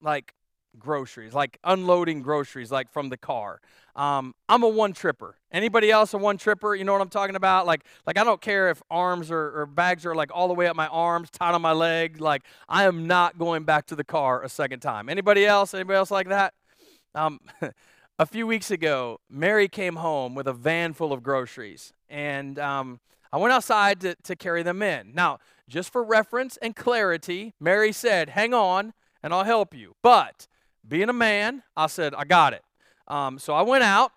like 0.00 0.34
groceries, 0.78 1.34
like 1.34 1.58
unloading 1.64 2.22
groceries, 2.22 2.70
like 2.70 2.90
from 2.90 3.08
the 3.08 3.16
car. 3.16 3.60
Um, 3.96 4.34
I'm 4.48 4.62
a 4.62 4.68
one 4.68 4.92
tripper. 4.92 5.36
Anybody 5.52 5.90
else 5.90 6.14
a 6.14 6.18
one 6.18 6.36
tripper? 6.36 6.74
You 6.74 6.84
know 6.84 6.92
what 6.92 7.00
I'm 7.00 7.08
talking 7.08 7.36
about? 7.36 7.66
Like, 7.66 7.82
like 8.06 8.18
I 8.18 8.24
don't 8.24 8.40
care 8.40 8.70
if 8.70 8.82
arms 8.90 9.30
or, 9.30 9.60
or 9.60 9.66
bags 9.66 10.04
are 10.04 10.14
like 10.14 10.30
all 10.34 10.48
the 10.48 10.54
way 10.54 10.66
up 10.66 10.76
my 10.76 10.88
arms, 10.88 11.30
tied 11.30 11.54
on 11.54 11.62
my 11.62 11.72
leg. 11.72 12.20
Like, 12.20 12.42
I 12.68 12.84
am 12.84 13.06
not 13.06 13.38
going 13.38 13.64
back 13.64 13.86
to 13.86 13.96
the 13.96 14.04
car 14.04 14.42
a 14.42 14.48
second 14.48 14.80
time. 14.80 15.08
Anybody 15.08 15.46
else? 15.46 15.74
Anybody 15.74 15.96
else 15.96 16.10
like 16.10 16.28
that? 16.28 16.54
Um, 17.14 17.40
a 18.18 18.26
few 18.26 18.46
weeks 18.46 18.70
ago, 18.70 19.20
Mary 19.30 19.68
came 19.68 19.96
home 19.96 20.34
with 20.34 20.46
a 20.46 20.52
van 20.52 20.92
full 20.92 21.12
of 21.12 21.22
groceries, 21.22 21.92
and 22.08 22.58
um, 22.58 23.00
I 23.34 23.36
went 23.36 23.52
outside 23.52 24.00
to, 24.02 24.14
to 24.14 24.36
carry 24.36 24.62
them 24.62 24.80
in. 24.80 25.12
Now, 25.12 25.38
just 25.68 25.90
for 25.90 26.04
reference 26.04 26.56
and 26.58 26.76
clarity, 26.76 27.52
Mary 27.58 27.90
said, 27.90 28.28
"Hang 28.28 28.54
on, 28.54 28.94
and 29.24 29.34
I'll 29.34 29.42
help 29.42 29.74
you." 29.74 29.96
But 30.04 30.46
being 30.86 31.08
a 31.08 31.12
man, 31.12 31.64
I 31.76 31.88
said, 31.88 32.14
I 32.14 32.26
got 32.26 32.52
it. 32.52 32.62
Um, 33.08 33.40
so 33.40 33.52
I 33.52 33.62
went 33.62 33.82
out 33.82 34.12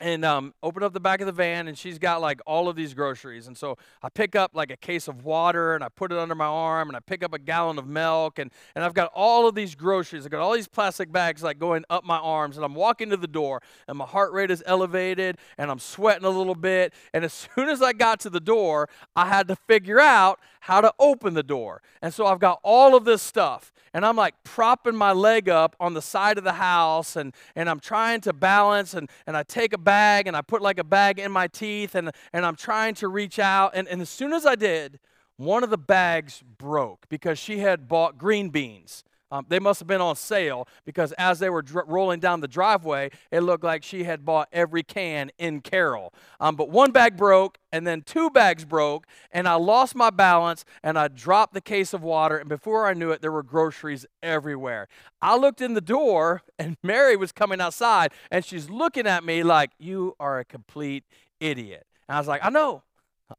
and 0.00 0.24
um, 0.24 0.54
opened 0.62 0.84
up 0.84 0.92
the 0.92 1.00
back 1.00 1.20
of 1.20 1.26
the 1.26 1.32
van, 1.32 1.68
and 1.68 1.76
she's 1.76 1.98
got 1.98 2.20
like 2.20 2.40
all 2.46 2.68
of 2.68 2.76
these 2.76 2.94
groceries. 2.94 3.46
And 3.46 3.56
so 3.56 3.76
I 4.02 4.08
pick 4.08 4.34
up 4.34 4.52
like 4.54 4.70
a 4.70 4.76
case 4.76 5.08
of 5.08 5.24
water 5.24 5.74
and 5.74 5.84
I 5.84 5.88
put 5.88 6.10
it 6.12 6.18
under 6.18 6.34
my 6.34 6.46
arm, 6.46 6.88
and 6.88 6.96
I 6.96 7.00
pick 7.00 7.22
up 7.22 7.34
a 7.34 7.38
gallon 7.38 7.78
of 7.78 7.86
milk, 7.86 8.38
and, 8.38 8.50
and 8.74 8.84
I've 8.84 8.94
got 8.94 9.10
all 9.14 9.48
of 9.48 9.54
these 9.54 9.74
groceries. 9.74 10.24
I've 10.24 10.32
got 10.32 10.40
all 10.40 10.52
these 10.52 10.68
plastic 10.68 11.12
bags 11.12 11.42
like 11.42 11.58
going 11.58 11.84
up 11.90 12.04
my 12.04 12.18
arms, 12.18 12.56
and 12.56 12.64
I'm 12.64 12.74
walking 12.74 13.10
to 13.10 13.16
the 13.16 13.28
door, 13.28 13.62
and 13.86 13.98
my 13.98 14.06
heart 14.06 14.32
rate 14.32 14.50
is 14.50 14.62
elevated, 14.66 15.36
and 15.58 15.70
I'm 15.70 15.78
sweating 15.78 16.24
a 16.24 16.30
little 16.30 16.54
bit. 16.54 16.94
And 17.12 17.24
as 17.24 17.32
soon 17.54 17.68
as 17.68 17.82
I 17.82 17.92
got 17.92 18.20
to 18.20 18.30
the 18.30 18.40
door, 18.40 18.88
I 19.14 19.26
had 19.26 19.48
to 19.48 19.56
figure 19.56 20.00
out 20.00 20.40
how 20.60 20.80
to 20.80 20.92
open 20.98 21.34
the 21.34 21.42
door. 21.42 21.82
And 22.02 22.12
so 22.12 22.26
I've 22.26 22.38
got 22.38 22.60
all 22.62 22.94
of 22.94 23.04
this 23.04 23.22
stuff 23.22 23.72
and 23.92 24.04
I'm 24.04 24.16
like 24.16 24.34
propping 24.44 24.94
my 24.94 25.12
leg 25.12 25.48
up 25.48 25.74
on 25.80 25.94
the 25.94 26.02
side 26.02 26.38
of 26.38 26.44
the 26.44 26.52
house 26.52 27.16
and, 27.16 27.34
and 27.56 27.68
I'm 27.68 27.80
trying 27.80 28.20
to 28.22 28.32
balance 28.32 28.94
and, 28.94 29.10
and 29.26 29.36
I 29.36 29.42
take 29.42 29.72
a 29.72 29.78
bag 29.90 30.28
and 30.28 30.36
I 30.36 30.42
put 30.42 30.62
like 30.62 30.78
a 30.78 30.84
bag 30.84 31.18
in 31.18 31.32
my 31.32 31.48
teeth 31.48 31.96
and, 31.96 32.12
and 32.32 32.46
I'm 32.46 32.54
trying 32.54 32.94
to 32.96 33.08
reach 33.08 33.40
out. 33.40 33.72
And, 33.74 33.88
and 33.88 34.00
as 34.00 34.08
soon 34.08 34.32
as 34.32 34.46
I 34.46 34.54
did, 34.54 35.00
one 35.36 35.64
of 35.64 35.70
the 35.70 35.78
bags 35.78 36.44
broke 36.58 37.08
because 37.08 37.40
she 37.40 37.58
had 37.58 37.88
bought 37.88 38.16
green 38.16 38.50
beans. 38.50 39.02
Um, 39.30 39.46
they 39.48 39.58
must 39.58 39.80
have 39.80 39.86
been 39.86 40.00
on 40.00 40.16
sale 40.16 40.66
because 40.84 41.12
as 41.12 41.38
they 41.38 41.50
were 41.50 41.62
dr- 41.62 41.86
rolling 41.86 42.20
down 42.20 42.40
the 42.40 42.48
driveway, 42.48 43.10
it 43.30 43.40
looked 43.40 43.64
like 43.64 43.82
she 43.82 44.04
had 44.04 44.24
bought 44.24 44.48
every 44.52 44.82
can 44.82 45.30
in 45.38 45.60
Carroll. 45.60 46.12
Um, 46.40 46.56
but 46.56 46.70
one 46.70 46.90
bag 46.90 47.16
broke, 47.16 47.58
and 47.72 47.86
then 47.86 48.02
two 48.02 48.30
bags 48.30 48.64
broke, 48.64 49.06
and 49.30 49.46
I 49.46 49.54
lost 49.54 49.94
my 49.94 50.10
balance, 50.10 50.64
and 50.82 50.98
I 50.98 51.08
dropped 51.08 51.54
the 51.54 51.60
case 51.60 51.94
of 51.94 52.02
water, 52.02 52.38
and 52.38 52.48
before 52.48 52.86
I 52.86 52.94
knew 52.94 53.10
it, 53.12 53.22
there 53.22 53.32
were 53.32 53.42
groceries 53.42 54.04
everywhere. 54.22 54.88
I 55.22 55.36
looked 55.36 55.60
in 55.60 55.74
the 55.74 55.80
door, 55.80 56.42
and 56.58 56.76
Mary 56.82 57.16
was 57.16 57.30
coming 57.32 57.60
outside, 57.60 58.12
and 58.30 58.44
she's 58.44 58.68
looking 58.68 59.06
at 59.06 59.24
me 59.24 59.42
like, 59.42 59.70
You 59.78 60.16
are 60.18 60.40
a 60.40 60.44
complete 60.44 61.04
idiot. 61.38 61.86
And 62.08 62.16
I 62.16 62.20
was 62.20 62.28
like, 62.28 62.44
I 62.44 62.50
know. 62.50 62.82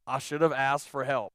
I 0.07 0.19
should 0.19 0.41
have 0.41 0.53
asked 0.53 0.87
for 0.87 1.03
help. 1.03 1.33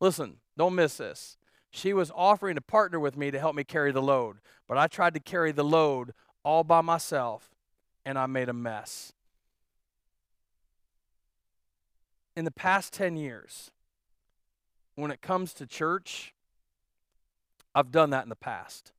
Listen, 0.00 0.36
don't 0.56 0.74
miss 0.74 0.96
this. 0.98 1.36
She 1.76 1.92
was 1.92 2.10
offering 2.14 2.54
to 2.54 2.62
partner 2.62 2.98
with 2.98 3.18
me 3.18 3.30
to 3.30 3.38
help 3.38 3.54
me 3.54 3.62
carry 3.62 3.92
the 3.92 4.00
load, 4.00 4.38
but 4.66 4.78
I 4.78 4.86
tried 4.86 5.12
to 5.12 5.20
carry 5.20 5.52
the 5.52 5.62
load 5.62 6.14
all 6.42 6.64
by 6.64 6.80
myself 6.80 7.50
and 8.02 8.18
I 8.18 8.24
made 8.24 8.48
a 8.48 8.54
mess. 8.54 9.12
In 12.34 12.46
the 12.46 12.50
past 12.50 12.94
10 12.94 13.18
years, 13.18 13.70
when 14.94 15.10
it 15.10 15.20
comes 15.20 15.52
to 15.52 15.66
church, 15.66 16.32
I've 17.74 17.90
done 17.90 18.08
that 18.08 18.22
in 18.22 18.30
the 18.30 18.36
past. 18.36 18.92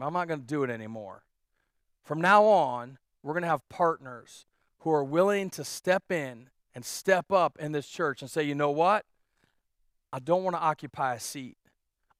I'm 0.00 0.14
not 0.14 0.26
going 0.26 0.40
to 0.40 0.46
do 0.46 0.64
it 0.64 0.70
anymore. 0.70 1.22
From 2.02 2.20
now 2.20 2.44
on, 2.44 2.98
we're 3.22 3.34
going 3.34 3.44
to 3.44 3.48
have 3.48 3.68
partners 3.68 4.46
who 4.80 4.90
are 4.90 5.04
willing 5.04 5.48
to 5.50 5.62
step 5.62 6.10
in 6.10 6.50
and 6.74 6.84
step 6.84 7.30
up 7.30 7.56
in 7.60 7.70
this 7.70 7.86
church 7.86 8.20
and 8.20 8.28
say, 8.28 8.42
you 8.42 8.56
know 8.56 8.72
what? 8.72 9.04
I 10.14 10.20
don't 10.20 10.44
want 10.44 10.54
to 10.54 10.62
occupy 10.62 11.14
a 11.14 11.20
seat. 11.20 11.56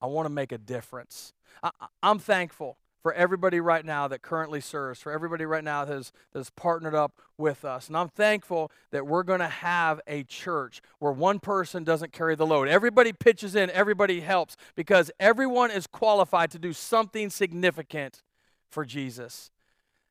I 0.02 0.06
want 0.06 0.26
to 0.26 0.30
make 0.30 0.50
a 0.50 0.58
difference. 0.58 1.32
I, 1.62 1.70
am 2.02 2.18
thankful 2.18 2.76
for 3.04 3.12
everybody 3.14 3.60
right 3.60 3.84
now 3.84 4.08
that 4.08 4.20
currently 4.20 4.60
serves, 4.60 5.00
for 5.00 5.12
everybody 5.12 5.46
right 5.46 5.62
now 5.62 5.84
that 5.84 5.94
has, 5.94 6.12
that 6.32 6.40
has 6.40 6.50
partnered 6.50 6.96
up 6.96 7.20
with 7.38 7.64
us. 7.64 7.86
And 7.86 7.96
I'm 7.96 8.08
thankful 8.08 8.72
that 8.90 9.06
we're 9.06 9.22
going 9.22 9.38
to 9.38 9.46
have 9.46 10.00
a 10.08 10.24
church 10.24 10.82
where 10.98 11.12
one 11.12 11.38
person 11.38 11.84
doesn't 11.84 12.10
carry 12.10 12.34
the 12.34 12.44
load. 12.44 12.66
Everybody 12.66 13.12
pitches 13.12 13.54
in, 13.54 13.70
everybody 13.70 14.22
helps, 14.22 14.56
because 14.74 15.12
everyone 15.20 15.70
is 15.70 15.86
qualified 15.86 16.50
to 16.50 16.58
do 16.58 16.72
something 16.72 17.30
significant 17.30 18.24
for 18.70 18.84
Jesus. 18.84 19.52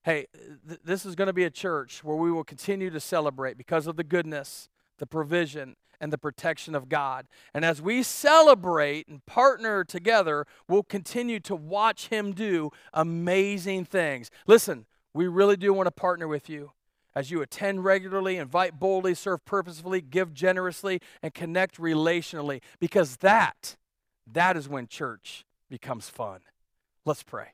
Hey, 0.03 0.27
th- 0.65 0.79
this 0.85 1.05
is 1.05 1.15
going 1.15 1.27
to 1.27 1.33
be 1.33 1.43
a 1.43 1.51
church 1.51 2.01
where 2.01 2.15
we 2.15 2.31
will 2.31 2.45
continue 2.45 2.89
to 2.91 3.01
celebrate 3.01 3.57
because 3.57 3.87
of 3.87 3.97
the 3.97 4.05
goodness, 4.05 4.69
the 4.99 5.05
provision, 5.05 5.75
and 6.03 6.11
the 6.11 6.17
protection 6.17 6.75
of 6.75 6.89
God. 6.89 7.27
And 7.53 7.63
as 7.63 7.81
we 7.81 8.03
celebrate 8.03 9.07
and 9.07 9.25
partner 9.25 9.85
together, 9.85 10.45
we'll 10.67 10.83
continue 10.83 11.39
to 11.39 11.55
watch 11.55 12.09
Him 12.09 12.33
do 12.33 12.71
amazing 12.93 13.85
things. 13.85 14.29
Listen, 14.45 14.85
we 15.13 15.27
really 15.27 15.55
do 15.55 15.73
want 15.73 15.87
to 15.87 15.91
partner 15.91 16.27
with 16.27 16.49
you 16.49 16.73
as 17.15 17.31
you 17.31 17.41
attend 17.41 17.85
regularly, 17.85 18.35
invite 18.35 18.79
boldly, 18.79 19.13
serve 19.13 19.45
purposefully, 19.45 20.01
give 20.01 20.33
generously, 20.33 20.99
and 21.21 21.33
connect 21.33 21.77
relationally 21.77 22.61
because 22.81 23.17
that, 23.17 23.77
that 24.29 24.57
is 24.57 24.67
when 24.67 24.87
church 24.87 25.45
becomes 25.69 26.09
fun. 26.09 26.41
Let's 27.05 27.23
pray. 27.23 27.47